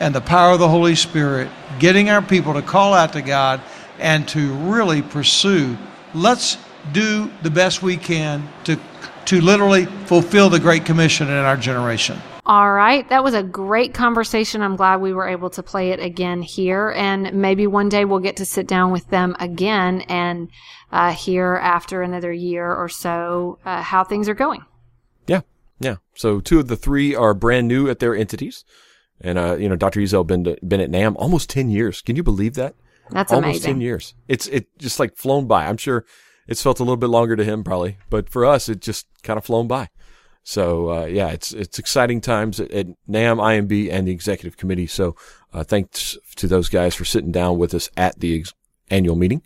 and 0.00 0.14
the 0.14 0.20
power 0.20 0.52
of 0.52 0.58
the 0.58 0.68
Holy 0.68 0.94
Spirit, 0.94 1.48
getting 1.78 2.10
our 2.10 2.22
people 2.22 2.54
to 2.54 2.62
call 2.62 2.94
out 2.94 3.14
to 3.14 3.22
God 3.22 3.60
and 3.98 4.28
to 4.28 4.52
really 4.54 5.02
pursue. 5.02 5.76
Let's 6.14 6.58
do 6.92 7.30
the 7.42 7.50
best 7.50 7.82
we 7.82 7.96
can 7.96 8.48
to 8.64 8.78
to 9.26 9.40
literally 9.40 9.86
fulfill 10.06 10.48
the 10.48 10.60
Great 10.60 10.84
Commission 10.84 11.28
in 11.28 11.34
our 11.34 11.56
generation. 11.56 12.20
All 12.46 12.72
right. 12.72 13.08
That 13.08 13.24
was 13.24 13.34
a 13.34 13.42
great 13.42 13.92
conversation. 13.92 14.62
I'm 14.62 14.76
glad 14.76 15.00
we 15.00 15.12
were 15.12 15.26
able 15.26 15.50
to 15.50 15.64
play 15.64 15.90
it 15.90 15.98
again 15.98 16.42
here. 16.42 16.92
And 16.92 17.32
maybe 17.32 17.66
one 17.66 17.88
day 17.88 18.04
we'll 18.04 18.20
get 18.20 18.36
to 18.36 18.44
sit 18.44 18.68
down 18.68 18.92
with 18.92 19.08
them 19.10 19.34
again 19.40 20.02
and 20.02 20.48
uh, 20.92 21.12
hear 21.12 21.56
after 21.56 22.02
another 22.02 22.32
year 22.32 22.72
or 22.72 22.88
so 22.88 23.58
uh, 23.64 23.82
how 23.82 24.04
things 24.04 24.28
are 24.28 24.34
going. 24.34 24.64
Yeah, 25.26 25.40
yeah. 25.80 25.96
So 26.14 26.38
two 26.38 26.60
of 26.60 26.68
the 26.68 26.76
three 26.76 27.16
are 27.16 27.34
brand 27.34 27.66
new 27.66 27.90
at 27.90 27.98
their 27.98 28.14
entities, 28.14 28.64
and 29.20 29.38
uh, 29.38 29.56
you 29.56 29.68
know, 29.68 29.74
Dr. 29.74 29.98
Ezell 29.98 30.24
been 30.24 30.56
been 30.66 30.80
at 30.80 30.90
NAMB 30.90 31.16
almost 31.16 31.50
ten 31.50 31.68
years. 31.68 32.00
Can 32.00 32.14
you 32.14 32.22
believe 32.22 32.54
that? 32.54 32.76
That's 33.10 33.32
almost 33.32 33.64
ten 33.64 33.80
years. 33.80 34.14
It's 34.28 34.46
it 34.46 34.66
just 34.78 35.00
like 35.00 35.16
flown 35.16 35.48
by. 35.48 35.66
I'm 35.66 35.78
sure 35.78 36.04
it's 36.46 36.62
felt 36.62 36.78
a 36.78 36.84
little 36.84 36.96
bit 36.96 37.10
longer 37.10 37.34
to 37.34 37.42
him 37.42 37.64
probably, 37.64 37.98
but 38.08 38.28
for 38.28 38.44
us, 38.44 38.68
it 38.68 38.80
just 38.80 39.08
kind 39.24 39.36
of 39.36 39.44
flown 39.44 39.66
by. 39.66 39.88
So 40.46 40.92
uh, 40.92 41.04
yeah, 41.06 41.30
it's 41.30 41.52
it's 41.52 41.76
exciting 41.76 42.20
times 42.20 42.60
at, 42.60 42.70
at 42.70 42.86
NAMB, 43.10 43.38
IMB, 43.68 43.90
and 43.90 44.06
the 44.06 44.12
executive 44.12 44.56
committee. 44.56 44.86
So 44.86 45.16
uh, 45.52 45.64
thanks 45.64 46.16
to 46.36 46.46
those 46.46 46.68
guys 46.68 46.94
for 46.94 47.04
sitting 47.04 47.32
down 47.32 47.58
with 47.58 47.74
us 47.74 47.90
at 47.96 48.20
the 48.20 48.38
ex- 48.38 48.54
annual 48.88 49.16
meeting, 49.16 49.42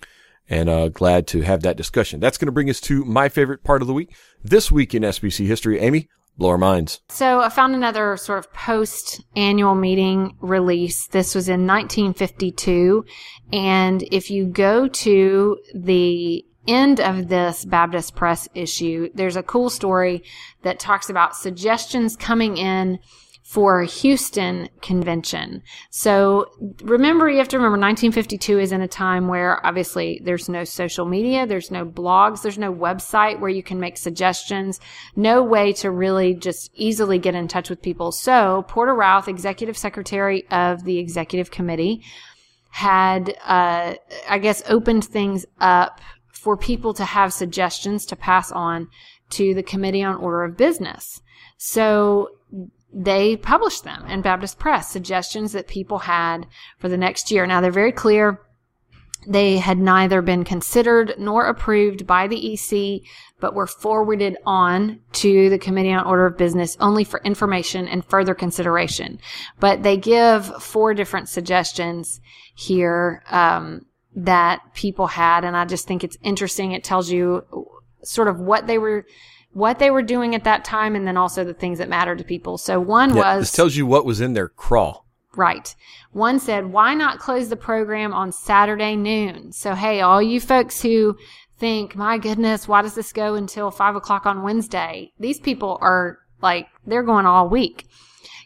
and 0.50 0.68
uh, 0.68 0.90
glad 0.90 1.26
to 1.28 1.40
have 1.40 1.62
that 1.62 1.78
discussion. 1.78 2.20
That's 2.20 2.36
going 2.36 2.48
to 2.48 2.52
bring 2.52 2.68
us 2.68 2.82
to 2.82 3.02
my 3.06 3.30
favorite 3.30 3.64
part 3.64 3.80
of 3.80 3.88
the 3.88 3.94
week. 3.94 4.14
This 4.44 4.70
week 4.70 4.94
in 4.94 5.02
SBC 5.02 5.46
history, 5.46 5.80
Amy, 5.80 6.10
blow 6.36 6.50
our 6.50 6.58
minds. 6.58 7.00
So 7.08 7.40
I 7.40 7.48
found 7.48 7.74
another 7.74 8.18
sort 8.18 8.38
of 8.40 8.52
post 8.52 9.22
annual 9.34 9.74
meeting 9.74 10.36
release. 10.40 11.06
This 11.06 11.34
was 11.34 11.48
in 11.48 11.66
1952. 11.66 13.06
And 13.54 14.02
if 14.12 14.30
you 14.30 14.44
go 14.44 14.86
to 14.86 15.58
the 15.74 16.44
end 16.70 17.00
of 17.00 17.28
this 17.28 17.64
Baptist 17.64 18.14
Press 18.14 18.48
issue, 18.54 19.10
there's 19.14 19.36
a 19.36 19.42
cool 19.42 19.70
story 19.70 20.22
that 20.62 20.78
talks 20.78 21.10
about 21.10 21.36
suggestions 21.36 22.16
coming 22.16 22.56
in 22.56 22.98
for 23.50 23.82
Houston 23.82 24.68
convention. 24.80 25.60
So 25.90 26.46
remember, 26.84 27.28
you 27.28 27.38
have 27.38 27.48
to 27.48 27.56
remember 27.56 27.78
1952 27.78 28.60
is 28.60 28.70
in 28.70 28.80
a 28.80 28.86
time 28.86 29.26
where 29.26 29.66
obviously 29.66 30.20
there's 30.22 30.48
no 30.48 30.62
social 30.62 31.04
media, 31.04 31.48
there's 31.48 31.68
no 31.68 31.84
blogs, 31.84 32.42
there's 32.42 32.58
no 32.58 32.72
website 32.72 33.40
where 33.40 33.50
you 33.50 33.64
can 33.64 33.80
make 33.80 33.96
suggestions, 33.96 34.78
no 35.16 35.42
way 35.42 35.72
to 35.72 35.90
really 35.90 36.32
just 36.32 36.70
easily 36.74 37.18
get 37.18 37.34
in 37.34 37.48
touch 37.48 37.68
with 37.68 37.82
people. 37.82 38.12
So 38.12 38.64
Porter 38.68 38.94
Routh, 38.94 39.26
executive 39.26 39.76
secretary 39.76 40.46
of 40.52 40.84
the 40.84 40.98
executive 40.98 41.50
committee, 41.50 42.04
had, 42.70 43.36
uh, 43.44 43.94
I 44.28 44.38
guess, 44.38 44.62
opened 44.68 45.04
things 45.04 45.44
up 45.60 46.00
for 46.42 46.56
people 46.56 46.94
to 46.94 47.04
have 47.04 47.32
suggestions 47.32 48.06
to 48.06 48.16
pass 48.16 48.50
on 48.50 48.88
to 49.30 49.54
the 49.54 49.62
Committee 49.62 50.02
on 50.02 50.16
Order 50.16 50.44
of 50.44 50.56
Business. 50.56 51.20
So 51.58 52.30
they 52.92 53.36
published 53.36 53.84
them 53.84 54.06
in 54.06 54.22
Baptist 54.22 54.58
Press, 54.58 54.90
suggestions 54.90 55.52
that 55.52 55.68
people 55.68 55.98
had 55.98 56.46
for 56.78 56.88
the 56.88 56.96
next 56.96 57.30
year. 57.30 57.46
Now 57.46 57.60
they're 57.60 57.70
very 57.70 57.92
clear 57.92 58.40
They 59.26 59.58
had 59.58 59.78
neither 59.78 60.22
been 60.22 60.44
considered 60.44 61.14
nor 61.18 61.46
approved 61.46 62.06
by 62.06 62.26
the 62.26 62.54
EC, 62.54 63.02
but 63.38 63.54
were 63.54 63.66
forwarded 63.66 64.38
on 64.46 65.00
to 65.12 65.50
the 65.50 65.58
Committee 65.58 65.92
on 65.92 66.06
Order 66.06 66.26
of 66.26 66.38
Business 66.38 66.76
only 66.80 67.04
for 67.04 67.20
information 67.22 67.86
and 67.86 68.04
further 68.04 68.34
consideration. 68.34 69.18
But 69.58 69.82
they 69.82 69.96
give 69.96 70.46
four 70.62 70.94
different 70.94 71.28
suggestions 71.28 72.20
here 72.54 73.22
um, 73.30 73.86
that 74.14 74.60
people 74.74 75.06
had, 75.06 75.44
and 75.44 75.56
I 75.56 75.64
just 75.64 75.86
think 75.86 76.02
it's 76.02 76.16
interesting. 76.22 76.72
It 76.72 76.84
tells 76.84 77.10
you 77.10 77.44
sort 78.02 78.28
of 78.28 78.38
what 78.38 78.66
they 78.66 78.78
were 78.78 79.06
what 79.52 79.78
they 79.78 79.90
were 79.90 80.02
doing 80.02 80.34
at 80.34 80.44
that 80.44 80.64
time 80.64 80.94
and 80.94 81.06
then 81.06 81.16
also 81.16 81.44
the 81.44 81.54
things 81.54 81.78
that 81.78 81.88
mattered 81.88 82.18
to 82.18 82.24
people. 82.24 82.56
So 82.56 82.78
one 82.78 83.10
Yeah, 83.10 83.36
was 83.36 83.42
this 83.42 83.52
tells 83.52 83.76
you 83.76 83.84
what 83.86 84.04
was 84.04 84.20
in 84.20 84.32
their 84.32 84.48
crawl. 84.48 85.06
Right. 85.36 85.74
One 86.12 86.38
said, 86.40 86.72
why 86.72 86.94
not 86.94 87.18
close 87.18 87.48
the 87.48 87.56
program 87.56 88.12
on 88.12 88.32
Saturday 88.32 88.96
noon? 88.96 89.52
So, 89.52 89.74
hey, 89.74 90.00
all 90.00 90.20
you 90.20 90.40
folks 90.40 90.82
who 90.82 91.16
think, 91.58 91.94
my 91.94 92.18
goodness, 92.18 92.66
why 92.66 92.82
does 92.82 92.94
this 92.94 93.12
go 93.12 93.34
until 93.34 93.70
five 93.70 93.94
o'clock 93.94 94.26
on 94.26 94.42
Wednesday? 94.42 95.12
These 95.20 95.38
people 95.38 95.78
are 95.80 96.18
like, 96.42 96.66
they're 96.86 97.02
going 97.02 97.26
all 97.26 97.48
week. 97.48 97.86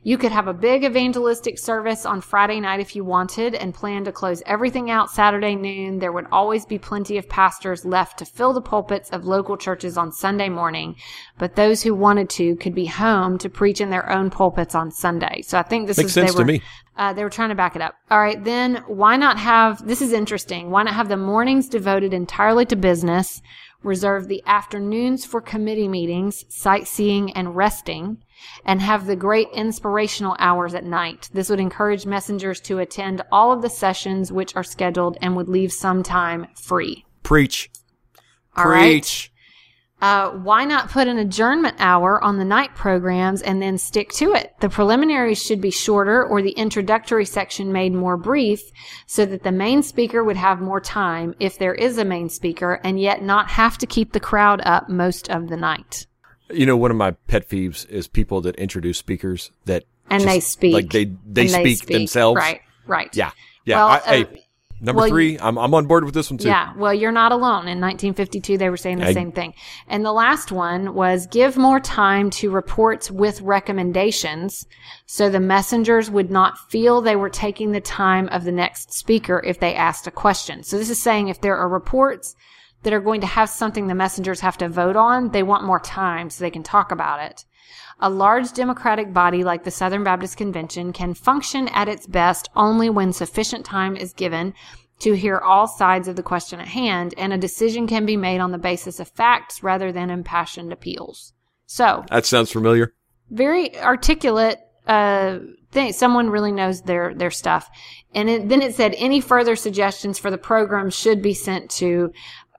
You 0.06 0.18
could 0.18 0.32
have 0.32 0.48
a 0.48 0.52
big 0.52 0.84
evangelistic 0.84 1.58
service 1.58 2.04
on 2.04 2.20
Friday 2.20 2.60
night 2.60 2.78
if 2.78 2.94
you 2.94 3.02
wanted 3.02 3.54
and 3.54 3.72
plan 3.72 4.04
to 4.04 4.12
close 4.12 4.42
everything 4.44 4.90
out 4.90 5.10
Saturday 5.10 5.54
noon. 5.54 5.98
There 5.98 6.12
would 6.12 6.26
always 6.30 6.66
be 6.66 6.78
plenty 6.78 7.16
of 7.16 7.26
pastors 7.26 7.86
left 7.86 8.18
to 8.18 8.26
fill 8.26 8.52
the 8.52 8.60
pulpits 8.60 9.08
of 9.08 9.24
local 9.24 9.56
churches 9.56 9.96
on 9.96 10.12
Sunday 10.12 10.50
morning, 10.50 10.96
but 11.38 11.56
those 11.56 11.82
who 11.82 11.94
wanted 11.94 12.28
to 12.30 12.54
could 12.56 12.74
be 12.74 12.84
home 12.84 13.38
to 13.38 13.48
preach 13.48 13.80
in 13.80 13.88
their 13.88 14.12
own 14.12 14.28
pulpits 14.28 14.74
on 14.74 14.90
Sunday. 14.90 15.40
So 15.40 15.56
I 15.58 15.62
think 15.62 15.86
this 15.86 15.96
Makes 15.96 16.08
is 16.08 16.12
sense 16.12 16.32
they 16.32 16.36
to 16.36 16.42
were, 16.42 16.52
me. 16.52 16.62
Uh, 16.98 17.14
they 17.14 17.24
were 17.24 17.30
trying 17.30 17.48
to 17.48 17.54
back 17.54 17.74
it 17.74 17.80
up. 17.80 17.94
All 18.10 18.20
right, 18.20 18.44
then 18.44 18.84
why 18.86 19.16
not 19.16 19.38
have 19.38 19.86
this 19.86 20.02
is 20.02 20.12
interesting. 20.12 20.70
Why 20.70 20.82
not 20.82 20.92
have 20.92 21.08
the 21.08 21.16
mornings 21.16 21.66
devoted 21.66 22.12
entirely 22.12 22.66
to 22.66 22.76
business, 22.76 23.40
reserve 23.82 24.28
the 24.28 24.42
afternoons 24.44 25.24
for 25.24 25.40
committee 25.40 25.88
meetings, 25.88 26.44
sightseeing, 26.50 27.32
and 27.32 27.56
resting, 27.56 28.18
and 28.64 28.80
have 28.80 29.06
the 29.06 29.16
great 29.16 29.48
inspirational 29.54 30.36
hours 30.38 30.74
at 30.74 30.84
night. 30.84 31.28
This 31.32 31.48
would 31.48 31.60
encourage 31.60 32.06
messengers 32.06 32.60
to 32.62 32.78
attend 32.78 33.22
all 33.30 33.52
of 33.52 33.62
the 33.62 33.70
sessions 33.70 34.32
which 34.32 34.54
are 34.56 34.62
scheduled 34.62 35.18
and 35.20 35.36
would 35.36 35.48
leave 35.48 35.72
some 35.72 36.02
time 36.02 36.46
free. 36.54 37.04
Preach. 37.22 37.70
All 38.56 38.68
right. 38.68 39.02
Preach. 39.02 39.30
Uh, 40.04 40.32
why 40.32 40.66
not 40.66 40.90
put 40.90 41.08
an 41.08 41.16
adjournment 41.16 41.76
hour 41.78 42.22
on 42.22 42.36
the 42.36 42.44
night 42.44 42.74
programs 42.74 43.40
and 43.40 43.62
then 43.62 43.78
stick 43.78 44.12
to 44.12 44.34
it? 44.34 44.52
The 44.60 44.68
preliminaries 44.68 45.42
should 45.42 45.62
be 45.62 45.70
shorter 45.70 46.22
or 46.22 46.42
the 46.42 46.50
introductory 46.50 47.24
section 47.24 47.72
made 47.72 47.94
more 47.94 48.18
brief 48.18 48.60
so 49.06 49.24
that 49.24 49.44
the 49.44 49.50
main 49.52 49.82
speaker 49.82 50.22
would 50.22 50.36
have 50.36 50.60
more 50.60 50.80
time 50.80 51.34
if 51.40 51.58
there 51.58 51.74
is 51.74 51.96
a 51.96 52.04
main 52.04 52.28
speaker 52.28 52.80
and 52.84 53.00
yet 53.00 53.22
not 53.22 53.48
have 53.48 53.78
to 53.78 53.86
keep 53.86 54.12
the 54.12 54.20
crowd 54.20 54.60
up 54.66 54.90
most 54.90 55.30
of 55.30 55.48
the 55.48 55.56
night. 55.56 56.06
You 56.50 56.66
know, 56.66 56.76
one 56.76 56.90
of 56.90 56.96
my 56.96 57.12
pet 57.12 57.48
peeves 57.48 57.88
is 57.88 58.06
people 58.06 58.40
that 58.42 58.54
introduce 58.56 58.98
speakers 58.98 59.50
that 59.64 59.84
And 60.10 60.22
just, 60.22 60.32
they 60.32 60.40
speak. 60.40 60.74
like 60.74 60.90
they 60.90 61.04
they 61.26 61.42
And 61.42 61.50
speak, 61.50 61.86
themselves. 61.86 62.36
Right, 62.38 62.60
right. 62.86 63.14
Yeah, 63.16 63.30
yeah. 63.64 63.76
Well, 63.76 63.88
I, 63.88 63.96
uh, 63.96 64.00
hey, 64.04 64.44
number 64.80 65.00
well, 65.00 65.08
three, 65.08 65.38
I'm 65.38 65.56
I'm 65.58 65.72
on 65.72 65.86
board 65.86 66.04
with 66.04 66.12
this 66.12 66.30
one 66.30 66.36
too. 66.36 66.48
Yeah, 66.48 66.74
well, 66.76 66.92
you're 66.92 67.12
not 67.12 67.32
alone. 67.32 67.66
In 67.66 67.80
1952, 67.80 68.58
they 68.58 68.68
were 68.68 68.76
saying 68.76 68.98
the 68.98 69.06
I- 69.06 69.14
same 69.14 69.32
thing. 69.32 69.54
And 69.88 70.04
the 70.04 70.12
last 70.12 70.52
one 70.52 70.92
was 70.94 71.26
give 71.28 71.56
more 71.56 71.80
time 71.80 72.28
to 72.32 72.50
reports 72.50 73.10
with 73.10 73.40
recommendations 73.40 74.66
so 75.06 75.30
the 75.30 75.40
messengers 75.40 76.10
would 76.10 76.30
not 76.30 76.58
feel 76.70 77.00
they 77.00 77.16
were 77.16 77.30
taking 77.30 77.72
the 77.72 77.80
time 77.80 78.28
of 78.28 78.44
the 78.44 78.52
next 78.52 78.92
speaker 78.92 79.42
if 79.46 79.60
they 79.60 79.74
asked 79.74 80.06
a 80.06 80.10
question. 80.10 80.62
So 80.62 80.76
this 80.78 80.90
is 80.90 81.02
saying 81.02 81.28
if 81.28 81.40
there 81.40 81.56
are 81.56 81.68
reports 81.68 82.34
that 82.84 82.92
are 82.92 83.00
going 83.00 83.20
to 83.22 83.26
have 83.26 83.50
something 83.50 83.86
the 83.86 83.94
messengers 83.94 84.40
have 84.40 84.56
to 84.58 84.68
vote 84.68 84.96
on, 84.96 85.30
they 85.30 85.42
want 85.42 85.64
more 85.64 85.80
time 85.80 86.30
so 86.30 86.44
they 86.44 86.50
can 86.50 86.62
talk 86.62 86.92
about 86.92 87.20
it. 87.20 87.44
A 88.00 88.10
large 88.10 88.52
democratic 88.52 89.12
body 89.12 89.44
like 89.44 89.64
the 89.64 89.70
Southern 89.70 90.04
Baptist 90.04 90.36
Convention 90.36 90.92
can 90.92 91.14
function 91.14 91.68
at 91.68 91.88
its 91.88 92.06
best 92.06 92.48
only 92.56 92.90
when 92.90 93.12
sufficient 93.12 93.64
time 93.64 93.96
is 93.96 94.12
given 94.12 94.54
to 95.00 95.14
hear 95.14 95.38
all 95.38 95.66
sides 95.66 96.06
of 96.08 96.16
the 96.16 96.22
question 96.22 96.60
at 96.60 96.68
hand 96.68 97.14
and 97.16 97.32
a 97.32 97.38
decision 97.38 97.86
can 97.86 98.06
be 98.06 98.16
made 98.16 98.38
on 98.38 98.52
the 98.52 98.58
basis 98.58 99.00
of 99.00 99.08
facts 99.08 99.62
rather 99.62 99.90
than 99.92 100.10
impassioned 100.10 100.72
appeals. 100.72 101.32
So, 101.66 102.04
That 102.10 102.26
sounds 102.26 102.50
familiar. 102.52 102.94
very 103.30 103.76
articulate 103.78 104.60
uh 104.86 105.38
thing 105.72 105.92
someone 105.94 106.28
really 106.28 106.52
knows 106.52 106.82
their 106.82 107.14
their 107.14 107.30
stuff 107.30 107.70
and 108.14 108.28
it, 108.28 108.48
then 108.50 108.60
it 108.60 108.74
said 108.74 108.94
any 108.98 109.18
further 109.18 109.56
suggestions 109.56 110.18
for 110.18 110.30
the 110.30 110.36
program 110.36 110.90
should 110.90 111.22
be 111.22 111.32
sent 111.32 111.70
to 111.70 112.12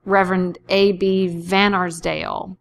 reverend 0.06 0.58
ab 0.70 1.02
van 1.42 1.74
arsdale 1.74 2.58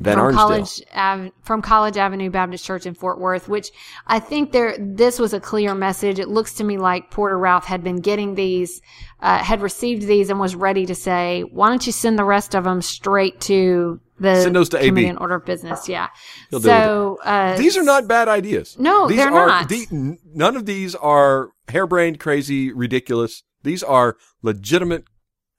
Van 0.00 0.16
from 0.16 0.24
Arnsdale. 0.26 0.46
College 0.48 0.82
Ave- 0.94 1.32
from 1.42 1.62
College 1.62 1.96
Avenue 1.96 2.28
Baptist 2.30 2.62
Church 2.62 2.84
in 2.84 2.92
Fort 2.92 3.18
Worth, 3.18 3.48
which 3.48 3.70
I 4.06 4.18
think 4.20 4.52
there 4.52 4.76
this 4.78 5.18
was 5.18 5.32
a 5.32 5.40
clear 5.40 5.74
message. 5.74 6.18
It 6.18 6.28
looks 6.28 6.52
to 6.54 6.64
me 6.64 6.76
like 6.76 7.10
Porter 7.10 7.38
Routh 7.38 7.64
had 7.64 7.82
been 7.82 7.96
getting 7.96 8.34
these, 8.34 8.82
uh, 9.22 9.38
had 9.38 9.62
received 9.62 10.02
these, 10.02 10.28
and 10.28 10.38
was 10.38 10.54
ready 10.54 10.84
to 10.84 10.94
say, 10.94 11.42
"Why 11.50 11.70
don't 11.70 11.84
you 11.86 11.92
send 11.92 12.18
the 12.18 12.24
rest 12.24 12.54
of 12.54 12.64
them 12.64 12.82
straight 12.82 13.40
to 13.42 13.98
the 14.20 14.42
Send 14.42 14.54
those 14.54 14.68
to 14.70 14.78
AB. 14.78 15.06
in 15.06 15.16
Order 15.16 15.36
of 15.36 15.46
Business?" 15.46 15.88
Yeah. 15.88 16.08
He'll 16.50 16.60
so 16.60 17.18
uh, 17.24 17.56
These 17.56 17.78
are 17.78 17.82
not 17.82 18.06
bad 18.06 18.28
ideas. 18.28 18.76
No, 18.78 19.08
these 19.08 19.16
they're 19.16 19.32
are, 19.32 19.46
not. 19.46 19.68
the- 19.70 20.18
none 20.34 20.54
of 20.54 20.66
these 20.66 20.94
are 20.96 21.48
harebrained, 21.70 22.20
crazy, 22.20 22.70
ridiculous. 22.74 23.42
These 23.62 23.82
are 23.82 24.18
legitimate, 24.42 25.04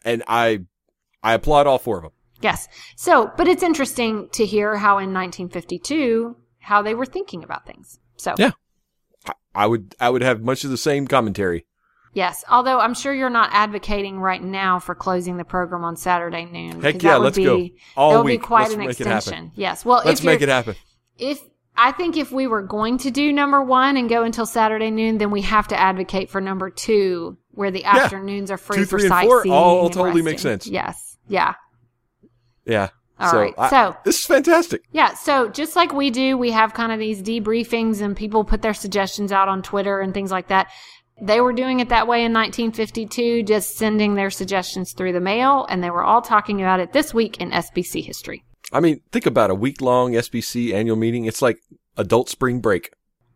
and 0.05 0.22
I, 0.28 0.65
I 1.24 1.34
applaud 1.34 1.67
all 1.67 1.78
four 1.80 1.97
of 1.97 2.03
them. 2.03 2.11
Yes. 2.41 2.67
So, 2.95 3.32
but 3.38 3.47
it's 3.47 3.63
interesting 3.63 4.30
to 4.34 4.45
hear 4.45 4.78
how 4.78 4.97
in 4.99 5.13
1952 5.13 6.36
how 6.59 6.82
they 6.82 6.93
were 6.93 7.05
thinking 7.05 7.43
about 7.43 7.65
things. 7.65 7.99
So, 8.17 8.36
Yeah. 8.38 8.51
I, 9.26 9.34
I 9.55 9.65
would, 9.67 9.95
I 9.99 10.09
would 10.09 10.22
have 10.22 10.41
much 10.41 10.63
of 10.63 10.70
the 10.70 10.78
same 10.78 11.07
commentary. 11.07 11.65
Yes, 12.13 12.43
although 12.49 12.80
I'm 12.80 12.93
sure 12.95 13.13
you're 13.13 13.30
not 13.30 13.49
advocating 13.53 14.20
right 14.20 14.41
now 14.41 14.80
for 14.80 14.95
closing 14.95 15.38
the 15.38 15.45
program 15.45 15.84
on 15.84 15.95
Saturday 15.95 16.45
noon. 16.45 16.82
Heck 16.82 16.93
because 16.95 17.03
yeah, 17.03 17.11
that 17.13 17.20
let's 17.22 17.38
be, 17.38 17.43
go. 17.43 17.70
All 17.95 18.11
that 18.11 18.17
would 18.20 18.26
week. 18.26 18.41
be 18.41 18.45
quite 18.47 18.61
Let's 18.63 18.74
an 18.74 18.80
make 18.80 18.89
extension. 18.89 19.51
Yes. 19.55 19.86
Well, 19.86 20.01
Let's 20.03 20.20
if 20.20 20.24
you're, 20.24 20.34
make 20.34 20.41
it 20.41 20.49
happen. 20.49 20.76
if 21.20 21.39
I 21.78 21.91
think 21.91 22.17
if 22.17 22.32
we 22.32 22.47
were 22.47 22.63
going 22.63 22.97
to 22.99 23.11
do 23.11 23.32
number 23.32 23.63
one 23.63 23.95
and 23.95 24.09
go 24.09 24.24
until 24.24 24.45
Saturday 24.47 24.89
noon, 24.89 25.17
then 25.20 25.30
we 25.30 25.41
have 25.41 25.67
to 25.67 25.80
advocate 25.80 26.30
for 26.32 26.41
number 26.41 26.70
two, 26.72 27.38
where 27.51 27.70
the 27.72 27.86
afternoons 27.86 28.49
are 28.49 28.57
free 28.57 28.78
Two, 28.78 28.86
for 28.86 28.99
three, 28.99 29.07
and 29.09 29.28
four 29.28 29.38
sightseeing. 29.39 29.53
all 29.53 29.86
and 29.86 29.93
totally 29.93 30.22
make 30.24 30.34
resting. 30.34 30.51
sense. 30.51 30.67
Yes. 30.67 31.09
Yeah. 31.30 31.53
Yeah. 32.65 32.89
All 33.19 33.32
so, 33.32 33.38
right, 33.39 33.53
I- 33.57 33.69
so- 33.69 33.97
this 34.05 34.19
is 34.19 34.25
fantastic. 34.25 34.84
Yeah, 34.91 35.13
so 35.13 35.49
just 35.49 35.75
like 35.75 35.93
we 35.93 36.09
do, 36.09 36.38
we 36.38 36.51
have 36.51 36.73
kind 36.73 36.91
of 36.91 36.99
these 36.99 37.21
debriefings 37.21 38.01
and 38.01 38.15
people 38.15 38.43
put 38.43 38.61
their 38.61 38.73
suggestions 38.73 39.32
out 39.32 39.49
on 39.49 39.61
Twitter 39.61 39.99
and 39.99 40.13
things 40.13 40.32
like 40.32 40.47
that. 40.47 40.67
They 41.21 41.41
were 41.41 41.51
doing 41.51 41.82
it 41.82 41.89
that 41.89 42.07
way 42.07 42.23
in 42.23 42.32
1952, 42.32 43.43
just 43.43 43.75
sending 43.75 44.15
their 44.15 44.30
suggestions 44.30 44.93
through 44.93 45.11
the 45.11 45.19
mail, 45.19 45.65
and 45.69 45.84
they 45.84 45.89
were 45.89 46.03
all 46.03 46.21
talking 46.21 46.61
about 46.61 46.80
it 46.80 46.93
this 46.93 47.13
week 47.13 47.41
in 47.41 47.51
SBC 47.51 48.01
history. 48.05 48.43
I 48.71 48.80
mean, 48.80 49.01
think 49.11 49.25
about 49.25 49.51
a 49.51 49.55
week 49.55 49.82
long 49.82 50.13
SBC 50.13 50.73
annual 50.73 50.95
meeting. 50.95 51.25
It's 51.25 51.41
like 51.41 51.57
adult 51.97 52.30
spring 52.30 52.61
break. 52.61 52.91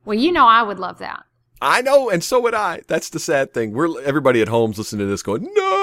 Well, 0.06 0.18
you 0.18 0.32
know, 0.32 0.46
I 0.46 0.64
would 0.64 0.80
love 0.80 1.00
that. 1.00 1.24
I 1.62 1.82
know, 1.82 2.10
and 2.10 2.24
so 2.24 2.40
would 2.42 2.54
I. 2.54 2.82
That's 2.88 3.10
the 3.10 3.20
sad 3.20 3.54
thing. 3.54 3.74
We're 3.74 4.02
everybody 4.02 4.42
at 4.42 4.48
home's 4.48 4.78
listening 4.78 5.06
to 5.06 5.10
this 5.10 5.24
going, 5.24 5.44
no, 5.44 5.83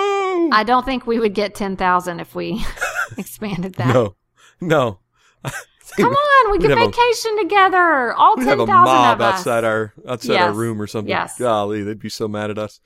Hmm. 0.50 0.54
I 0.60 0.64
don't 0.64 0.84
think 0.84 1.06
we 1.06 1.18
would 1.18 1.34
get 1.34 1.54
10,000 1.54 2.20
if 2.20 2.34
we 2.34 2.64
expanded 3.18 3.74
that. 3.74 3.94
no, 3.94 4.16
no. 4.60 4.98
Come 5.96 6.12
on, 6.12 6.52
we 6.52 6.58
could 6.58 6.70
have 6.70 6.78
a- 6.78 6.86
vacation 6.86 7.36
together. 7.38 8.12
All 8.14 8.36
We'd 8.36 8.44
10,000 8.44 8.58
have 8.58 8.60
a 8.60 8.66
mob 8.84 9.20
outside 9.20 9.64
our 9.64 9.92
outside 10.06 10.36
our 10.36 10.52
room 10.52 10.80
or 10.80 10.86
something. 10.86 11.08
Yes. 11.08 11.38
Golly, 11.38 11.82
they'd 11.82 11.98
be 11.98 12.08
so 12.08 12.28
mad 12.28 12.50
at 12.50 12.58
us. 12.58 12.80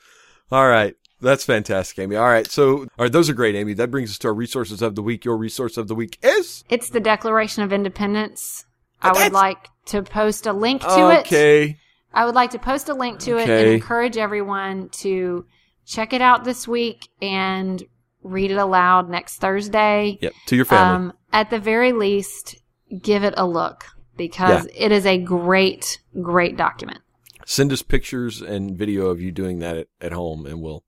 All 0.50 0.66
right. 0.68 0.94
That's 1.20 1.44
fantastic, 1.44 1.98
Amy. 1.98 2.16
All 2.16 2.28
right. 2.28 2.46
So, 2.50 2.80
all 2.80 2.88
right, 2.98 3.12
those 3.12 3.30
are 3.30 3.34
great, 3.34 3.54
Amy. 3.54 3.72
That 3.74 3.90
brings 3.90 4.10
us 4.10 4.18
to 4.18 4.28
our 4.28 4.34
resources 4.34 4.82
of 4.82 4.94
the 4.94 5.02
week. 5.02 5.24
Your 5.24 5.36
resource 5.36 5.76
of 5.76 5.88
the 5.88 5.94
week 5.94 6.18
is 6.22 6.64
It's 6.68 6.90
the 6.90 7.00
Declaration 7.00 7.62
of 7.62 7.72
Independence. 7.72 8.64
I 9.00 9.12
would 9.12 9.32
like 9.32 9.68
to 9.86 10.02
post 10.02 10.46
a 10.46 10.52
link 10.52 10.82
to 10.82 11.10
it. 11.10 11.20
okay. 11.26 11.78
I 12.12 12.24
would 12.26 12.34
like 12.34 12.50
to 12.50 12.58
post 12.58 12.88
a 12.88 12.94
link 12.94 13.20
to 13.20 13.38
it 13.38 13.48
and 13.48 13.70
encourage 13.70 14.16
everyone 14.16 14.88
to 14.90 15.46
check 15.86 16.12
it 16.12 16.20
out 16.20 16.44
this 16.44 16.66
week 16.68 17.08
and 17.22 17.82
read 18.22 18.50
it 18.50 18.56
aloud 18.56 19.08
next 19.10 19.38
Thursday. 19.38 20.18
Yep. 20.20 20.32
To 20.46 20.56
your 20.56 20.64
family. 20.64 20.94
Um, 21.08 21.12
at 21.32 21.50
the 21.50 21.58
very 21.58 21.92
least, 21.92 22.56
give 23.02 23.24
it 23.24 23.34
a 23.36 23.46
look 23.46 23.84
because 24.16 24.66
it 24.74 24.92
is 24.92 25.04
a 25.06 25.18
great, 25.18 26.00
great 26.22 26.56
document. 26.56 27.00
send 27.46 27.70
us 27.72 27.82
pictures 27.82 28.40
and 28.40 28.76
video 28.78 29.06
of 29.06 29.20
you 29.20 29.30
doing 29.30 29.58
that 29.58 29.76
at, 29.76 29.86
at 30.00 30.12
home, 30.12 30.46
and 30.46 30.62
we'll 30.62 30.84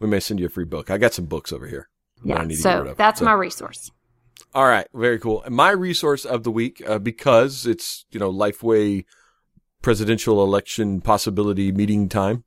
we 0.00 0.08
may 0.08 0.18
send 0.18 0.40
you 0.40 0.46
a 0.46 0.48
free 0.48 0.64
book. 0.64 0.90
I 0.90 0.98
got 0.98 1.14
some 1.14 1.26
books 1.26 1.52
over 1.52 1.66
here. 1.68 1.88
that 2.24 2.38
I 2.38 2.40
Yeah. 2.42 2.46
need 2.46 2.56
to 2.56 2.62
get 2.62 2.68
rid 2.78 2.84
So 2.86 2.90
of. 2.92 2.96
that's 2.96 3.18
So- 3.20 3.24
my 3.24 3.32
resource. 3.34 3.90
All 4.54 4.66
right, 4.66 4.86
very 4.92 5.18
cool. 5.18 5.44
My 5.48 5.70
resource 5.70 6.24
of 6.24 6.42
the 6.42 6.50
week, 6.50 6.82
uh, 6.86 6.98
because 6.98 7.64
it's 7.66 8.04
you 8.10 8.18
know 8.20 8.32
Lifeway 8.32 9.04
presidential 9.82 10.42
election 10.42 11.00
possibility 11.00 11.72
meeting 11.72 12.08
time, 12.08 12.44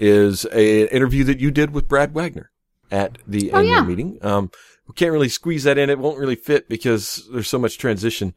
is 0.00 0.44
a 0.52 0.82
an 0.82 0.88
interview 0.88 1.22
that 1.24 1.38
you 1.40 1.50
did 1.50 1.70
with 1.72 1.86
Brad 1.88 2.12
Waggoner. 2.14 2.50
at 2.90 3.18
the 3.26 3.52
Oh, 3.52 3.58
annual 3.58 3.74
yeah. 3.76 3.82
meeting. 3.84 4.18
Um, 4.20 4.50
we 4.88 4.94
can't 4.94 5.12
really 5.12 5.28
squeeze 5.28 5.62
that 5.62 5.78
in. 5.78 5.90
It 5.90 6.00
won't 6.00 6.18
really 6.18 6.34
fit 6.34 6.68
because 6.68 7.28
there's 7.32 7.46
so 7.48 7.58
much 7.60 7.78
transition 7.78 8.34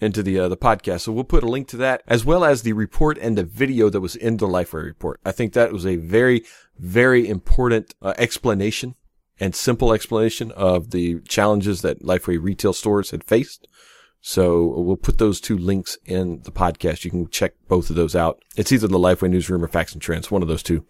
into 0.00 0.22
the 0.22 0.38
uh, 0.38 0.48
the 0.48 0.56
podcast. 0.56 1.00
So 1.00 1.12
we'll 1.12 1.24
put 1.24 1.42
a 1.42 1.48
link 1.48 1.66
to 1.68 1.76
that 1.78 2.02
as 2.06 2.24
well 2.24 2.44
as 2.44 2.62
the 2.62 2.72
report 2.74 3.18
and 3.18 3.36
the 3.36 3.42
video 3.42 3.88
that 3.90 4.00
was 4.00 4.14
in 4.14 4.36
the 4.36 4.46
Lifeway 4.46 4.84
report. 4.84 5.18
I 5.24 5.32
think 5.32 5.54
that 5.54 5.72
was 5.72 5.84
a 5.86 5.96
very 5.96 6.44
very 6.78 7.26
important 7.28 7.94
uh, 8.00 8.12
explanation 8.18 8.94
and 9.40 9.54
simple 9.56 9.92
explanation 9.92 10.52
of 10.52 10.90
the 10.92 11.20
challenges 11.22 11.82
that 11.82 12.02
Lifeway 12.02 12.40
retail 12.40 12.72
stores 12.74 13.10
had 13.10 13.24
faced. 13.24 13.66
So 14.28 14.66
we'll 14.66 14.96
put 14.96 15.18
those 15.18 15.40
two 15.40 15.56
links 15.56 15.96
in 16.04 16.40
the 16.42 16.50
podcast. 16.50 17.04
You 17.04 17.12
can 17.12 17.28
check 17.28 17.52
both 17.68 17.90
of 17.90 17.96
those 17.96 18.16
out. 18.16 18.42
It's 18.56 18.72
either 18.72 18.88
the 18.88 18.98
Lifeway 18.98 19.30
Newsroom 19.30 19.62
or 19.62 19.68
Facts 19.68 19.92
and 19.92 20.02
Trends, 20.02 20.32
one 20.32 20.42
of 20.42 20.48
those 20.48 20.64
two. 20.64 20.84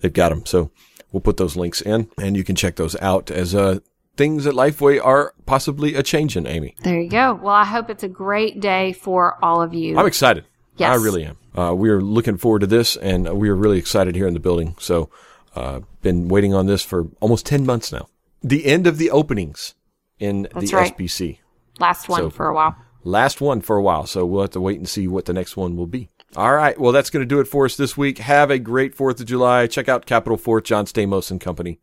They've 0.00 0.12
got 0.12 0.28
them. 0.28 0.44
So 0.44 0.70
we'll 1.10 1.22
put 1.22 1.38
those 1.38 1.56
links 1.56 1.80
in 1.80 2.10
and 2.18 2.36
you 2.36 2.44
can 2.44 2.54
check 2.54 2.76
those 2.76 2.94
out 3.00 3.30
as 3.30 3.54
uh, 3.54 3.78
things 4.18 4.46
at 4.46 4.52
Lifeway 4.52 5.02
are 5.02 5.32
possibly 5.46 5.94
a 5.94 6.02
change 6.02 6.36
in, 6.36 6.46
Amy. 6.46 6.76
There 6.82 7.00
you 7.00 7.08
go. 7.08 7.32
Well, 7.42 7.54
I 7.54 7.64
hope 7.64 7.88
it's 7.88 8.02
a 8.02 8.08
great 8.08 8.60
day 8.60 8.92
for 8.92 9.42
all 9.42 9.62
of 9.62 9.72
you. 9.72 9.96
I'm 9.96 10.06
excited. 10.06 10.44
Yes. 10.76 10.90
I 10.90 11.02
really 11.02 11.24
am. 11.24 11.38
Uh, 11.58 11.74
we 11.74 11.88
are 11.88 12.02
looking 12.02 12.36
forward 12.36 12.58
to 12.60 12.66
this 12.66 12.96
and 12.96 13.26
we 13.38 13.48
are 13.48 13.56
really 13.56 13.78
excited 13.78 14.14
here 14.16 14.26
in 14.26 14.34
the 14.34 14.40
building. 14.40 14.76
So, 14.78 15.08
uh, 15.56 15.80
been 16.02 16.28
waiting 16.28 16.52
on 16.52 16.66
this 16.66 16.82
for 16.82 17.08
almost 17.20 17.46
10 17.46 17.64
months 17.64 17.90
now. 17.90 18.08
The 18.42 18.66
end 18.66 18.86
of 18.86 18.98
the 18.98 19.10
openings 19.10 19.76
in 20.18 20.46
That's 20.52 20.70
the 20.70 20.76
right. 20.76 20.94
SBC. 20.94 21.38
Last 21.80 22.06
one 22.10 22.24
So- 22.24 22.30
for 22.30 22.48
a 22.48 22.54
while. 22.54 22.76
Last 23.04 23.40
one 23.40 23.60
for 23.60 23.76
a 23.76 23.82
while. 23.82 24.06
So 24.06 24.24
we'll 24.24 24.42
have 24.42 24.50
to 24.50 24.60
wait 24.60 24.78
and 24.78 24.88
see 24.88 25.08
what 25.08 25.24
the 25.24 25.32
next 25.32 25.56
one 25.56 25.76
will 25.76 25.86
be. 25.86 26.08
All 26.36 26.54
right. 26.54 26.78
Well, 26.78 26.92
that's 26.92 27.10
going 27.10 27.22
to 27.22 27.26
do 27.26 27.40
it 27.40 27.48
for 27.48 27.66
us 27.66 27.76
this 27.76 27.96
week. 27.96 28.18
Have 28.18 28.50
a 28.50 28.58
great 28.58 28.96
4th 28.96 29.20
of 29.20 29.26
July. 29.26 29.66
Check 29.66 29.88
out 29.88 30.06
Capitol 30.06 30.38
Fourth, 30.38 30.64
John 30.64 30.86
Stamos 30.86 31.30
and 31.30 31.40
Company, 31.40 31.78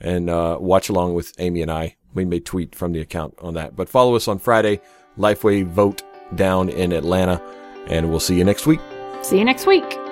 and 0.00 0.30
uh, 0.30 0.58
watch 0.60 0.88
along 0.88 1.14
with 1.14 1.32
Amy 1.38 1.62
and 1.62 1.70
I. 1.70 1.96
We 2.14 2.24
may 2.24 2.40
tweet 2.40 2.74
from 2.74 2.92
the 2.92 3.00
account 3.00 3.34
on 3.40 3.54
that. 3.54 3.74
But 3.74 3.88
follow 3.88 4.14
us 4.14 4.28
on 4.28 4.38
Friday, 4.38 4.80
Lifeway 5.18 5.66
Vote 5.66 6.02
down 6.34 6.68
in 6.68 6.92
Atlanta, 6.92 7.42
and 7.86 8.10
we'll 8.10 8.20
see 8.20 8.36
you 8.36 8.44
next 8.44 8.66
week. 8.66 8.80
See 9.22 9.38
you 9.38 9.44
next 9.44 9.66
week. 9.66 10.07